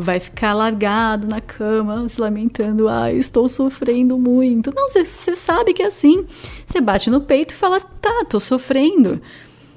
Vai 0.01 0.17
ficar 0.17 0.53
largado 0.53 1.27
na 1.27 1.41
cama, 1.41 2.07
se 2.07 2.21
lamentando, 2.21 2.87
ah, 2.87 3.11
estou 3.11 3.49
sofrendo 3.49 4.17
muito. 4.17 4.73
Não, 4.73 4.89
você 4.89 5.35
sabe 5.35 5.73
que 5.73 5.83
é 5.83 5.87
assim. 5.87 6.25
Você 6.65 6.79
bate 6.79 7.09
no 7.09 7.19
peito 7.19 7.51
e 7.53 7.57
fala, 7.57 7.81
tá, 7.81 8.23
tô 8.23 8.39
sofrendo. 8.39 9.21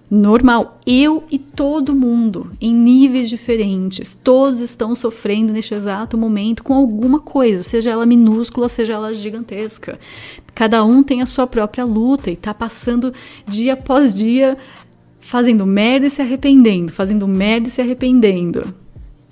Normal, 0.09 0.79
eu 0.87 1.25
e 1.29 1.41
todo 1.41 1.93
mundo, 1.93 2.51
em 2.61 2.73
níveis 2.73 3.29
diferentes, 3.29 4.15
todos 4.15 4.61
estão 4.61 4.95
sofrendo 4.95 5.53
neste 5.53 5.75
exato 5.75 6.17
momento 6.17 6.63
com 6.63 6.75
alguma 6.75 7.19
coisa, 7.19 7.65
seja 7.65 7.91
ela 7.91 8.07
minúscula, 8.07 8.69
seja 8.69 8.93
ela 8.93 9.13
gigantesca. 9.13 9.99
Cada 10.55 10.85
um 10.85 11.03
tem 11.03 11.21
a 11.21 11.27
sua 11.27 11.49
própria 11.49 11.85
luta 11.85 12.31
e 12.31 12.37
tá 12.37 12.55
passando 12.55 13.13
dia 13.45 13.73
após 13.73 14.15
dia 14.15 14.57
fazendo 15.19 15.67
merda 15.67 16.07
e 16.07 16.11
se 16.11 16.23
arrependendo, 16.23 16.93
fazendo 16.93 17.27
merda 17.27 17.67
e 17.67 17.71
se 17.71 17.81
arrependendo. 17.81 18.83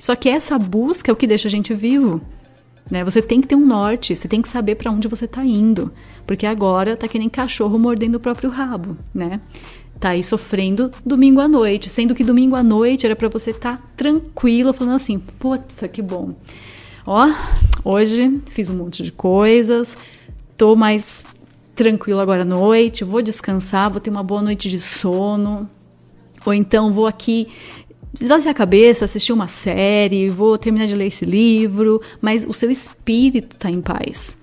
Só 0.01 0.17
que 0.17 0.29
essa 0.29 0.59
busca 0.59 1.11
é 1.11 1.13
o 1.13 1.17
que 1.17 1.27
deixa 1.27 1.47
a 1.47 1.51
gente 1.51 1.73
vivo. 1.73 2.21
Né? 2.91 3.05
Você 3.05 3.23
tem 3.23 3.41
que 3.41 3.47
ter 3.47 3.55
um 3.55 3.65
norte, 3.65 4.17
você 4.17 4.27
tem 4.27 4.43
que 4.43 4.49
saber 4.49 4.75
para 4.75 4.91
onde 4.91 5.07
você 5.07 5.27
está 5.27 5.45
indo, 5.45 5.93
porque 6.27 6.45
agora 6.45 6.97
tá 6.97 7.07
que 7.07 7.19
nem 7.19 7.29
cachorro 7.29 7.79
mordendo 7.79 8.17
o 8.17 8.21
próprio 8.21 8.51
rabo, 8.51 8.97
né? 9.15 9.41
tá 10.01 10.11
aí 10.11 10.25
sofrendo 10.25 10.91
domingo 11.05 11.41
à 11.41 11.47
noite, 11.47 11.91
sendo 11.91 12.15
que 12.15 12.25
domingo 12.25 12.57
à 12.57 12.63
noite 12.63 13.05
era 13.05 13.15
para 13.15 13.29
você 13.29 13.51
estar 13.51 13.77
tá 13.77 13.83
tranquilo, 13.95 14.73
falando 14.73 14.97
assim: 14.97 15.19
puta, 15.19 15.87
que 15.87 16.01
bom. 16.01 16.35
Ó, 17.07 17.29
hoje 17.85 18.41
fiz 18.47 18.71
um 18.71 18.77
monte 18.77 19.03
de 19.03 19.13
coisas, 19.13 19.97
tô 20.57 20.75
mais 20.75 21.25
tranquilo 21.75 22.19
agora 22.19 22.43
à 22.43 22.47
noite, 22.47 23.05
vou 23.05 23.21
descansar, 23.21 23.91
vou 23.91 24.01
ter 24.01 24.11
uma 24.11 24.23
boa 24.23 24.41
noite 24.41 24.71
de 24.71 24.81
sono. 24.81 25.69
Ou 26.47 26.55
então 26.55 26.91
vou 26.91 27.07
aqui 27.07 27.49
esvaziar 28.19 28.53
a 28.53 28.55
cabeça, 28.55 29.05
assistir 29.05 29.33
uma 29.33 29.47
série, 29.47 30.29
vou 30.29 30.57
terminar 30.59 30.87
de 30.87 30.95
ler 30.95 31.07
esse 31.07 31.25
livro, 31.25 32.01
mas 32.21 32.45
o 32.49 32.55
seu 32.55 32.71
espírito 32.71 33.57
está 33.57 33.71
em 33.71 33.81
paz. 33.81 34.39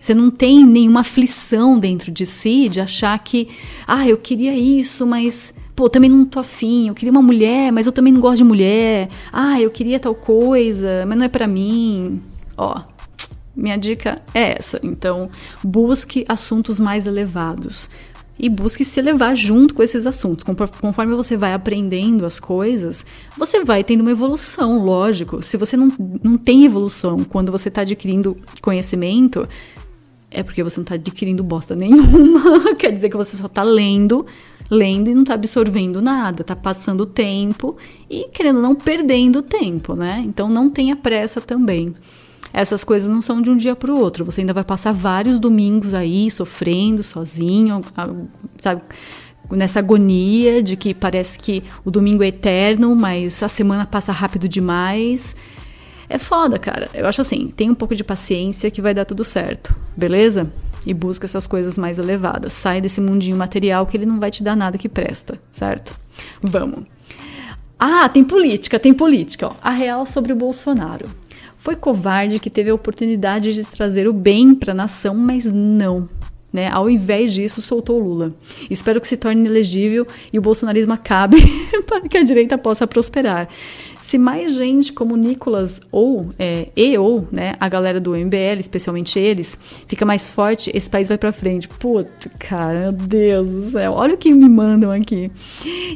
Você 0.00 0.12
não 0.12 0.30
tem 0.30 0.64
nenhuma 0.66 1.00
aflição 1.00 1.78
dentro 1.78 2.10
de 2.10 2.26
si 2.26 2.68
de 2.68 2.80
achar 2.80 3.18
que, 3.18 3.48
ah, 3.86 4.06
eu 4.06 4.18
queria 4.18 4.54
isso, 4.54 5.06
mas 5.06 5.54
pô, 5.74 5.88
também 5.88 6.10
não 6.10 6.24
tô 6.24 6.38
afim, 6.38 6.88
eu 6.88 6.94
queria 6.94 7.10
uma 7.10 7.22
mulher, 7.22 7.72
mas 7.72 7.86
eu 7.86 7.92
também 7.92 8.12
não 8.12 8.20
gosto 8.20 8.38
de 8.38 8.44
mulher. 8.44 9.08
Ah, 9.32 9.60
eu 9.60 9.70
queria 9.70 9.98
tal 9.98 10.14
coisa, 10.14 11.04
mas 11.06 11.16
não 11.16 11.24
é 11.24 11.28
para 11.28 11.46
mim. 11.46 12.20
Ó, 12.56 12.82
minha 13.56 13.76
dica 13.76 14.20
é 14.34 14.56
essa. 14.58 14.78
Então, 14.82 15.30
busque 15.62 16.24
assuntos 16.28 16.78
mais 16.78 17.06
elevados 17.06 17.88
e 18.38 18.48
busque 18.48 18.84
se 18.84 19.00
elevar 19.00 19.36
junto 19.36 19.74
com 19.74 19.82
esses 19.82 20.06
assuntos. 20.06 20.44
Conforme 20.80 21.14
você 21.14 21.36
vai 21.36 21.52
aprendendo 21.52 22.26
as 22.26 22.40
coisas, 22.40 23.04
você 23.36 23.64
vai 23.64 23.84
tendo 23.84 24.00
uma 24.00 24.10
evolução, 24.10 24.84
lógico. 24.84 25.42
Se 25.42 25.56
você 25.56 25.76
não, 25.76 25.92
não 26.22 26.36
tem 26.36 26.64
evolução 26.64 27.22
quando 27.24 27.52
você 27.52 27.68
está 27.68 27.82
adquirindo 27.82 28.36
conhecimento, 28.60 29.48
é 30.30 30.42
porque 30.42 30.64
você 30.64 30.78
não 30.78 30.82
está 30.82 30.96
adquirindo 30.96 31.44
bosta 31.44 31.74
nenhuma. 31.76 32.74
Quer 32.74 32.92
dizer 32.92 33.08
que 33.08 33.16
você 33.16 33.36
só 33.36 33.46
está 33.46 33.62
lendo, 33.62 34.26
lendo 34.68 35.08
e 35.08 35.14
não 35.14 35.22
está 35.22 35.34
absorvendo 35.34 36.02
nada, 36.02 36.42
está 36.42 36.56
passando 36.56 37.06
tempo 37.06 37.76
e 38.10 38.28
querendo 38.32 38.60
não 38.60 38.74
perdendo 38.74 39.42
tempo, 39.42 39.94
né? 39.94 40.22
Então 40.26 40.48
não 40.48 40.68
tenha 40.68 40.96
pressa 40.96 41.40
também 41.40 41.94
essas 42.54 42.84
coisas 42.84 43.08
não 43.08 43.20
são 43.20 43.42
de 43.42 43.50
um 43.50 43.56
dia 43.56 43.74
para 43.74 43.92
o 43.92 43.98
outro. 43.98 44.24
Você 44.24 44.40
ainda 44.40 44.52
vai 44.52 44.62
passar 44.62 44.92
vários 44.92 45.40
domingos 45.40 45.92
aí 45.92 46.30
sofrendo 46.30 47.02
sozinho, 47.02 47.82
sabe? 48.60 48.80
Nessa 49.50 49.80
agonia 49.80 50.62
de 50.62 50.76
que 50.76 50.94
parece 50.94 51.36
que 51.36 51.64
o 51.84 51.90
domingo 51.90 52.22
é 52.22 52.28
eterno, 52.28 52.94
mas 52.94 53.42
a 53.42 53.48
semana 53.48 53.84
passa 53.84 54.12
rápido 54.12 54.48
demais. 54.48 55.34
É 56.08 56.16
foda, 56.16 56.56
cara. 56.56 56.88
Eu 56.94 57.06
acho 57.06 57.20
assim, 57.20 57.52
tem 57.56 57.68
um 57.68 57.74
pouco 57.74 57.96
de 57.96 58.04
paciência 58.04 58.70
que 58.70 58.80
vai 58.80 58.94
dar 58.94 59.04
tudo 59.04 59.24
certo, 59.24 59.74
beleza? 59.96 60.48
E 60.86 60.94
busca 60.94 61.26
essas 61.26 61.48
coisas 61.48 61.76
mais 61.76 61.98
elevadas. 61.98 62.52
Sai 62.52 62.80
desse 62.80 63.00
mundinho 63.00 63.36
material 63.36 63.84
que 63.84 63.96
ele 63.96 64.06
não 64.06 64.20
vai 64.20 64.30
te 64.30 64.44
dar 64.44 64.54
nada 64.54 64.78
que 64.78 64.88
presta, 64.88 65.40
certo? 65.50 65.98
Vamos. 66.40 66.84
Ah, 67.78 68.08
tem 68.08 68.22
política, 68.22 68.78
tem 68.78 68.94
política. 68.94 69.48
Ó. 69.48 69.52
A 69.60 69.70
real 69.70 70.06
sobre 70.06 70.32
o 70.32 70.36
Bolsonaro. 70.36 71.08
Foi 71.64 71.74
covarde 71.74 72.38
que 72.38 72.50
teve 72.50 72.68
a 72.68 72.74
oportunidade 72.74 73.50
de 73.54 73.64
trazer 73.64 74.06
o 74.06 74.12
bem 74.12 74.54
para 74.54 74.72
a 74.72 74.74
nação, 74.74 75.14
mas 75.14 75.46
não. 75.46 76.06
Né? 76.54 76.68
Ao 76.68 76.88
invés 76.88 77.34
disso, 77.34 77.60
soltou 77.60 77.98
Lula. 77.98 78.32
Espero 78.70 79.00
que 79.00 79.08
se 79.08 79.16
torne 79.16 79.40
inelegível 79.40 80.06
e 80.32 80.38
o 80.38 80.40
bolsonarismo 80.40 80.92
acabe 80.92 81.36
para 81.84 82.08
que 82.08 82.16
a 82.16 82.22
direita 82.22 82.56
possa 82.56 82.86
prosperar. 82.86 83.48
Se 84.04 84.18
mais 84.18 84.54
gente 84.56 84.92
como 84.92 85.16
Nicolas 85.16 85.80
ou 85.90 86.30
é, 86.38 86.68
e 86.76 86.96
ou 86.98 87.26
né, 87.32 87.56
a 87.58 87.70
galera 87.70 87.98
do 87.98 88.14
MBL, 88.14 88.60
especialmente 88.60 89.18
eles, 89.18 89.58
fica 89.88 90.04
mais 90.04 90.30
forte, 90.30 90.70
esse 90.74 90.90
país 90.90 91.08
vai 91.08 91.16
para 91.16 91.32
frente. 91.32 91.66
Puta, 91.66 92.30
cara, 92.38 92.80
meu 92.80 92.92
Deus 92.92 93.48
do 93.48 93.70
céu. 93.70 93.92
Olha 93.94 94.12
o 94.14 94.18
que 94.18 94.30
me 94.30 94.46
mandam 94.46 94.92
aqui. 94.92 95.32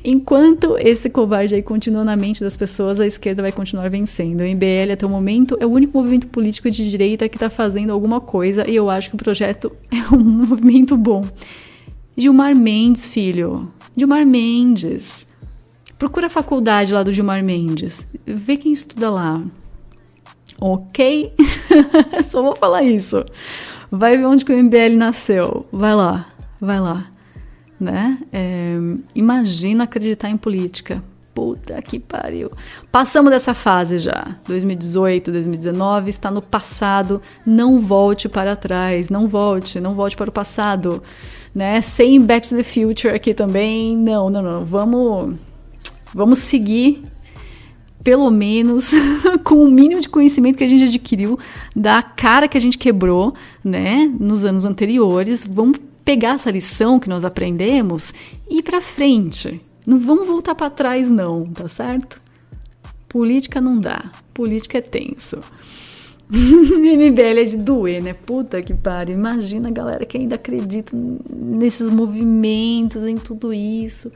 Enquanto 0.02 0.78
esse 0.78 1.11
covarde 1.11 1.54
aí 1.54 1.62
continua 1.62 2.02
na 2.02 2.16
mente 2.16 2.42
das 2.42 2.56
pessoas, 2.56 2.98
a 2.98 3.06
esquerda 3.06 3.42
vai 3.42 3.52
continuar 3.52 3.90
vencendo. 3.90 4.40
O 4.40 4.44
MBL 4.44 4.92
até 4.94 5.04
o 5.04 5.11
momento 5.11 5.59
é 5.61 5.66
o 5.66 5.70
único 5.70 5.98
movimento 5.98 6.26
político 6.28 6.70
de 6.70 6.88
direita 6.88 7.28
que 7.28 7.36
está 7.36 7.50
fazendo 7.50 7.92
alguma 7.92 8.22
coisa 8.22 8.64
e 8.66 8.74
eu 8.74 8.88
acho 8.88 9.11
que 9.11 9.16
o 9.16 9.18
projeto 9.18 9.70
é 9.92 10.14
um 10.14 10.47
movimento 10.49 10.96
bom. 10.96 11.24
Gilmar 12.16 12.55
Mendes, 12.55 13.07
filho. 13.07 13.70
Gilmar 13.96 14.26
Mendes. 14.26 15.26
Procura 15.99 16.28
a 16.28 16.30
faculdade 16.30 16.92
lá 16.92 17.03
do 17.03 17.12
Gilmar 17.12 17.42
Mendes. 17.42 18.07
Vê 18.24 18.57
quem 18.57 18.72
estuda 18.72 19.11
lá. 19.11 19.42
Ok? 20.61 21.32
Só 22.22 22.42
vou 22.42 22.55
falar 22.55 22.82
isso. 22.82 23.24
Vai 23.90 24.16
ver 24.16 24.26
onde 24.26 24.44
que 24.44 24.53
o 24.53 24.62
MBL 24.62 24.96
nasceu. 24.96 25.66
Vai 25.72 25.94
lá, 25.94 26.26
vai 26.61 26.80
lá. 26.80 27.07
Né? 27.80 28.18
É, 28.32 28.74
imagina 29.14 29.84
acreditar 29.84 30.28
em 30.28 30.36
política. 30.36 31.03
Puta 31.39 31.80
que 31.80 32.01
pariu. 32.01 32.51
Passamos 32.91 33.30
dessa 33.30 33.55
fase 33.55 33.99
já. 33.99 34.36
2018, 34.49 35.30
2019 35.30 36.11
está 36.11 36.30
no 36.30 36.43
passado. 36.43 37.22
Não 37.47 37.80
volte 37.80 38.28
para 38.28 38.57
trás. 38.57 39.09
Não 39.09 39.28
volte, 39.28 39.78
não 39.78 39.95
volte 39.95 40.16
para 40.16 40.30
o 40.30 40.32
passado. 40.32 41.01
Né? 41.55 41.80
Sem 41.80 42.20
Back 42.20 42.49
to 42.49 42.57
the 42.57 42.64
Future 42.64 43.14
aqui 43.14 43.32
também. 43.32 43.97
Não, 43.97 44.28
não, 44.28 44.43
não. 44.43 44.64
Vamos 44.64 45.36
Vamos 46.14 46.39
seguir, 46.39 47.05
pelo 48.03 48.30
menos, 48.30 48.91
com 49.45 49.62
o 49.62 49.70
mínimo 49.70 50.01
de 50.01 50.09
conhecimento 50.09 50.57
que 50.57 50.64
a 50.64 50.68
gente 50.68 50.84
adquiriu 50.84 51.39
da 51.76 52.03
cara 52.03 52.49
que 52.49 52.57
a 52.57 52.61
gente 52.61 52.78
quebrou, 52.78 53.34
né, 53.62 54.11
nos 54.18 54.45
anos 54.45 54.64
anteriores. 54.64 55.45
Vamos 55.45 55.78
pegar 56.05 56.34
essa 56.34 56.51
lição 56.51 56.99
que 56.99 57.09
nós 57.09 57.24
aprendemos 57.24 58.14
e 58.51 58.59
ir 58.59 58.62
para 58.62 58.80
frente. 58.80 59.61
Não 59.89 59.99
vamos 59.99 60.26
voltar 60.26 60.55
para 60.55 60.68
trás, 60.68 61.09
não, 61.09 61.47
tá 61.47 61.66
certo? 61.66 62.20
Política 63.09 63.59
não 63.59 63.80
dá. 63.80 64.12
Política 64.34 64.76
é 64.76 64.82
tenso. 64.82 65.41
MBL 66.28 67.41
é 67.41 67.45
de 67.45 67.57
doer, 67.57 68.03
né? 68.03 68.12
Puta 68.12 68.61
que 68.61 68.74
pariu. 68.74 69.16
Imagina 69.16 69.70
a 69.70 69.72
galera 69.72 70.05
que 70.05 70.18
ainda 70.18 70.34
acredita 70.34 70.95
nesses 71.34 71.89
movimentos, 71.89 73.03
em 73.03 73.16
tudo 73.16 73.51
isso. 73.51 74.12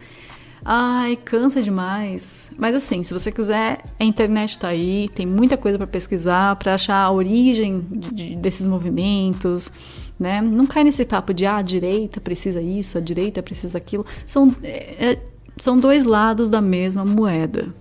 Ai, 0.62 1.16
cansa 1.16 1.62
demais. 1.62 2.50
Mas 2.58 2.76
assim, 2.76 3.02
se 3.02 3.14
você 3.14 3.32
quiser, 3.32 3.82
a 3.98 4.04
internet 4.04 4.58
tá 4.58 4.68
aí, 4.68 5.08
tem 5.14 5.24
muita 5.24 5.56
coisa 5.56 5.78
para 5.78 5.86
pesquisar, 5.86 6.54
para 6.56 6.74
achar 6.74 7.02
a 7.02 7.10
origem 7.10 7.80
de, 7.90 8.14
de, 8.14 8.36
desses 8.36 8.66
movimentos, 8.66 9.72
né? 10.20 10.42
Não 10.42 10.66
cai 10.66 10.84
nesse 10.84 11.06
papo 11.06 11.32
de 11.32 11.46
ah, 11.46 11.56
a 11.56 11.62
direita 11.62 12.20
precisa 12.20 12.60
isso, 12.60 12.98
a 12.98 13.00
direita 13.00 13.42
precisa 13.42 13.78
aquilo. 13.78 14.04
São, 14.26 14.54
é, 14.62 15.12
é 15.12 15.31
são 15.56 15.78
dois 15.78 16.04
lados 16.04 16.50
da 16.50 16.60
mesma 16.60 17.04
moeda 17.04 17.72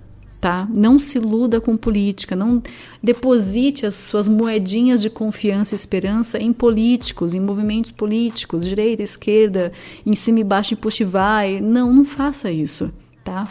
tá? 0.41 0.67
Não 0.74 0.99
se 0.99 1.19
iluda 1.19 1.61
com 1.61 1.78
política, 1.78 2.36
não 2.36 2.61
deposite 3.01 3.86
as 3.86 3.93
suas 3.93 4.28
moedinhas 4.28 4.99
de 4.99 5.09
confiança 5.09 5.76
e 5.76 5.78
esperança 5.78 6.39
em 6.39 6.51
políticos, 6.51 7.36
em 7.36 7.39
movimentos 7.39 7.91
políticos, 7.91 8.65
direita, 8.65 9.03
esquerda, 9.03 9.72
em 10.03 10.13
cima 10.13 10.39
e 10.39 10.43
baixo, 10.43 10.74
em 10.74 10.78
puxa 10.78 11.03
e 11.03 11.05
vai. 11.05 11.61
Não, 11.61 11.93
não 11.93 12.03
faça 12.03 12.51
isso, 12.51 12.91
tá? 13.24 13.47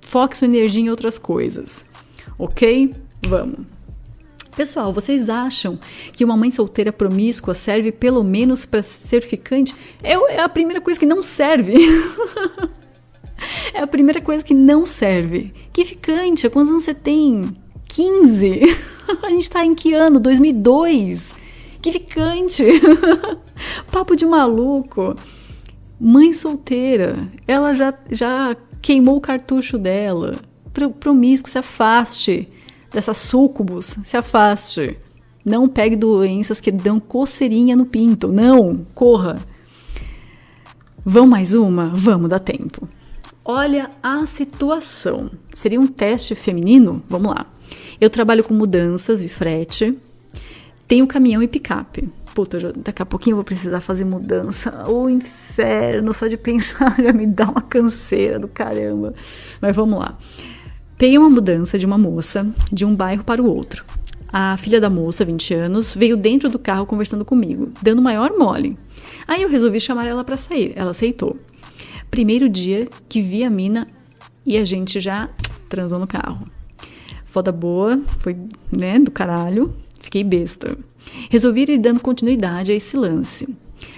Foque 0.00 0.36
sua 0.36 0.46
energia 0.46 0.82
em 0.82 0.88
outras 0.88 1.18
coisas, 1.18 1.84
ok? 2.38 2.94
Vamos. 3.28 3.66
Pessoal, 4.56 4.92
vocês 4.92 5.30
acham 5.30 5.78
que 6.12 6.24
uma 6.24 6.36
mãe 6.36 6.50
solteira 6.50 6.92
promíscua 6.92 7.54
serve 7.54 7.92
pelo 7.92 8.24
menos 8.24 8.64
para 8.64 8.82
ser 8.82 9.22
ficante? 9.22 9.74
É, 10.02 10.12
é 10.34 10.40
a 10.40 10.48
primeira 10.48 10.80
coisa 10.80 10.98
que 10.98 11.06
não 11.06 11.22
serve. 11.22 11.74
É 13.74 13.80
a 13.80 13.86
primeira 13.86 14.20
coisa 14.20 14.44
que 14.44 14.54
não 14.54 14.86
serve. 14.86 15.52
Que 15.72 15.84
ficante, 15.84 16.48
quantos 16.48 16.70
anos 16.70 16.84
você 16.84 16.94
tem? 16.94 17.56
15? 17.88 18.60
a 19.22 19.30
gente 19.30 19.50
tá 19.50 19.64
em 19.64 19.74
que 19.74 19.92
ano? 19.94 20.20
2002? 20.20 21.34
Que 21.80 21.92
ficante! 21.92 22.64
Papo 23.90 24.14
de 24.14 24.24
maluco. 24.24 25.16
Mãe 26.00 26.32
solteira, 26.32 27.16
ela 27.46 27.74
já, 27.74 27.94
já 28.10 28.56
queimou 28.80 29.16
o 29.16 29.20
cartucho 29.20 29.78
dela. 29.78 30.36
Promíscuo, 30.98 31.50
se 31.50 31.58
afaste 31.58 32.48
dessas 32.92 33.18
súcubos, 33.18 33.96
se 34.02 34.16
afaste. 34.16 34.96
Não 35.44 35.68
pegue 35.68 35.96
doenças 35.96 36.60
que 36.60 36.70
dão 36.70 37.00
coceirinha 37.00 37.76
no 37.76 37.86
pinto. 37.86 38.28
Não, 38.28 38.86
corra. 38.94 39.38
Vamos 41.04 41.30
mais 41.30 41.54
uma? 41.54 41.86
Vamos, 41.94 42.30
dá 42.30 42.38
tempo. 42.38 42.88
Olha 43.44 43.90
a 44.02 44.24
situação. 44.24 45.30
Seria 45.52 45.80
um 45.80 45.86
teste 45.86 46.34
feminino? 46.34 47.02
Vamos 47.08 47.32
lá. 47.32 47.46
Eu 48.00 48.08
trabalho 48.08 48.44
com 48.44 48.54
mudanças 48.54 49.24
e 49.24 49.28
frete. 49.28 49.96
Tenho 50.86 51.06
caminhão 51.06 51.42
e 51.42 51.48
picape. 51.48 52.08
Puta, 52.34 52.72
daqui 52.76 53.02
a 53.02 53.06
pouquinho 53.06 53.34
eu 53.34 53.38
vou 53.38 53.44
precisar 53.44 53.80
fazer 53.80 54.04
mudança. 54.04 54.84
O 54.88 55.08
inferno, 55.08 56.14
só 56.14 56.28
de 56.28 56.36
pensar 56.36 56.96
já 57.02 57.12
me 57.12 57.26
dá 57.26 57.44
uma 57.44 57.62
canseira 57.62 58.38
do 58.38 58.46
caramba. 58.46 59.12
Mas 59.60 59.74
vamos 59.74 59.98
lá. 59.98 60.16
Peguei 60.96 61.18
uma 61.18 61.28
mudança 61.28 61.76
de 61.78 61.84
uma 61.84 61.98
moça 61.98 62.46
de 62.72 62.84
um 62.84 62.94
bairro 62.94 63.24
para 63.24 63.42
o 63.42 63.46
outro. 63.46 63.84
A 64.32 64.56
filha 64.56 64.80
da 64.80 64.88
moça, 64.88 65.24
20 65.24 65.52
anos, 65.54 65.94
veio 65.94 66.16
dentro 66.16 66.48
do 66.48 66.58
carro 66.58 66.86
conversando 66.86 67.24
comigo, 67.24 67.70
dando 67.82 68.00
maior 68.00 68.30
mole. 68.38 68.78
Aí 69.26 69.42
eu 69.42 69.48
resolvi 69.48 69.80
chamar 69.80 70.06
ela 70.06 70.24
para 70.24 70.36
sair. 70.36 70.72
Ela 70.76 70.92
aceitou. 70.92 71.36
Primeiro 72.12 72.46
dia 72.46 72.90
que 73.08 73.22
vi 73.22 73.42
a 73.42 73.48
mina 73.48 73.88
e 74.44 74.58
a 74.58 74.66
gente 74.66 75.00
já 75.00 75.30
transou 75.66 75.98
no 75.98 76.06
carro. 76.06 76.46
Foda 77.24 77.50
boa, 77.50 77.98
foi, 78.18 78.36
né, 78.70 78.98
do 78.98 79.10
caralho. 79.10 79.74
Fiquei 79.98 80.22
besta. 80.22 80.76
Resolvi 81.30 81.62
ir 81.62 81.78
dando 81.78 82.00
continuidade 82.00 82.70
a 82.70 82.74
esse 82.74 82.98
lance. 82.98 83.48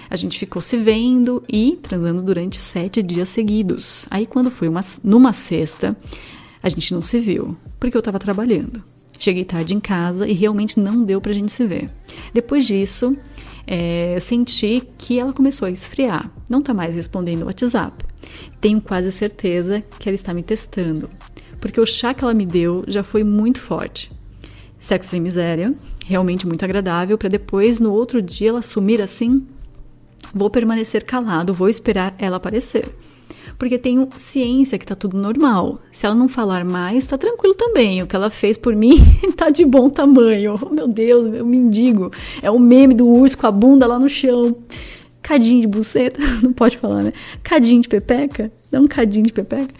A 0.09 0.15
gente 0.15 0.39
ficou 0.39 0.61
se 0.61 0.77
vendo 0.77 1.43
e 1.49 1.77
transando 1.81 2.21
durante 2.21 2.55
sete 2.55 3.03
dias 3.03 3.27
seguidos. 3.27 4.07
Aí, 4.09 4.25
quando 4.25 4.49
foi 4.49 4.69
uma, 4.69 4.81
numa 5.03 5.33
sexta, 5.33 5.93
a 6.63 6.69
gente 6.69 6.93
não 6.93 7.01
se 7.01 7.19
viu, 7.19 7.57
porque 7.81 7.97
eu 7.97 8.01
tava 8.01 8.17
trabalhando. 8.17 8.81
Cheguei 9.19 9.43
tarde 9.43 9.75
em 9.75 9.79
casa 9.81 10.25
e 10.25 10.31
realmente 10.31 10.79
não 10.79 11.03
deu 11.03 11.19
pra 11.19 11.33
gente 11.33 11.51
se 11.51 11.67
ver. 11.67 11.89
Depois 12.33 12.65
disso, 12.65 13.17
é, 13.67 14.17
senti 14.19 14.83
que 14.97 15.19
ela 15.19 15.33
começou 15.33 15.67
a 15.67 15.71
esfriar. 15.71 16.31
Não 16.49 16.61
tá 16.61 16.73
mais 16.73 16.95
respondendo 16.95 17.43
o 17.43 17.45
WhatsApp. 17.45 18.03
Tenho 18.59 18.81
quase 18.81 19.11
certeza 19.11 19.83
que 19.99 20.09
ela 20.09 20.15
está 20.15 20.33
me 20.33 20.43
testando, 20.43 21.09
porque 21.59 21.79
o 21.79 21.85
chá 21.85 22.13
que 22.13 22.23
ela 22.23 22.33
me 22.33 22.45
deu 22.45 22.83
já 22.87 23.03
foi 23.03 23.23
muito 23.23 23.59
forte. 23.59 24.11
Sexo 24.79 25.09
sem 25.09 25.19
miséria, 25.19 25.73
realmente 26.05 26.45
muito 26.45 26.63
agradável, 26.63 27.17
para 27.17 27.29
depois, 27.29 27.79
no 27.79 27.91
outro 27.91 28.21
dia, 28.21 28.49
ela 28.49 28.61
sumir 28.61 29.01
assim. 29.01 29.45
Vou 30.33 30.49
permanecer 30.49 31.03
calado, 31.03 31.53
vou 31.53 31.69
esperar 31.69 32.13
ela 32.17 32.37
aparecer. 32.37 32.85
Porque 33.57 33.77
tenho 33.77 34.07
ciência 34.17 34.77
que 34.77 34.85
tá 34.85 34.95
tudo 34.95 35.17
normal. 35.17 35.79
Se 35.91 36.05
ela 36.05 36.15
não 36.15 36.27
falar 36.27 36.65
mais, 36.65 37.07
tá 37.07 37.17
tranquilo 37.17 37.55
também. 37.55 38.01
O 38.01 38.07
que 38.07 38.15
ela 38.15 38.29
fez 38.29 38.57
por 38.57 38.75
mim 38.75 38.97
tá 39.35 39.49
de 39.49 39.65
bom 39.65 39.89
tamanho. 39.89 40.55
Oh, 40.61 40.73
meu 40.73 40.87
Deus, 40.87 41.29
meu 41.29 41.45
mendigo. 41.45 42.11
É 42.41 42.51
o 42.51 42.59
meme 42.59 42.93
do 42.93 43.07
urso 43.07 43.37
com 43.37 43.47
a 43.47 43.51
bunda 43.51 43.87
lá 43.87 43.97
no 43.97 44.09
chão. 44.09 44.55
Cadinho 45.21 45.61
de 45.61 45.67
buceta, 45.67 46.19
não 46.43 46.53
pode 46.53 46.77
falar, 46.77 47.01
né? 47.01 47.13
Cadinho 47.41 47.81
de 47.81 47.87
pepeca, 47.87 48.51
dá 48.71 48.79
um 48.79 48.87
cadinho 48.87 49.25
de 49.25 49.33
pepeca. 49.33 49.73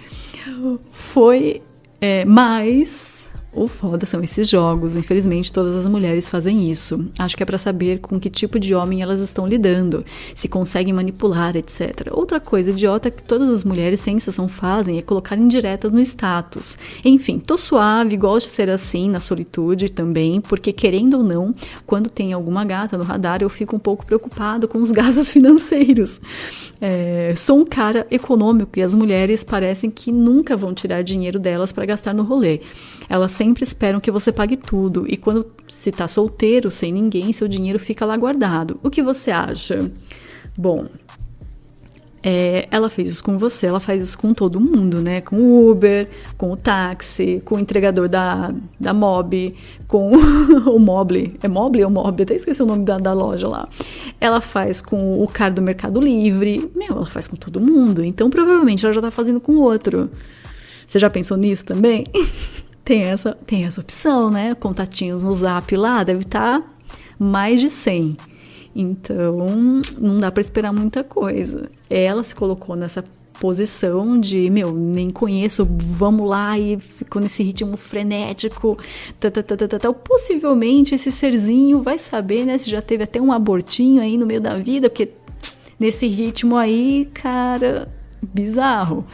Foi 0.91 1.61
é, 2.01 2.25
mais 2.25 3.29
o 3.55 3.67
foda 3.67 4.05
são 4.05 4.21
esses 4.21 4.49
jogos. 4.49 4.95
Infelizmente, 4.95 5.51
todas 5.51 5.75
as 5.75 5.87
mulheres 5.87 6.29
fazem 6.29 6.69
isso. 6.69 7.05
Acho 7.17 7.37
que 7.37 7.43
é 7.43 7.45
para 7.45 7.57
saber 7.57 7.99
com 7.99 8.19
que 8.19 8.29
tipo 8.29 8.59
de 8.59 8.75
homem 8.75 9.01
elas 9.01 9.21
estão 9.21 9.47
lidando, 9.47 10.03
se 10.35 10.47
conseguem 10.47 10.93
manipular, 10.93 11.55
etc. 11.55 12.07
Outra 12.11 12.39
coisa 12.39 12.71
idiota 12.71 13.09
que 13.09 13.23
todas 13.23 13.49
as 13.49 13.63
mulheres 13.63 13.99
sem 13.99 14.17
exceção 14.17 14.47
fazem 14.47 14.97
é 14.97 15.01
colocar 15.01 15.37
indiretas 15.37 15.91
no 15.91 15.99
status. 16.01 16.77
Enfim, 17.03 17.39
tô 17.39 17.57
suave, 17.57 18.17
gosto 18.17 18.47
de 18.47 18.53
ser 18.53 18.69
assim 18.69 19.09
na 19.09 19.19
solitude 19.19 19.91
também, 19.91 20.41
porque 20.41 20.73
querendo 20.73 21.17
ou 21.17 21.23
não, 21.23 21.55
quando 21.85 22.09
tem 22.09 22.33
alguma 22.33 22.65
gata 22.65 22.97
no 22.97 23.03
radar, 23.03 23.41
eu 23.41 23.49
fico 23.49 23.75
um 23.75 23.79
pouco 23.79 24.05
preocupado 24.05 24.67
com 24.67 24.81
os 24.81 24.91
gastos 24.93 25.31
financeiros. 25.31 26.19
É, 26.81 27.33
sou 27.37 27.59
um 27.59 27.65
cara 27.65 28.05
econômico 28.11 28.77
e 28.77 28.83
as 28.83 28.93
mulheres 28.93 29.43
parecem 29.43 29.89
que 29.89 30.11
nunca 30.11 30.57
vão 30.57 30.73
tirar 30.73 31.01
dinheiro 31.01 31.39
delas 31.39 31.71
para 31.71 31.85
gastar 31.85 32.13
no 32.13 32.23
rolê. 32.23 32.59
Elas 33.07 33.31
sempre 33.31 33.63
esperam 33.63 33.99
que 33.99 34.11
você 34.11 34.31
pague 34.31 34.57
tudo. 34.57 35.05
E 35.07 35.17
quando 35.17 35.45
se 35.67 35.91
tá 35.91 36.07
solteiro, 36.07 36.71
sem 36.71 36.91
ninguém, 36.91 37.33
seu 37.33 37.47
dinheiro 37.47 37.79
fica 37.79 38.05
lá 38.05 38.15
guardado. 38.17 38.79
O 38.83 38.89
que 38.89 39.01
você 39.01 39.31
acha? 39.31 39.91
Bom, 40.57 40.85
é, 42.27 42.67
ela 42.71 42.89
fez 42.89 43.07
isso 43.07 43.23
com 43.23 43.37
você, 43.37 43.67
ela 43.67 43.79
faz 43.79 44.01
isso 44.01 44.17
com 44.17 44.33
todo 44.33 44.59
mundo, 44.59 44.99
né? 44.99 45.21
Com 45.21 45.35
o 45.35 45.69
Uber, 45.69 46.09
com 46.35 46.51
o 46.51 46.57
táxi, 46.57 47.39
com 47.45 47.53
o 47.53 47.59
entregador 47.59 48.09
da, 48.09 48.51
da 48.79 48.95
Mob, 48.95 49.53
com 49.87 50.09
o 50.65 50.79
Mobile. 50.79 51.37
É 51.43 51.47
Mobile 51.47 51.83
ou 51.83 51.91
Mob? 51.91 52.23
Até 52.23 52.33
esqueci 52.33 52.63
o 52.63 52.65
nome 52.65 52.83
da, 52.83 52.97
da 52.97 53.13
loja 53.13 53.47
lá. 53.47 53.69
Ela 54.19 54.41
faz 54.41 54.81
com 54.81 55.21
o 55.21 55.27
cara 55.27 55.53
do 55.53 55.61
Mercado 55.61 56.01
Livre. 56.01 56.71
Meu, 56.73 56.93
ela 56.93 57.05
faz 57.05 57.27
com 57.27 57.35
todo 57.35 57.61
mundo. 57.61 58.03
Então, 58.03 58.27
provavelmente, 58.27 58.83
ela 58.83 58.95
já 58.95 59.01
tá 59.01 59.11
fazendo 59.11 59.39
com 59.39 59.57
outro. 59.57 60.09
Você 60.87 60.97
já 60.97 61.11
pensou 61.11 61.37
nisso 61.37 61.63
também? 61.63 62.05
tem 62.85 63.01
essa, 63.01 63.35
tem 63.45 63.65
essa 63.65 63.81
opção, 63.81 64.29
né? 64.29 64.53
Contatinhos 64.53 65.23
no 65.23 65.33
zap 65.33 65.75
lá 65.75 66.03
deve 66.03 66.21
estar 66.21 66.61
tá 66.61 66.67
mais 67.17 67.59
de 67.59 67.69
100. 67.69 68.15
Então, 68.75 69.81
não 69.97 70.19
dá 70.19 70.31
para 70.31 70.41
esperar 70.41 70.71
muita 70.71 71.03
coisa. 71.03 71.71
Ela 71.89 72.23
se 72.23 72.35
colocou 72.35 72.75
nessa 72.75 73.03
posição 73.39 74.19
de, 74.19 74.49
meu, 74.49 74.71
nem 74.71 75.09
conheço, 75.09 75.67
vamos 75.69 76.29
lá 76.29 76.57
e 76.59 76.79
ficou 76.79 77.21
nesse 77.21 77.41
ritmo 77.41 77.75
frenético. 77.75 78.77
Tá, 79.19 79.31
tá, 79.31 79.41
tá, 79.41 79.67
tá. 79.67 79.93
Possivelmente 79.93 80.93
esse 80.93 81.11
serzinho 81.11 81.81
vai 81.81 81.97
saber, 81.97 82.45
né, 82.45 82.57
se 82.57 82.69
já 82.69 82.81
teve 82.81 83.03
até 83.03 83.19
um 83.19 83.31
abortinho 83.31 84.01
aí 84.01 84.17
no 84.17 84.25
meio 84.25 84.41
da 84.41 84.55
vida, 84.55 84.89
porque 84.89 85.09
nesse 85.79 86.07
ritmo 86.07 86.55
aí, 86.55 87.09
cara, 87.13 87.89
bizarro. 88.21 89.05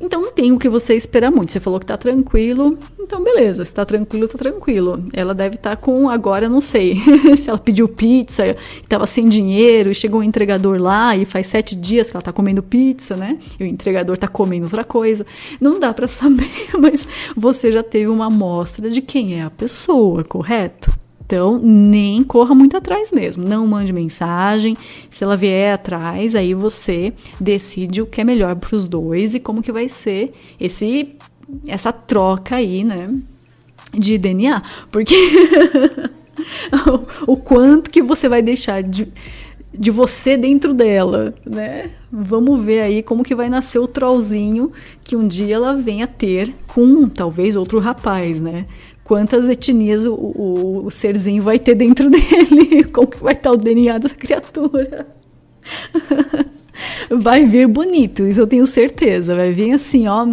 Então 0.00 0.20
não 0.20 0.30
tem 0.30 0.52
o 0.52 0.58
que 0.58 0.68
você 0.68 0.94
esperar 0.94 1.30
muito. 1.30 1.52
Você 1.52 1.60
falou 1.60 1.80
que 1.80 1.86
tá 1.86 1.96
tranquilo, 1.96 2.78
então 3.00 3.22
beleza. 3.22 3.64
Se 3.64 3.72
tá 3.72 3.84
tranquilo, 3.84 4.28
tá 4.28 4.36
tranquilo. 4.36 5.02
Ela 5.12 5.34
deve 5.34 5.56
estar 5.56 5.70
tá 5.70 5.76
com, 5.76 6.08
agora 6.08 6.48
não 6.48 6.60
sei, 6.60 6.96
se 7.36 7.48
ela 7.48 7.58
pediu 7.58 7.88
pizza 7.88 8.46
e 8.46 8.54
tava 8.88 9.06
sem 9.06 9.28
dinheiro 9.28 9.90
e 9.90 9.94
chegou 9.94 10.20
um 10.20 10.24
entregador 10.24 10.80
lá 10.80 11.16
e 11.16 11.24
faz 11.24 11.46
sete 11.46 11.74
dias 11.74 12.10
que 12.10 12.16
ela 12.16 12.22
tá 12.22 12.32
comendo 12.32 12.62
pizza, 12.62 13.16
né? 13.16 13.38
E 13.58 13.64
o 13.64 13.66
entregador 13.66 14.18
tá 14.18 14.28
comendo 14.28 14.64
outra 14.64 14.84
coisa. 14.84 15.24
Não 15.60 15.80
dá 15.80 15.92
para 15.94 16.06
saber, 16.08 16.68
mas 16.78 17.06
você 17.34 17.72
já 17.72 17.82
teve 17.82 18.08
uma 18.08 18.26
amostra 18.26 18.90
de 18.90 19.00
quem 19.00 19.38
é 19.38 19.42
a 19.42 19.50
pessoa, 19.50 20.22
correto? 20.24 21.05
Então, 21.26 21.58
nem 21.58 22.22
corra 22.22 22.54
muito 22.54 22.76
atrás 22.76 23.10
mesmo. 23.10 23.44
Não 23.44 23.66
mande 23.66 23.92
mensagem. 23.92 24.76
Se 25.10 25.24
ela 25.24 25.36
vier 25.36 25.74
atrás, 25.74 26.36
aí 26.36 26.54
você 26.54 27.12
decide 27.40 28.00
o 28.00 28.06
que 28.06 28.20
é 28.20 28.24
melhor 28.24 28.54
para 28.54 28.76
os 28.76 28.86
dois 28.86 29.34
e 29.34 29.40
como 29.40 29.60
que 29.60 29.72
vai 29.72 29.88
ser 29.88 30.32
esse 30.60 31.16
essa 31.66 31.92
troca 31.92 32.56
aí, 32.56 32.82
né, 32.82 33.08
de 33.94 34.18
DNA, 34.18 34.62
porque 34.90 35.14
o 37.26 37.36
quanto 37.36 37.88
que 37.88 38.02
você 38.02 38.28
vai 38.28 38.42
deixar 38.42 38.82
de, 38.82 39.08
de 39.72 39.90
você 39.92 40.36
dentro 40.36 40.74
dela, 40.74 41.32
né? 41.44 41.90
Vamos 42.10 42.64
ver 42.64 42.80
aí 42.80 43.02
como 43.02 43.22
que 43.22 43.34
vai 43.34 43.48
nascer 43.48 43.78
o 43.78 43.86
trollzinho 43.86 44.72
que 45.04 45.14
um 45.14 45.26
dia 45.26 45.54
ela 45.54 45.74
venha 45.74 46.06
ter 46.06 46.52
com 46.66 47.08
talvez 47.08 47.54
outro 47.54 47.78
rapaz, 47.78 48.40
né? 48.40 48.66
Quantas 49.06 49.48
etnias 49.48 50.04
o, 50.04 50.14
o, 50.14 50.86
o, 50.86 50.90
serzinho 50.90 51.40
vai 51.40 51.60
ter 51.60 51.76
dentro 51.76 52.10
dele, 52.10 52.82
como 52.84 53.06
que 53.06 53.22
vai 53.22 53.34
estar 53.34 53.52
o 53.52 53.56
DNA 53.56 53.98
dessa 53.98 54.16
criatura. 54.16 55.06
vai 57.08 57.46
vir 57.46 57.68
bonito, 57.68 58.24
isso 58.24 58.40
eu 58.40 58.48
tenho 58.48 58.66
certeza. 58.66 59.36
Vai 59.36 59.52
vir 59.52 59.72
assim, 59.72 60.08
ó, 60.08 60.26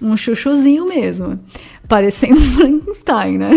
um 0.00 0.16
chuchuzinho 0.16 0.86
mesmo. 0.88 1.38
Parecendo 1.86 2.40
Frankenstein, 2.56 3.38
né? 3.38 3.50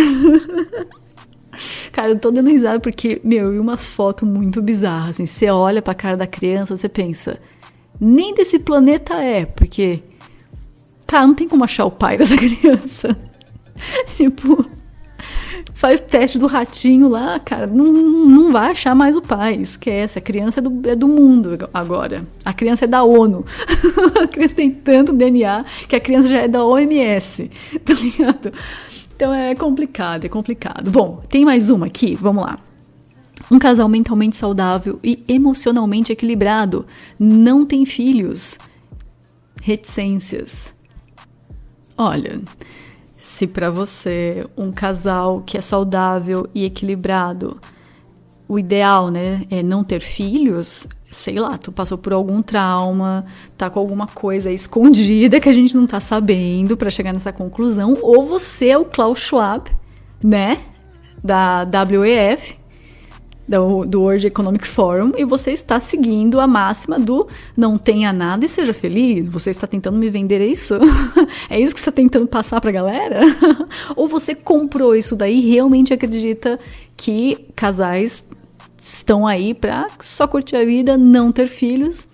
Cara, 1.94 2.10
eu 2.10 2.20
tô 2.20 2.30
dando 2.30 2.50
risada 2.50 2.80
porque, 2.82 3.22
meu, 3.24 3.46
eu 3.46 3.52
vi 3.54 3.60
umas 3.60 3.88
fotos 3.88 4.28
muito 4.28 4.62
bizarras. 4.62 5.12
Assim, 5.12 5.26
você 5.26 5.50
olha 5.50 5.82
pra 5.82 5.94
cara 5.94 6.18
da 6.18 6.28
criança, 6.28 6.76
você 6.76 6.90
pensa, 6.90 7.40
nem 8.00 8.36
desse 8.36 8.60
planeta 8.60 9.16
é, 9.16 9.46
porque, 9.46 10.02
cara, 11.08 11.26
não 11.26 11.34
tem 11.34 11.48
como 11.48 11.64
achar 11.64 11.86
o 11.86 11.92
pai 11.92 12.18
dessa 12.18 12.36
criança. 12.36 13.29
tipo, 14.16 14.66
faz 15.74 16.02
teste 16.02 16.38
do 16.38 16.48
ratinho 16.48 17.08
lá, 17.08 17.40
cara, 17.40 17.66
não, 17.66 17.86
não 17.86 18.52
vai 18.52 18.72
achar 18.72 18.94
mais 18.94 19.16
o 19.16 19.22
pai, 19.22 19.56
esquece. 19.56 20.20
A 20.20 20.22
criança 20.22 20.60
é 20.60 20.64
do, 20.64 20.90
é 20.90 20.96
do 20.96 21.08
mundo 21.08 21.70
agora. 21.74 22.26
A 22.44 22.54
criança 22.54 22.86
é 22.86 22.88
da 22.88 23.04
ONU. 23.04 23.46
a 24.22 24.28
criança 24.28 24.56
tem 24.56 24.72
tanto 24.72 25.14
DNA 25.14 25.66
que 25.88 25.96
a 25.96 26.00
criança 26.00 26.28
já 26.28 26.40
é 26.40 26.48
da 26.48 26.64
OMS, 26.66 27.50
tá 27.86 27.94
ligado? 27.94 28.54
Então 29.16 29.34
é 29.34 29.56
complicado, 29.56 30.26
é 30.26 30.30
complicado. 30.30 30.92
Bom, 30.92 31.24
tem 31.30 31.46
mais 31.46 31.70
uma 31.70 31.86
aqui, 31.88 32.16
vamos 32.16 32.44
lá. 32.44 32.60
Um 33.52 33.58
casal 33.58 33.90
mentalmente 33.90 34.36
saudável 34.36 35.00
e 35.04 35.24
emocionalmente 35.28 36.12
equilibrado 36.12 36.86
não 37.18 37.66
tem 37.66 37.86
filhos. 37.86 38.60
Reticências. 39.62 40.74
Olha, 41.98 42.40
se 43.20 43.46
para 43.46 43.70
você 43.70 44.48
um 44.58 44.72
casal 44.72 45.44
que 45.46 45.58
é 45.58 45.62
saudável 45.62 46.48
e 46.56 46.64
equilibrado, 46.64 47.60
o 48.48 48.58
ideal, 48.58 49.12
né, 49.12 49.46
é 49.52 49.62
não 49.62 49.84
ter 49.84 50.00
filhos, 50.00 50.88
sei 51.12 51.38
lá, 51.38 51.58
tu 51.58 51.70
passou 51.70 51.98
por 51.98 52.14
algum 52.14 52.42
trauma, 52.42 53.26
tá 53.58 53.70
com 53.70 53.78
alguma 53.78 54.08
coisa 54.08 54.50
escondida 54.50 55.38
que 55.38 55.50
a 55.50 55.54
gente 55.54 55.76
não 55.76 55.86
tá 55.86 56.00
sabendo 56.00 56.78
para 56.78 56.90
chegar 56.90 57.12
nessa 57.12 57.34
conclusão, 57.34 57.98
ou 58.02 58.26
você 58.26 58.70
é 58.70 58.78
o 58.78 58.86
Klaus 58.86 59.20
Schwab, 59.20 59.70
né, 60.24 60.58
da 61.22 61.84
WEF, 61.92 62.58
do, 63.50 63.84
do 63.84 64.02
World 64.02 64.28
Economic 64.28 64.68
Forum 64.68 65.12
e 65.18 65.26
você 65.26 65.52
está 65.52 65.80
seguindo 65.80 66.40
a 66.40 66.46
máxima 66.46 67.00
do 67.00 67.28
não 67.58 67.80
tenha 67.80 68.14
nada 68.14 68.46
e 68.46 68.50
seja 68.50 68.74
feliz. 68.74 69.28
Você 69.28 69.50
está 69.50 69.66
tentando 69.66 69.98
me 69.98 70.08
vender 70.08 70.40
isso? 70.40 70.76
é 71.50 71.60
isso 71.60 71.74
que 71.74 71.80
você 71.80 71.90
está 71.90 71.92
tentando 71.92 72.28
passar 72.28 72.62
para 72.62 72.70
a 72.70 72.74
galera? 72.74 73.22
Ou 73.98 74.08
você 74.08 74.36
comprou 74.36 74.96
isso 74.96 75.16
daí 75.16 75.40
e 75.40 75.52
realmente 75.52 75.92
acredita 75.92 76.60
que 76.96 77.48
casais 77.56 78.24
estão 78.78 79.26
aí 79.26 79.56
para 79.56 79.88
só 80.00 80.28
curtir 80.28 80.56
a 80.56 80.64
vida, 80.64 80.96
não 80.96 81.32
ter 81.32 81.48
filhos 81.48 82.08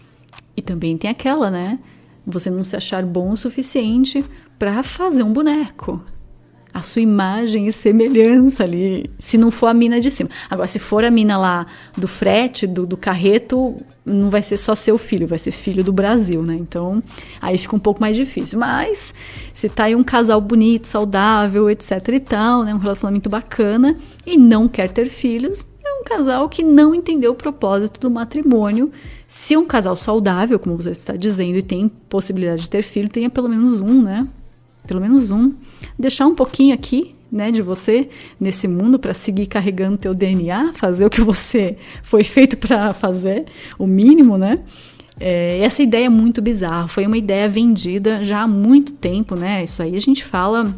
e 0.55 0.61
também 0.61 0.97
tem 0.97 1.09
aquela, 1.09 1.51
né? 1.51 1.79
Você 2.25 2.49
não 2.49 2.63
se 2.63 2.77
achar 2.77 3.03
bom 3.03 3.31
o 3.31 3.37
suficiente 3.37 4.23
para 4.57 4.81
fazer 4.81 5.21
um 5.21 5.33
boneco 5.33 6.01
a 6.75 6.81
sua 6.81 7.01
imagem 7.01 7.67
e 7.67 7.71
semelhança 7.71 8.63
ali, 8.63 9.09
se 9.17 9.37
não 9.37 9.49
for 9.49 9.67
a 9.67 9.73
mina 9.73 9.97
de 9.97 10.11
cima. 10.11 10.29
Agora, 10.49 10.67
se 10.67 10.77
for 10.77 11.05
a 11.05 11.09
mina 11.09 11.37
lá 11.37 11.65
do 11.97 12.05
frete, 12.05 12.67
do, 12.67 12.85
do 12.85 12.97
carreto, 12.97 13.77
não 14.05 14.29
vai 14.29 14.43
ser 14.43 14.57
só 14.57 14.75
seu 14.75 14.97
filho, 14.97 15.25
vai 15.25 15.39
ser 15.39 15.53
filho 15.53 15.85
do 15.85 15.93
Brasil, 15.93 16.43
né? 16.43 16.53
Então, 16.53 17.01
aí 17.41 17.57
fica 17.57 17.77
um 17.77 17.79
pouco 17.79 18.01
mais 18.01 18.17
difícil. 18.17 18.59
Mas, 18.59 19.13
se 19.53 19.69
tá 19.69 19.85
aí 19.85 19.95
um 19.95 20.03
casal 20.03 20.41
bonito, 20.41 20.85
saudável, 20.85 21.69
etc 21.69 22.09
e 22.09 22.19
tal, 22.19 22.65
né? 22.65 22.75
Um 22.75 22.79
relacionamento 22.79 23.29
bacana 23.29 23.97
e 24.25 24.37
não 24.37 24.67
quer 24.67 24.91
ter 24.91 25.09
filhos, 25.09 25.63
é 25.81 26.01
um 26.01 26.03
casal 26.03 26.49
que 26.49 26.61
não 26.61 26.93
entendeu 26.93 27.31
o 27.31 27.35
propósito 27.35 28.01
do 28.01 28.11
matrimônio. 28.11 28.91
Se 29.25 29.55
um 29.55 29.65
casal 29.65 29.95
saudável, 29.95 30.59
como 30.59 30.75
você 30.75 30.91
está 30.91 31.15
dizendo, 31.15 31.57
e 31.57 31.63
tem 31.63 31.87
possibilidade 31.87 32.63
de 32.63 32.69
ter 32.69 32.81
filho, 32.81 33.07
tenha 33.07 33.29
pelo 33.29 33.47
menos 33.47 33.79
um, 33.79 34.01
né? 34.01 34.27
Pelo 34.85 35.01
menos 35.01 35.31
um 35.31 35.53
deixar 35.97 36.25
um 36.25 36.35
pouquinho 36.35 36.73
aqui, 36.73 37.15
né, 37.31 37.51
de 37.51 37.61
você 37.61 38.09
nesse 38.39 38.67
mundo 38.67 38.97
para 38.97 39.13
seguir 39.13 39.47
carregando 39.47 39.97
teu 39.97 40.13
DNA, 40.13 40.73
fazer 40.73 41.05
o 41.05 41.09
que 41.09 41.21
você 41.21 41.77
foi 42.01 42.23
feito 42.23 42.57
para 42.57 42.93
fazer, 42.93 43.45
o 43.77 43.85
mínimo, 43.85 44.37
né? 44.37 44.59
É, 45.19 45.59
essa 45.61 45.81
ideia 45.81 46.05
é 46.05 46.09
muito 46.09 46.41
bizarra, 46.41 46.87
foi 46.87 47.05
uma 47.05 47.17
ideia 47.17 47.47
vendida 47.47 48.23
já 48.23 48.41
há 48.41 48.47
muito 48.47 48.91
tempo, 48.93 49.35
né? 49.35 49.63
Isso 49.63 49.81
aí 49.81 49.95
a 49.95 50.01
gente 50.01 50.23
fala 50.23 50.73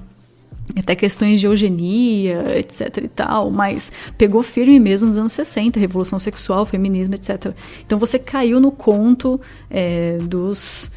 até 0.75 0.95
questões 0.95 1.39
de 1.39 1.45
eugenia, 1.45 2.57
etc 2.57 2.97
e 3.03 3.07
tal, 3.07 3.49
mas 3.49 3.91
pegou 4.17 4.43
firme 4.43 4.79
mesmo 4.79 5.07
nos 5.07 5.17
anos 5.17 5.33
60, 5.33 5.79
revolução 5.79 6.19
sexual, 6.19 6.65
feminismo, 6.65 7.15
etc. 7.15 7.53
Então 7.85 7.97
você 7.97 8.19
caiu 8.19 8.59
no 8.59 8.71
conto 8.71 9.39
é, 9.69 10.17
dos 10.21 10.91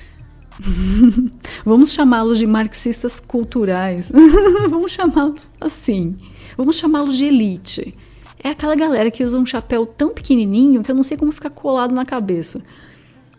Vamos 1.64 1.92
chamá-los 1.92 2.38
de 2.38 2.46
marxistas 2.46 3.20
culturais. 3.20 4.10
Vamos 4.68 4.92
chamá-los 4.92 5.50
assim. 5.60 6.16
Vamos 6.56 6.76
chamá-los 6.76 7.16
de 7.16 7.26
elite. 7.26 7.94
É 8.42 8.50
aquela 8.50 8.74
galera 8.74 9.10
que 9.10 9.24
usa 9.24 9.38
um 9.38 9.46
chapéu 9.46 9.84
tão 9.84 10.14
pequenininho 10.14 10.82
que 10.82 10.90
eu 10.90 10.94
não 10.94 11.02
sei 11.02 11.16
como 11.16 11.32
ficar 11.32 11.50
colado 11.50 11.94
na 11.94 12.04
cabeça. 12.04 12.62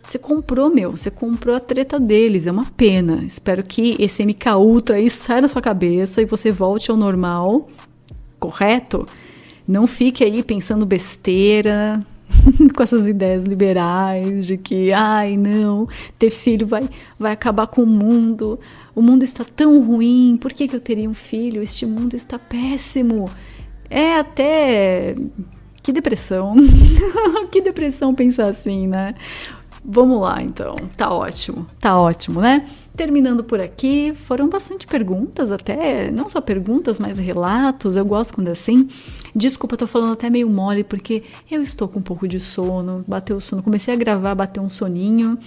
Você 0.02 0.18
comprou, 0.18 0.68
meu, 0.72 0.90
você 0.92 1.10
comprou 1.10 1.54
a 1.54 1.60
treta 1.60 1.98
deles, 1.98 2.46
é 2.46 2.52
uma 2.52 2.64
pena. 2.64 3.22
Espero 3.24 3.62
que 3.62 3.96
esse 3.98 4.24
MK 4.24 4.56
Ultra 4.56 4.96
aí 4.96 5.08
saia 5.08 5.42
da 5.42 5.48
sua 5.48 5.62
cabeça 5.62 6.20
e 6.20 6.24
você 6.24 6.50
volte 6.50 6.90
ao 6.90 6.96
normal, 6.96 7.68
correto? 8.38 9.06
Não 9.66 9.86
fique 9.86 10.24
aí 10.24 10.42
pensando 10.42 10.84
besteira, 10.84 12.04
com 12.74 12.82
essas 12.82 13.08
ideias 13.08 13.44
liberais 13.44 14.46
de 14.46 14.56
que, 14.56 14.92
ai, 14.92 15.36
não, 15.36 15.88
ter 16.18 16.30
filho 16.30 16.66
vai, 16.66 16.88
vai 17.18 17.32
acabar 17.32 17.66
com 17.66 17.82
o 17.82 17.86
mundo, 17.86 18.58
o 18.94 19.02
mundo 19.02 19.22
está 19.22 19.44
tão 19.44 19.82
ruim, 19.82 20.38
por 20.40 20.52
que, 20.52 20.68
que 20.68 20.76
eu 20.76 20.80
teria 20.80 21.08
um 21.08 21.14
filho? 21.14 21.62
Este 21.62 21.86
mundo 21.86 22.14
está 22.14 22.38
péssimo. 22.38 23.28
É 23.88 24.18
até. 24.18 25.14
Que 25.82 25.92
depressão. 25.92 26.54
que 27.50 27.60
depressão 27.60 28.14
pensar 28.14 28.46
assim, 28.46 28.86
né? 28.86 29.14
Vamos 29.84 30.20
lá, 30.20 30.42
então. 30.42 30.76
Tá 30.96 31.12
ótimo, 31.12 31.66
tá 31.80 31.98
ótimo, 31.98 32.40
né? 32.40 32.64
Terminando 32.94 33.42
por 33.42 33.58
aqui, 33.58 34.12
foram 34.14 34.50
bastante 34.50 34.86
perguntas, 34.86 35.50
até 35.50 36.10
não 36.10 36.28
só 36.28 36.42
perguntas, 36.42 36.98
mas 36.98 37.18
relatos. 37.18 37.96
Eu 37.96 38.04
gosto 38.04 38.34
quando 38.34 38.48
é 38.48 38.50
assim. 38.50 38.86
Desculpa, 39.34 39.78
tô 39.78 39.86
falando 39.86 40.12
até 40.12 40.28
meio 40.28 40.48
mole, 40.50 40.84
porque 40.84 41.22
eu 41.50 41.62
estou 41.62 41.88
com 41.88 42.00
um 42.00 42.02
pouco 42.02 42.28
de 42.28 42.38
sono, 42.38 43.02
bateu 43.08 43.38
o 43.38 43.40
sono, 43.40 43.62
comecei 43.62 43.94
a 43.94 43.96
gravar, 43.96 44.34
bateu 44.34 44.62
um 44.62 44.68
soninho. 44.68 45.38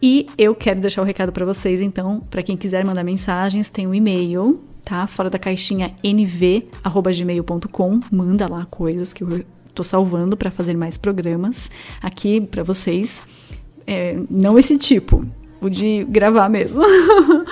E 0.00 0.26
eu 0.38 0.54
quero 0.54 0.80
deixar 0.80 1.02
o 1.02 1.04
recado 1.04 1.32
para 1.32 1.44
vocês, 1.44 1.80
então, 1.80 2.22
para 2.30 2.40
quem 2.42 2.56
quiser 2.56 2.86
mandar 2.86 3.02
mensagens, 3.02 3.68
tem 3.68 3.88
um 3.88 3.94
e-mail, 3.94 4.60
tá? 4.84 5.06
Fora 5.08 5.28
da 5.28 5.40
caixinha 5.40 5.94
nv@gmail.com, 6.04 8.00
manda 8.12 8.48
lá 8.48 8.64
coisas 8.70 9.12
que 9.12 9.24
eu 9.24 9.44
tô 9.74 9.82
salvando 9.82 10.36
para 10.36 10.50
fazer 10.52 10.76
mais 10.76 10.96
programas 10.96 11.68
aqui 12.00 12.40
para 12.40 12.62
vocês. 12.62 13.24
É, 13.86 14.18
não 14.30 14.58
esse 14.58 14.78
tipo, 14.78 15.26
o 15.60 15.68
de 15.68 16.04
gravar 16.08 16.48
mesmo. 16.48 16.82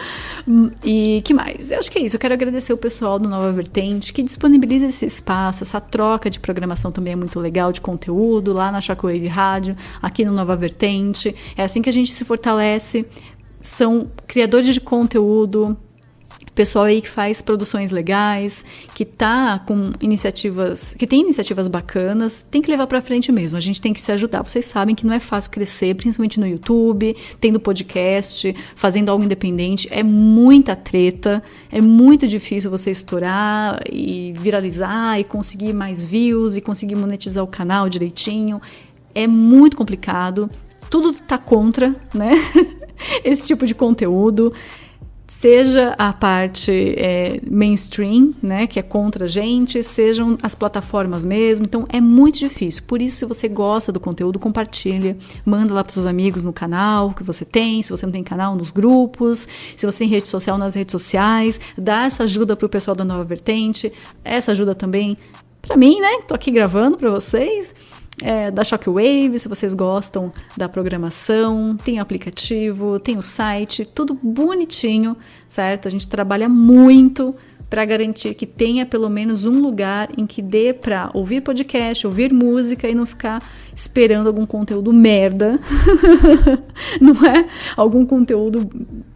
e 0.85 1.21
que 1.25 1.35
mais? 1.35 1.71
Eu 1.71 1.79
acho 1.79 1.91
que 1.91 1.99
é 1.99 2.03
isso. 2.03 2.17
Eu 2.17 2.21
quero 2.21 2.35
agradecer 2.35 2.73
o 2.73 2.77
pessoal 2.77 3.19
do 3.19 3.29
Nova 3.29 3.53
Vertente 3.53 4.13
que 4.13 4.23
disponibiliza 4.23 4.87
esse 4.87 5.05
espaço, 5.05 5.63
essa 5.63 5.81
troca 5.81 6.31
de 6.31 6.41
programação 6.41 6.91
também 6.91 7.13
é 7.13 7.17
muito 7.17 7.39
legal, 7.39 7.73
de 7.73 7.81
conteúdo 7.81 8.53
lá 8.53 8.73
na 8.73 8.81
Shockwave 8.81 9.27
Rádio, 9.27 9.77
aqui 10.01 10.25
no 10.25 10.33
Nova 10.33 10.57
Vertente. 10.57 11.35
É 11.57 11.65
assim 11.65 11.83
que 11.83 11.89
a 11.89 11.93
gente 11.93 12.13
se 12.13 12.25
fortalece. 12.25 13.07
São 13.61 14.09
criadores 14.27 14.73
de 14.73 14.81
conteúdo, 14.81 15.77
pessoal 16.59 16.87
aí 16.87 17.01
que 17.01 17.09
faz 17.09 17.41
produções 17.41 17.93
legais, 17.93 18.65
que 18.93 19.05
tá 19.05 19.61
com 19.61 19.93
iniciativas, 20.01 20.93
que 20.93 21.07
tem 21.07 21.21
iniciativas 21.21 21.69
bacanas, 21.69 22.45
tem 22.51 22.61
que 22.61 22.69
levar 22.69 22.89
para 22.89 23.01
frente 23.01 23.31
mesmo. 23.31 23.57
A 23.57 23.61
gente 23.61 23.81
tem 23.81 23.93
que 23.93 24.01
se 24.01 24.11
ajudar. 24.11 24.43
Vocês 24.43 24.65
sabem 24.65 24.93
que 24.93 25.07
não 25.07 25.15
é 25.15 25.21
fácil 25.21 25.53
crescer, 25.53 25.95
principalmente 25.95 26.41
no 26.41 26.49
YouTube, 26.49 27.17
tendo 27.41 27.61
podcast, 27.61 28.53
fazendo 28.75 29.09
algo 29.09 29.23
independente, 29.23 29.87
é 29.93 30.03
muita 30.03 30.75
treta, 30.75 31.41
é 31.71 31.81
muito 31.81 32.27
difícil 32.27 32.73
você 32.73 32.91
estourar 32.91 33.81
e 33.89 34.33
viralizar 34.35 35.21
e 35.21 35.23
conseguir 35.23 35.73
mais 35.73 36.03
views 36.03 36.57
e 36.57 36.61
conseguir 36.61 36.97
monetizar 36.97 37.45
o 37.45 37.47
canal 37.47 37.89
direitinho. 37.89 38.61
É 39.15 39.29
muito 39.29 39.77
complicado. 39.77 40.51
Tudo 40.91 41.13
tá 41.13 41.39
contra, 41.39 41.95
né? 42.13 42.33
Esse 43.23 43.47
tipo 43.47 43.65
de 43.65 43.77
conteúdo 43.77 44.53
seja 45.39 45.95
a 45.97 46.13
parte 46.13 46.73
é, 46.99 47.41
mainstream, 47.49 48.35
né, 48.43 48.67
que 48.67 48.77
é 48.77 48.83
contra 48.83 49.27
a 49.27 49.29
gente, 49.29 49.81
sejam 49.85 50.37
as 50.43 50.53
plataformas 50.53 51.25
mesmo. 51.25 51.65
Então 51.65 51.87
é 51.89 52.01
muito 52.01 52.41
difícil. 52.41 52.83
Por 52.89 53.01
isso, 53.01 53.19
se 53.19 53.25
você 53.25 53.47
gosta 53.47 53.93
do 53.93 54.01
conteúdo, 54.01 54.37
compartilha, 54.37 55.17
manda 55.45 55.73
lá 55.73 55.85
para 55.85 55.95
seus 55.95 56.07
amigos 56.07 56.43
no 56.43 56.53
canal 56.53 57.13
que 57.13 57.23
você 57.23 57.45
tem. 57.45 57.81
Se 57.85 57.91
você 57.93 58.05
não 58.05 58.13
tem 58.13 58.25
canal, 58.25 58.57
nos 58.57 58.73
grupos. 58.73 59.47
Se 59.77 59.87
você 59.87 59.99
tem 60.01 60.09
rede 60.09 60.27
social, 60.27 60.59
nas 60.59 60.75
redes 60.75 60.91
sociais. 60.91 61.61
Dá 61.77 62.07
essa 62.07 62.25
ajuda 62.25 62.57
para 62.57 62.67
o 62.67 62.69
pessoal 62.69 62.97
da 62.97 63.05
Nova 63.05 63.23
Vertente. 63.23 63.93
Essa 64.25 64.51
ajuda 64.51 64.75
também 64.75 65.17
para 65.63 65.77
mim, 65.77 66.01
né? 66.01 66.19
Tô 66.27 66.35
aqui 66.35 66.51
gravando 66.51 66.97
para 66.97 67.11
vocês 67.11 67.73
é, 68.23 68.51
da 68.51 68.65
Shockwave, 68.65 69.39
se 69.39 69.49
vocês 69.49 69.75
gostam 69.75 70.33
da 70.57 70.69
programação, 70.69 71.77
tem 71.77 71.99
o 71.99 72.03
aplicativo, 72.03 72.99
tem 72.99 73.17
o 73.17 73.23
site, 73.23 73.85
tudo 73.85 74.15
bonitinho, 74.15 75.17
certo? 75.49 75.87
A 75.87 75.91
gente 75.91 76.09
trabalha 76.09 76.49
muito 76.49 77.35
para 77.71 77.85
garantir 77.85 78.35
que 78.35 78.47
tenha 78.47 78.87
pelo 78.87 79.11
menos 79.11 79.45
um 79.45 79.61
lugar 79.61 80.09
em 80.17 80.27
que 80.27 80.41
dê 80.41 80.73
para 80.73 81.11
ouvir 81.13 81.43
podcast, 81.43 82.07
ouvir 82.07 82.33
música 82.33 82.89
e 82.89 82.95
não 82.95 83.05
ficar 83.05 83.43
esperando 83.75 84.27
algum 84.27 84.47
conteúdo 84.47 84.93
merda, 84.93 85.61
não 87.01 87.27
é? 87.27 87.47
Algum 87.77 88.07
conteúdo 88.07 88.69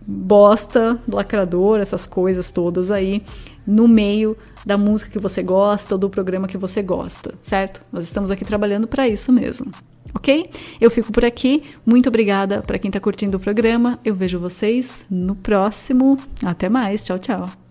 bosta, 0.06 1.00
lacrador, 1.08 1.80
essas 1.80 2.06
coisas 2.06 2.50
todas 2.50 2.90
aí 2.90 3.22
no 3.66 3.88
meio 3.88 4.36
da 4.64 4.78
música 4.78 5.10
que 5.10 5.18
você 5.18 5.42
gosta 5.42 5.94
ou 5.94 5.98
do 5.98 6.10
programa 6.10 6.48
que 6.48 6.56
você 6.56 6.82
gosta, 6.82 7.34
certo? 7.42 7.80
Nós 7.92 8.04
estamos 8.04 8.30
aqui 8.30 8.44
trabalhando 8.44 8.86
para 8.86 9.08
isso 9.08 9.32
mesmo. 9.32 9.70
Ok? 10.14 10.50
Eu 10.80 10.90
fico 10.90 11.10
por 11.10 11.24
aqui. 11.24 11.62
Muito 11.86 12.08
obrigada 12.08 12.62
para 12.62 12.78
quem 12.78 12.88
está 12.88 13.00
curtindo 13.00 13.38
o 13.38 13.40
programa. 13.40 13.98
Eu 14.04 14.14
vejo 14.14 14.38
vocês 14.38 15.06
no 15.10 15.34
próximo. 15.34 16.18
Até 16.44 16.68
mais. 16.68 17.02
Tchau, 17.02 17.18
tchau. 17.18 17.61